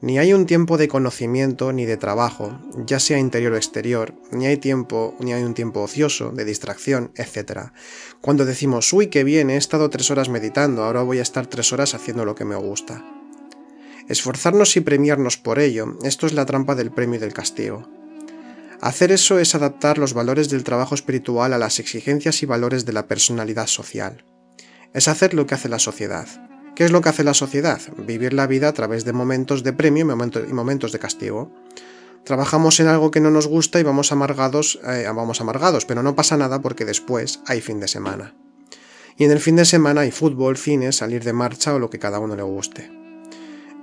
Ni 0.02 0.18
hay 0.18 0.32
un 0.32 0.46
tiempo 0.46 0.78
de 0.78 0.88
conocimiento 0.88 1.74
ni 1.74 1.84
de 1.84 1.98
trabajo, 1.98 2.58
ya 2.86 2.98
sea 2.98 3.18
interior 3.18 3.52
o 3.52 3.56
exterior, 3.56 4.14
ni 4.30 4.46
hay 4.46 4.56
tiempo, 4.56 5.14
ni 5.20 5.34
hay 5.34 5.42
un 5.42 5.52
tiempo 5.52 5.82
ocioso, 5.82 6.30
de 6.30 6.46
distracción, 6.46 7.12
etc. 7.16 7.72
Cuando 8.22 8.46
decimos, 8.46 8.90
uy, 8.94 9.08
qué 9.08 9.24
bien, 9.24 9.50
he 9.50 9.58
estado 9.58 9.90
tres 9.90 10.10
horas 10.10 10.30
meditando, 10.30 10.84
ahora 10.84 11.02
voy 11.02 11.18
a 11.18 11.22
estar 11.22 11.46
tres 11.46 11.74
horas 11.74 11.94
haciendo 11.94 12.24
lo 12.24 12.34
que 12.34 12.46
me 12.46 12.56
gusta. 12.56 13.04
Esforzarnos 14.08 14.74
y 14.78 14.80
premiarnos 14.80 15.36
por 15.36 15.58
ello, 15.58 15.98
esto 16.02 16.26
es 16.26 16.32
la 16.32 16.46
trampa 16.46 16.74
del 16.74 16.92
premio 16.92 17.16
y 17.16 17.20
del 17.20 17.34
castigo. 17.34 17.86
Hacer 18.80 19.12
eso 19.12 19.38
es 19.38 19.54
adaptar 19.54 19.98
los 19.98 20.14
valores 20.14 20.48
del 20.48 20.64
trabajo 20.64 20.94
espiritual 20.94 21.52
a 21.52 21.58
las 21.58 21.78
exigencias 21.78 22.42
y 22.42 22.46
valores 22.46 22.86
de 22.86 22.94
la 22.94 23.06
personalidad 23.06 23.66
social. 23.66 24.24
Es 24.94 25.08
hacer 25.08 25.34
lo 25.34 25.46
que 25.46 25.56
hace 25.56 25.68
la 25.68 25.78
sociedad 25.78 26.49
¿Qué 26.80 26.86
es 26.86 26.92
lo 26.92 27.02
que 27.02 27.10
hace 27.10 27.24
la 27.24 27.34
sociedad? 27.34 27.78
Vivir 27.98 28.32
la 28.32 28.46
vida 28.46 28.66
a 28.68 28.72
través 28.72 29.04
de 29.04 29.12
momentos 29.12 29.62
de 29.62 29.74
premio 29.74 30.02
y 30.02 30.52
momentos 30.54 30.92
de 30.92 30.98
castigo. 30.98 31.52
Trabajamos 32.24 32.80
en 32.80 32.86
algo 32.86 33.10
que 33.10 33.20
no 33.20 33.30
nos 33.30 33.46
gusta 33.46 33.78
y 33.78 33.82
vamos 33.82 34.12
amargados, 34.12 34.80
eh, 34.88 35.04
vamos 35.14 35.42
amargados, 35.42 35.84
pero 35.84 36.02
no 36.02 36.16
pasa 36.16 36.38
nada 36.38 36.62
porque 36.62 36.86
después 36.86 37.40
hay 37.44 37.60
fin 37.60 37.80
de 37.80 37.86
semana. 37.86 38.34
Y 39.18 39.24
en 39.24 39.30
el 39.30 39.40
fin 39.40 39.56
de 39.56 39.66
semana 39.66 40.00
hay 40.00 40.10
fútbol, 40.10 40.56
cine, 40.56 40.90
salir 40.92 41.22
de 41.22 41.34
marcha 41.34 41.74
o 41.74 41.78
lo 41.78 41.90
que 41.90 41.98
cada 41.98 42.18
uno 42.18 42.34
le 42.34 42.44
guste. 42.44 42.90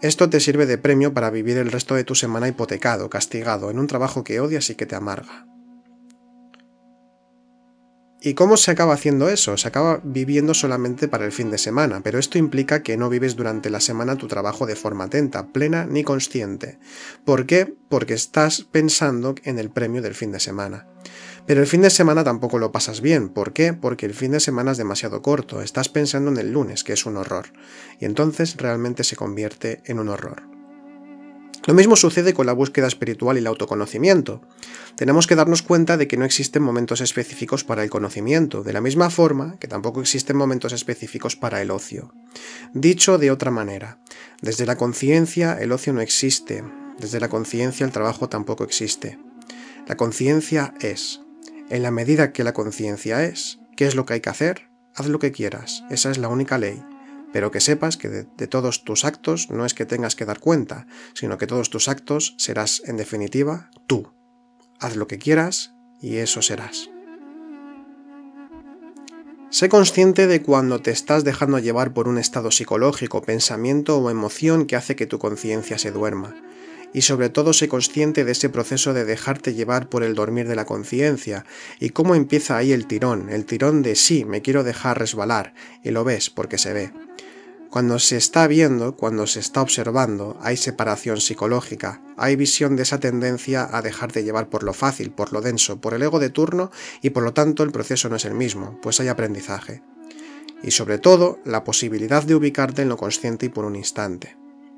Esto 0.02 0.28
te 0.32 0.40
sirve 0.40 0.66
de 0.66 0.80
premio 0.80 1.14
para 1.14 1.30
vivir 1.30 1.58
el 1.58 1.72
resto 1.72 1.94
de 1.94 2.04
tu 2.04 2.16
semana 2.16 2.48
hipotecado, 2.48 3.12
castigado, 3.12 3.70
en 3.70 3.78
un 3.78 3.86
trabajo 3.86 4.24
que 4.24 4.40
odias 4.40 4.72
y 4.72 4.76
que 4.76 4.88
te 4.88 4.96
amarga. 4.96 5.46
¿Y 8.20 8.34
cómo 8.34 8.58
se 8.58 8.72
acaba 8.72 8.96
haciendo 8.96 9.30
eso? 9.30 9.58
Se 9.58 9.68
acaba 9.68 10.02
viviendo 10.04 10.56
solamente 10.56 11.08
para 11.08 11.26
el 11.26 11.32
fin 11.32 11.52
de 11.52 11.60
semana, 11.60 12.02
pero 12.04 12.18
esto 12.18 12.40
implica 12.40 12.82
que 12.82 12.98
no 12.98 13.10
vives 13.10 13.36
durante 13.36 13.70
la 13.70 13.80
semana 13.80 14.16
tu 14.16 14.28
trabajo 14.28 14.66
de 14.66 14.76
forma 14.76 15.04
atenta, 15.04 15.48
plena 15.48 15.86
ni 15.86 16.04
consciente. 16.04 16.80
¿Por 17.26 17.46
qué? 17.46 17.76
Porque 17.90 18.16
estás 18.16 18.62
pensando 18.64 19.36
en 19.44 19.60
el 19.60 19.70
premio 19.70 20.02
del 20.02 20.16
fin 20.16 20.32
de 20.32 20.40
semana. 20.40 20.88
Pero 21.46 21.62
el 21.62 21.68
fin 21.68 21.84
de 21.84 21.92
semana 21.92 22.24
tampoco 22.24 22.58
lo 22.58 22.72
pasas 22.72 23.02
bien. 23.02 23.30
¿Por 23.30 23.54
qué? 23.54 23.74
Porque 23.74 24.08
el 24.08 24.16
fin 24.16 24.32
de 24.32 24.40
semana 24.40 24.72
es 24.72 24.78
demasiado 24.78 25.22
corto. 25.22 25.62
Estás 25.62 25.88
pensando 25.88 26.32
en 26.32 26.38
el 26.38 26.52
lunes, 26.52 26.84
que 26.84 26.94
es 26.94 27.06
un 27.06 27.18
horror. 27.18 27.54
Y 28.00 28.06
entonces 28.06 28.58
realmente 28.58 29.04
se 29.04 29.16
convierte 29.16 29.82
en 29.86 30.00
un 30.00 30.10
horror. 30.10 30.57
Lo 31.68 31.74
mismo 31.74 31.98
sucede 31.98 32.34
con 32.34 32.46
la 32.46 32.54
búsqueda 32.54 32.88
espiritual 32.88 33.36
y 33.36 33.40
el 33.40 33.48
autoconocimiento. 33.48 34.42
Tenemos 34.96 35.28
que 35.28 35.36
darnos 35.36 35.62
cuenta 35.62 35.98
de 35.98 36.08
que 36.08 36.16
no 36.16 36.24
existen 36.24 36.64
momentos 36.64 37.02
específicos 37.02 37.66
para 37.66 37.84
el 37.84 37.90
conocimiento, 37.90 38.64
de 38.64 38.72
la 38.72 38.80
misma 38.80 39.10
forma 39.10 39.58
que 39.60 39.68
tampoco 39.68 40.00
existen 40.00 40.38
momentos 40.38 40.72
específicos 40.72 41.36
para 41.36 41.62
el 41.62 41.70
ocio. 41.70 42.14
Dicho 42.74 43.18
de 43.18 43.32
otra 43.32 43.52
manera, 43.52 44.00
desde 44.42 44.66
la 44.66 44.78
conciencia 44.78 45.60
el 45.60 45.74
ocio 45.74 45.92
no 45.92 46.00
existe, 46.00 46.64
desde 47.00 47.20
la 47.20 47.28
conciencia 47.28 47.86
el 47.86 47.92
trabajo 47.92 48.30
tampoco 48.30 48.64
existe. 48.64 49.20
La 49.88 49.98
conciencia 49.98 50.74
es. 50.80 51.20
En 51.70 51.84
la 51.84 51.92
medida 51.92 52.32
que 52.32 52.46
la 52.46 52.54
conciencia 52.54 53.26
es, 53.26 53.60
¿qué 53.76 53.88
es 53.88 53.96
lo 53.96 54.06
que 54.06 54.14
hay 54.14 54.22
que 54.22 54.30
hacer? 54.30 54.70
Haz 54.96 55.08
lo 55.08 55.20
que 55.20 55.34
quieras, 55.34 55.84
esa 55.90 56.12
es 56.12 56.18
la 56.18 56.30
única 56.30 56.58
ley 56.58 56.82
pero 57.38 57.52
que 57.52 57.62
sepas 57.62 57.98
que 57.98 58.10
de, 58.10 58.48
todos 58.48 58.84
tus 58.84 59.06
actos 59.06 59.52
no 59.52 59.64
es 59.64 59.76
que 59.76 59.86
tengas 59.86 60.16
que 60.16 60.26
dar 60.26 60.40
cuenta, 60.40 60.88
sino 61.14 61.38
que 61.38 61.46
todos 61.46 61.70
tus 61.70 61.88
actos 61.88 62.34
serás, 62.40 62.82
en 62.86 62.98
definitiva, 62.98 63.70
tú. 63.86 64.12
Haz 64.80 64.96
lo 64.96 65.06
que 65.06 65.20
quieras 65.20 65.76
y 66.02 66.16
eso 66.16 66.42
serás. 66.42 66.90
Sé 69.52 69.70
consciente 69.70 70.26
de 70.26 70.42
cuando 70.42 70.82
te 70.82 70.90
estás 70.90 71.24
dejando 71.24 71.60
llevar 71.60 71.94
por 71.94 72.08
un 72.08 72.18
estado 72.18 72.50
psicológico, 72.50 73.22
pensamiento 73.22 74.00
o 74.00 74.10
emoción 74.10 74.66
que 74.66 74.76
hace 74.76 74.96
que 74.96 75.06
tu 75.06 75.20
conciencia 75.20 75.78
se 75.78 75.92
duerma. 75.92 76.34
Y 76.92 77.02
sobre 77.02 77.30
todo 77.30 77.54
sé 77.54 77.68
consciente 77.68 78.26
de 78.26 78.32
ese 78.32 78.50
proceso 78.50 78.96
de 78.96 79.06
dejarte 79.06 79.54
llevar 79.54 79.90
por 79.90 80.02
el 80.02 80.16
dormir 80.16 80.48
de 80.48 80.56
la 80.56 80.66
conciencia 80.66 81.46
y 81.80 81.92
cómo 81.92 82.16
empieza 82.16 82.58
ahí 82.58 82.72
el 82.72 82.88
tirón, 82.88 83.30
el 83.30 83.46
tirón 83.46 83.84
de 83.84 83.96
sí, 83.96 84.26
me 84.26 84.42
quiero 84.42 84.64
dejar 84.64 84.98
resbalar, 84.98 85.54
y 85.84 85.92
lo 85.92 86.04
ves 86.04 86.32
porque 86.32 86.58
se 86.58 86.74
ve. 86.74 86.92
Cuando 87.70 88.00
se 88.00 88.16
está 88.16 88.48
viendo, 88.48 88.96
cuando 88.96 89.28
se 89.28 89.40
está 89.40 89.62
observando, 89.62 90.38
hay 90.42 90.56
separación 90.56 91.20
psicológica, 91.20 92.02
hay 92.16 92.38
visión 92.38 92.76
de 92.76 92.84
esa 92.84 93.00
tendencia 93.00 93.68
a 93.72 93.82
dejarte 93.82 94.24
llevar 94.24 94.50
por 94.50 94.64
lo 94.64 94.74
fácil, 94.74 95.12
por 95.12 95.34
lo 95.34 95.42
denso, 95.42 95.82
por 95.82 95.94
el 95.94 96.02
ego 96.02 96.20
de 96.20 96.30
turno 96.30 96.72
y 97.02 97.10
por 97.10 97.24
lo 97.24 97.34
tanto 97.34 97.64
el 97.64 97.72
proceso 97.72 98.08
no 98.08 98.16
es 98.16 98.26
el 98.26 98.36
mismo, 98.36 98.80
pues 98.82 99.00
hay 99.02 99.10
aprendizaje. 99.10 99.84
Y 100.64 100.72
sobre 100.72 100.98
todo, 100.98 101.40
la 101.44 101.66
posibilidad 101.66 102.24
de 102.24 102.36
ubicarte 102.36 102.82
en 102.82 102.90
lo 102.90 102.98
consciente 102.98 103.48
y 103.48 103.50
por 103.50 103.66
un 103.66 103.76
instante. 103.76 104.38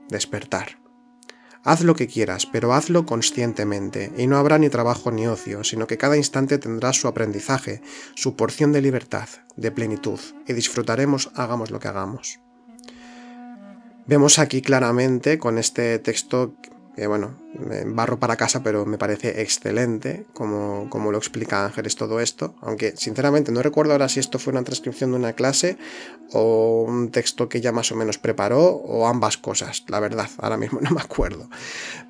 Despertar. 0.10 0.80
Haz 1.64 1.82
lo 1.82 1.96
que 1.96 2.08
quieras, 2.08 2.48
pero 2.48 2.74
hazlo 2.74 3.06
conscientemente, 3.06 4.12
y 4.18 4.28
no 4.28 4.38
habrá 4.38 4.58
ni 4.58 4.70
trabajo 4.70 5.12
ni 5.12 5.28
ocio, 5.28 5.64
sino 5.64 5.88
que 5.88 5.98
cada 5.98 6.18
instante 6.18 6.58
tendrá 6.58 6.92
su 6.94 7.08
aprendizaje, 7.08 7.82
su 8.16 8.36
porción 8.36 8.72
de 8.72 8.82
libertad, 8.82 9.30
de 9.58 9.72
plenitud, 9.72 10.20
y 10.48 10.54
disfrutaremos 10.54 11.32
hagamos 11.36 11.70
lo 11.70 11.80
que 11.80 11.90
hagamos. 11.90 12.40
Vemos 14.10 14.40
aquí 14.40 14.64
claramente 14.64 15.38
con 15.38 15.60
este 15.60 16.00
texto 16.00 16.56
que 17.00 17.08
bueno, 17.08 17.34
barro 17.86 18.20
para 18.20 18.36
casa, 18.36 18.62
pero 18.62 18.86
me 18.86 18.98
parece 18.98 19.42
excelente 19.42 20.26
como, 20.34 20.90
como, 20.90 21.14
lo 21.14 21.18
explica 21.18 21.64
Ángeles 21.64 21.96
todo 21.96 22.20
esto, 22.20 22.56
aunque 22.60 22.94
sinceramente 22.98 23.54
no 23.54 23.62
recuerdo 23.62 23.94
ahora 23.94 24.10
si 24.10 24.20
esto 24.20 24.38
fue 24.38 24.52
una 24.52 24.66
transcripción 24.66 25.12
de 25.12 25.16
una 25.16 25.32
clase 25.32 25.78
o 26.34 26.84
un 26.86 27.10
texto 27.10 27.48
que 27.48 27.62
ya 27.62 27.72
más 27.72 27.94
o 27.94 27.96
menos 27.96 28.18
preparó 28.18 28.68
o 28.68 29.08
ambas 29.08 29.38
cosas, 29.38 29.86
la 29.88 30.02
verdad, 30.02 30.30
ahora 30.40 30.58
mismo 30.58 30.80
no 30.84 30.92
me 30.92 31.00
acuerdo. 31.00 31.50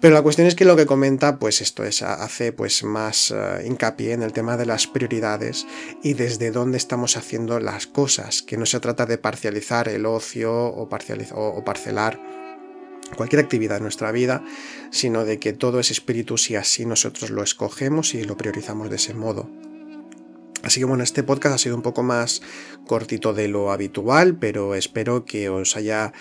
Pero 0.02 0.16
la 0.16 0.24
cuestión 0.24 0.48
es 0.48 0.56
que 0.56 0.66
lo 0.66 0.76
que 0.76 0.88
comenta, 0.88 1.38
pues 1.38 1.62
esto 1.62 1.84
es, 1.84 2.02
hace 2.02 2.52
pues 2.52 2.84
más 2.84 3.30
eh, 3.30 3.66
hincapié 3.68 4.14
en 4.14 4.24
el 4.24 4.34
tema 4.34 4.58
de 4.58 4.66
las 4.66 4.88
prioridades 4.88 5.68
y 6.02 6.14
desde 6.14 6.50
dónde 6.50 6.80
estamos 6.80 7.16
haciendo 7.16 7.60
las 7.60 7.86
cosas, 7.86 8.42
que 8.42 8.58
no 8.58 8.66
se 8.66 8.80
trata 8.80 9.06
de 9.06 9.20
parcializar 9.20 9.88
el 9.88 10.08
ocio 10.08 10.52
o, 10.52 10.82
o 10.82 11.64
parcelar 11.64 12.20
cualquier 13.16 13.41
actividad 13.41 13.78
en 13.78 13.84
nuestra 13.84 14.12
vida, 14.12 14.43
sino 14.91 15.26
de 15.26 15.39
que 15.39 15.53
todo 15.53 15.80
es 15.80 15.91
espíritu 15.91 16.38
si 16.38 16.55
así 16.55 16.86
nosotros 16.86 17.30
lo 17.30 17.43
escogemos 17.43 18.14
y 18.14 18.24
lo 18.24 18.38
priorizamos 18.38 18.89
de 18.89 18.95
ese 18.97 19.14
modo. 19.14 19.49
Así 20.62 20.82
que 20.82 20.86
bueno, 20.86 21.03
este 21.03 21.24
podcast 21.24 21.55
ha 21.55 21.57
sido 21.57 21.76
un 21.76 21.82
poco 21.82 22.03
más 22.03 22.41
cortito 22.86 23.34
de 23.34 23.47
lo 23.47 23.72
habitual, 23.72 24.38
pero 24.38 24.76
espero 24.76 25.24
que 25.24 25.49
os 25.49 25.78
haya 25.78 26.12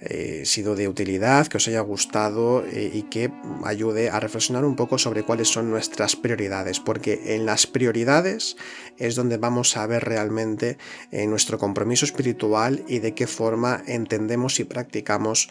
eh, 0.00 0.42
sido 0.44 0.74
de 0.74 0.88
utilidad, 0.88 1.46
que 1.46 1.56
os 1.56 1.68
haya 1.68 1.80
gustado 1.80 2.64
eh, 2.66 2.90
y 2.92 3.02
que 3.04 3.32
ayude 3.64 4.10
a 4.10 4.20
reflexionar 4.20 4.64
un 4.64 4.76
poco 4.76 4.98
sobre 4.98 5.22
cuáles 5.22 5.48
son 5.48 5.70
nuestras 5.70 6.16
prioridades, 6.16 6.80
porque 6.80 7.34
en 7.34 7.46
las 7.46 7.66
prioridades 7.66 8.56
es 8.98 9.14
donde 9.14 9.36
vamos 9.36 9.76
a 9.76 9.86
ver 9.86 10.04
realmente 10.04 10.78
nuestro 11.12 11.58
compromiso 11.58 12.04
espiritual 12.04 12.82
y 12.88 12.98
de 13.00 13.14
qué 13.14 13.26
forma 13.26 13.82
entendemos 13.86 14.58
y 14.60 14.64
practicamos 14.64 15.50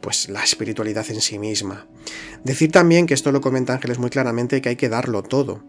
pues 0.00 0.30
la 0.30 0.42
espiritualidad 0.42 1.10
en 1.10 1.20
sí 1.20 1.38
misma. 1.38 1.86
Decir 2.44 2.72
también, 2.72 3.06
que 3.06 3.14
esto 3.14 3.30
lo 3.30 3.40
comenta 3.40 3.74
Ángeles 3.74 3.98
muy 3.98 4.10
claramente, 4.10 4.60
que 4.60 4.70
hay 4.70 4.76
que 4.76 4.88
darlo 4.88 5.22
todo. 5.22 5.62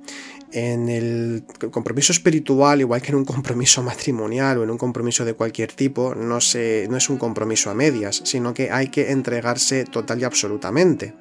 En 0.52 0.90
el 0.90 1.44
compromiso 1.72 2.12
espiritual, 2.12 2.80
igual 2.80 3.02
que 3.02 3.10
en 3.10 3.16
un 3.16 3.26
compromiso 3.26 3.84
matrimonial 3.92 4.58
o 4.60 4.64
en 4.64 4.72
un 4.72 4.78
compromiso 4.78 5.26
de 5.26 5.34
cualquier 5.34 5.72
tipo, 5.74 6.16
no, 6.16 6.42
se, 6.42 6.88
no 6.90 6.98
es 6.98 7.10
un 7.10 7.18
compromiso 7.18 7.70
a 7.70 7.74
sino 8.24 8.54
que 8.54 8.72
hay 8.72 8.88
que 8.88 9.12
entregarse 9.12 9.86
total 9.86 10.20
y 10.20 10.24
absolutamente. 10.24 11.14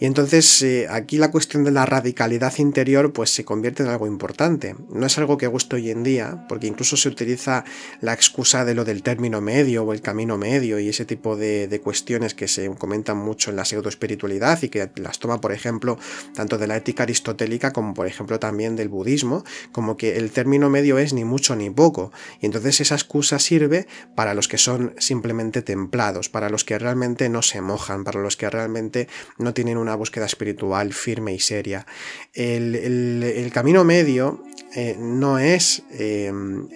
Y 0.00 0.06
entonces 0.06 0.60
eh, 0.62 0.86
aquí 0.90 1.18
la 1.18 1.30
cuestión 1.30 1.62
de 1.64 1.70
la 1.70 1.86
radicalidad 1.86 2.52
interior 2.58 3.12
pues 3.12 3.30
se 3.30 3.44
convierte 3.44 3.82
en 3.82 3.88
algo 3.88 4.06
importante. 4.06 4.74
No 4.90 5.06
es 5.06 5.16
algo 5.18 5.38
que 5.38 5.46
guste 5.46 5.76
hoy 5.76 5.90
en 5.90 6.02
día, 6.02 6.46
porque 6.48 6.66
incluso 6.66 6.96
se 6.96 7.08
utiliza 7.08 7.64
la 8.00 8.12
excusa 8.12 8.64
de 8.64 8.74
lo 8.74 8.84
del 8.84 9.02
término 9.02 9.40
medio 9.40 9.84
o 9.84 9.92
el 9.92 10.00
camino 10.00 10.36
medio 10.36 10.78
y 10.78 10.88
ese 10.88 11.04
tipo 11.04 11.36
de, 11.36 11.80
cuestiones 11.82 12.34
que 12.34 12.48
se 12.48 12.72
comentan 12.76 13.18
mucho 13.18 13.50
en 13.50 13.56
la 13.56 13.64
pseudoespiritualidad 13.64 14.62
y 14.62 14.68
que 14.68 14.90
las 14.96 15.18
toma, 15.18 15.40
por 15.40 15.52
ejemplo, 15.52 15.98
tanto 16.34 16.56
de 16.56 16.66
la 16.66 16.76
ética 16.76 17.02
aristotélica 17.02 17.72
como, 17.72 17.94
por 17.94 18.06
ejemplo, 18.06 18.38
también 18.38 18.76
del 18.76 18.88
budismo, 18.88 19.44
como 19.72 19.96
que 19.96 20.16
el 20.16 20.30
término 20.30 20.70
medio 20.70 20.98
es 20.98 21.12
ni 21.12 21.24
mucho 21.24 21.56
ni 21.56 21.70
poco. 21.70 22.12
Y 22.40 22.46
entonces 22.46 22.80
esa 22.80 22.94
excusa 22.94 23.38
sirve 23.38 23.86
para 24.14 24.34
los 24.34 24.48
que 24.48 24.58
son 24.58 24.94
simplemente 24.98 25.62
templados, 25.62 26.28
para 26.28 26.48
los 26.48 26.64
que 26.64 26.78
realmente 26.78 27.28
no 27.28 27.42
se 27.42 27.60
mojan, 27.60 28.04
para 28.04 28.20
los 28.20 28.36
que 28.36 28.48
realmente 28.48 29.08
no 29.38 29.52
tienen 29.52 29.76
una 29.76 29.93
búsqueda 29.94 30.26
espiritual 30.26 30.92
firme 30.92 31.34
y 31.34 31.40
seria. 31.40 31.86
El, 32.32 33.50
camino 33.52 33.84
medio 33.84 34.42
eh, 34.74 34.96
no 34.98 35.38
es 35.38 35.82
em, 35.90 36.68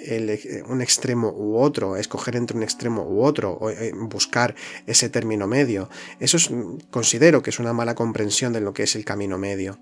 un 0.68 0.80
extremo 0.80 1.30
u 1.30 1.56
otro, 1.56 1.96
escoger 1.96 2.36
entre 2.36 2.56
un 2.56 2.62
extremo 2.62 3.02
u 3.02 3.22
otro, 3.22 3.52
o 3.52 3.70
eh, 3.70 3.92
buscar 3.94 4.54
ese 4.86 5.08
término 5.08 5.46
medio. 5.46 5.88
Eso 6.20 6.36
es, 6.36 6.50
considero 6.90 7.42
que 7.42 7.50
es 7.50 7.58
una 7.58 7.72
mala 7.72 7.94
comprensión 7.94 8.52
de 8.52 8.60
lo 8.60 8.72
que 8.72 8.84
es 8.84 8.94
el 8.96 9.04
camino 9.04 9.38
medio. 9.38 9.78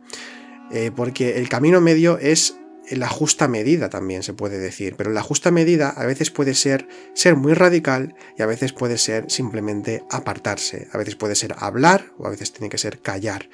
Eh, 0.71 0.91
porque 0.95 1.39
el 1.39 1.49
camino 1.49 1.81
medio 1.81 2.19
es 2.19 2.57
la 2.91 3.09
justa 3.09 3.49
medida 3.49 3.89
también 3.89 4.23
se 4.23 4.33
puede 4.33 4.59
decir, 4.59 4.95
pero 4.97 5.11
la 5.11 5.23
justa 5.23 5.51
medida 5.51 5.89
a 5.89 6.07
veces 6.07 6.31
puede 6.31 6.55
ser 6.55 6.87
ser 7.15 7.37
muy 7.37 7.55
radical 7.55 8.15
y 8.39 8.43
a 8.43 8.47
veces 8.47 8.73
puede 8.73 8.99
ser 8.99 9.31
simplemente 9.31 10.05
apartarse, 10.11 10.89
a 10.93 10.99
veces 10.99 11.17
puede 11.17 11.35
ser 11.35 11.55
hablar 11.59 12.13
o 12.19 12.27
a 12.27 12.31
veces 12.31 12.53
tiene 12.53 12.69
que 12.69 12.79
ser 12.79 13.01
callar. 13.01 13.49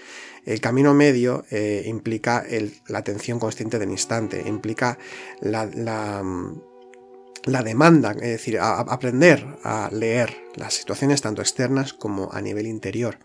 El 0.44 0.60
camino 0.60 0.92
medio 0.92 1.44
eh, 1.50 1.84
implica 1.86 2.44
la 2.88 2.98
atención 2.98 3.38
consciente 3.38 3.78
del 3.78 3.90
instante, 3.90 4.42
implica 4.44 4.98
la, 5.40 5.66
la, 5.66 6.22
demanda, 7.62 8.12
es 8.12 8.20
decir, 8.20 8.58
aprender 8.60 9.58
a 9.62 9.88
leer 9.92 10.36
las 10.56 10.74
situaciones 10.74 11.22
tanto 11.22 11.42
externas 11.42 11.92
como 11.92 12.32
a 12.32 12.40
nivel 12.40 12.66
interior. 12.66 13.18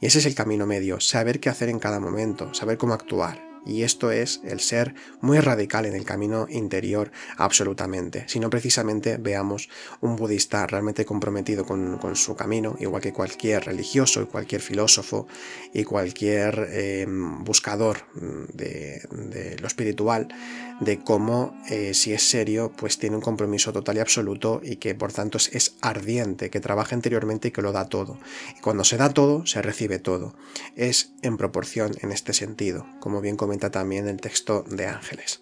Y 0.00 0.06
ese 0.06 0.18
es 0.18 0.26
el 0.26 0.34
camino 0.34 0.66
medio, 0.66 1.00
saber 1.00 1.40
qué 1.40 1.48
hacer 1.48 1.70
en 1.70 1.78
cada 1.78 2.00
momento, 2.00 2.52
saber 2.52 2.76
cómo 2.76 2.92
actuar 2.92 3.47
y 3.68 3.82
esto 3.82 4.10
es 4.10 4.40
el 4.44 4.60
ser 4.60 4.94
muy 5.20 5.38
radical 5.38 5.86
en 5.86 5.94
el 5.94 6.04
camino 6.04 6.46
interior 6.48 7.12
absolutamente, 7.36 8.24
si 8.26 8.40
no 8.40 8.50
precisamente 8.50 9.18
veamos 9.18 9.68
un 10.00 10.16
budista 10.16 10.66
realmente 10.66 11.04
comprometido 11.04 11.64
con, 11.64 11.98
su 12.16 12.34
camino, 12.34 12.76
igual 12.80 13.02
que 13.02 13.12
cualquier 13.12 13.66
religioso 13.66 14.22
y 14.22 14.26
cualquier 14.26 14.62
filósofo 14.62 15.28
y 15.72 15.84
cualquier 15.84 16.68
em, 16.72 17.44
buscador 17.44 17.98
de, 18.52 19.56
lo 19.60 19.66
espiritual, 19.66 20.28
de 20.80 20.98
cómo 20.98 21.56
eh, 21.68 21.94
si 21.94 22.12
es 22.12 22.28
serio, 22.28 22.72
pues 22.76 22.98
tiene 22.98 23.16
un 23.16 23.22
compromiso 23.22 23.72
total 23.72 23.96
y 23.96 24.00
absoluto 24.00 24.60
y 24.62 24.76
que 24.76 24.94
por 24.94 25.12
tanto 25.12 25.38
es, 25.38 25.54
es 25.54 25.74
ardiente, 25.80 26.50
que 26.50 26.60
trabaja 26.60 26.94
interiormente 26.94 27.48
y 27.48 27.50
que 27.50 27.62
lo 27.62 27.72
da 27.72 27.88
todo. 27.88 28.18
Y 28.56 28.60
cuando 28.60 28.84
se 28.84 28.96
da 28.96 29.12
todo, 29.12 29.46
se 29.46 29.62
recibe 29.62 29.98
todo. 29.98 30.34
Es 30.76 31.12
en 31.22 31.36
proporción 31.36 31.92
en 32.00 32.12
este 32.12 32.32
sentido, 32.32 32.86
como 33.00 33.20
bien 33.20 33.36
comentaba 33.36 33.70
también 33.70 34.08
el 34.08 34.20
texto 34.20 34.64
de 34.68 34.86
Ángeles. 34.86 35.40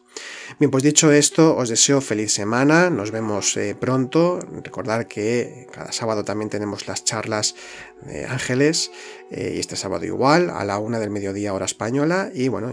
Bien, 0.58 0.70
pues 0.70 0.82
dicho 0.82 1.12
esto, 1.12 1.56
os 1.56 1.68
deseo 1.68 2.00
feliz 2.00 2.32
semana, 2.32 2.88
nos 2.88 3.10
vemos 3.10 3.56
eh, 3.56 3.76
pronto. 3.78 4.38
Recordad 4.64 5.04
que 5.04 5.66
cada 5.72 5.92
sábado 5.92 6.24
también 6.24 6.48
tenemos 6.48 6.86
las 6.86 7.04
charlas 7.04 7.54
de 8.02 8.24
Ángeles, 8.24 8.90
eh, 9.30 9.54
y 9.56 9.60
este 9.60 9.76
sábado 9.76 10.04
igual, 10.06 10.50
a 10.50 10.64
la 10.64 10.78
una 10.78 10.98
del 10.98 11.10
mediodía 11.10 11.52
hora 11.52 11.66
española. 11.66 12.30
Y 12.32 12.48
bueno, 12.48 12.72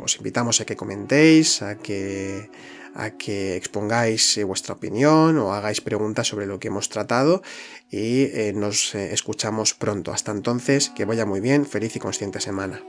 os 0.00 0.16
invitamos 0.16 0.60
a 0.60 0.64
que 0.64 0.76
comentéis, 0.76 1.62
a 1.62 1.78
que 1.78 2.50
a 2.94 3.12
que 3.12 3.56
expongáis 3.56 4.36
eh, 4.36 4.44
vuestra 4.44 4.74
opinión 4.74 5.38
o 5.38 5.54
hagáis 5.54 5.80
preguntas 5.80 6.28
sobre 6.28 6.44
lo 6.44 6.60
que 6.60 6.68
hemos 6.68 6.90
tratado 6.90 7.42
y 7.90 8.28
nos 8.54 8.94
escuchamos 8.94 9.74
pronto. 9.74 10.12
Hasta 10.12 10.30
entonces, 10.30 10.90
que 10.90 11.06
vaya 11.06 11.24
muy 11.24 11.40
bien, 11.40 11.64
feliz 11.64 11.96
y 11.96 11.98
consciente 11.98 12.40
semana. 12.40 12.82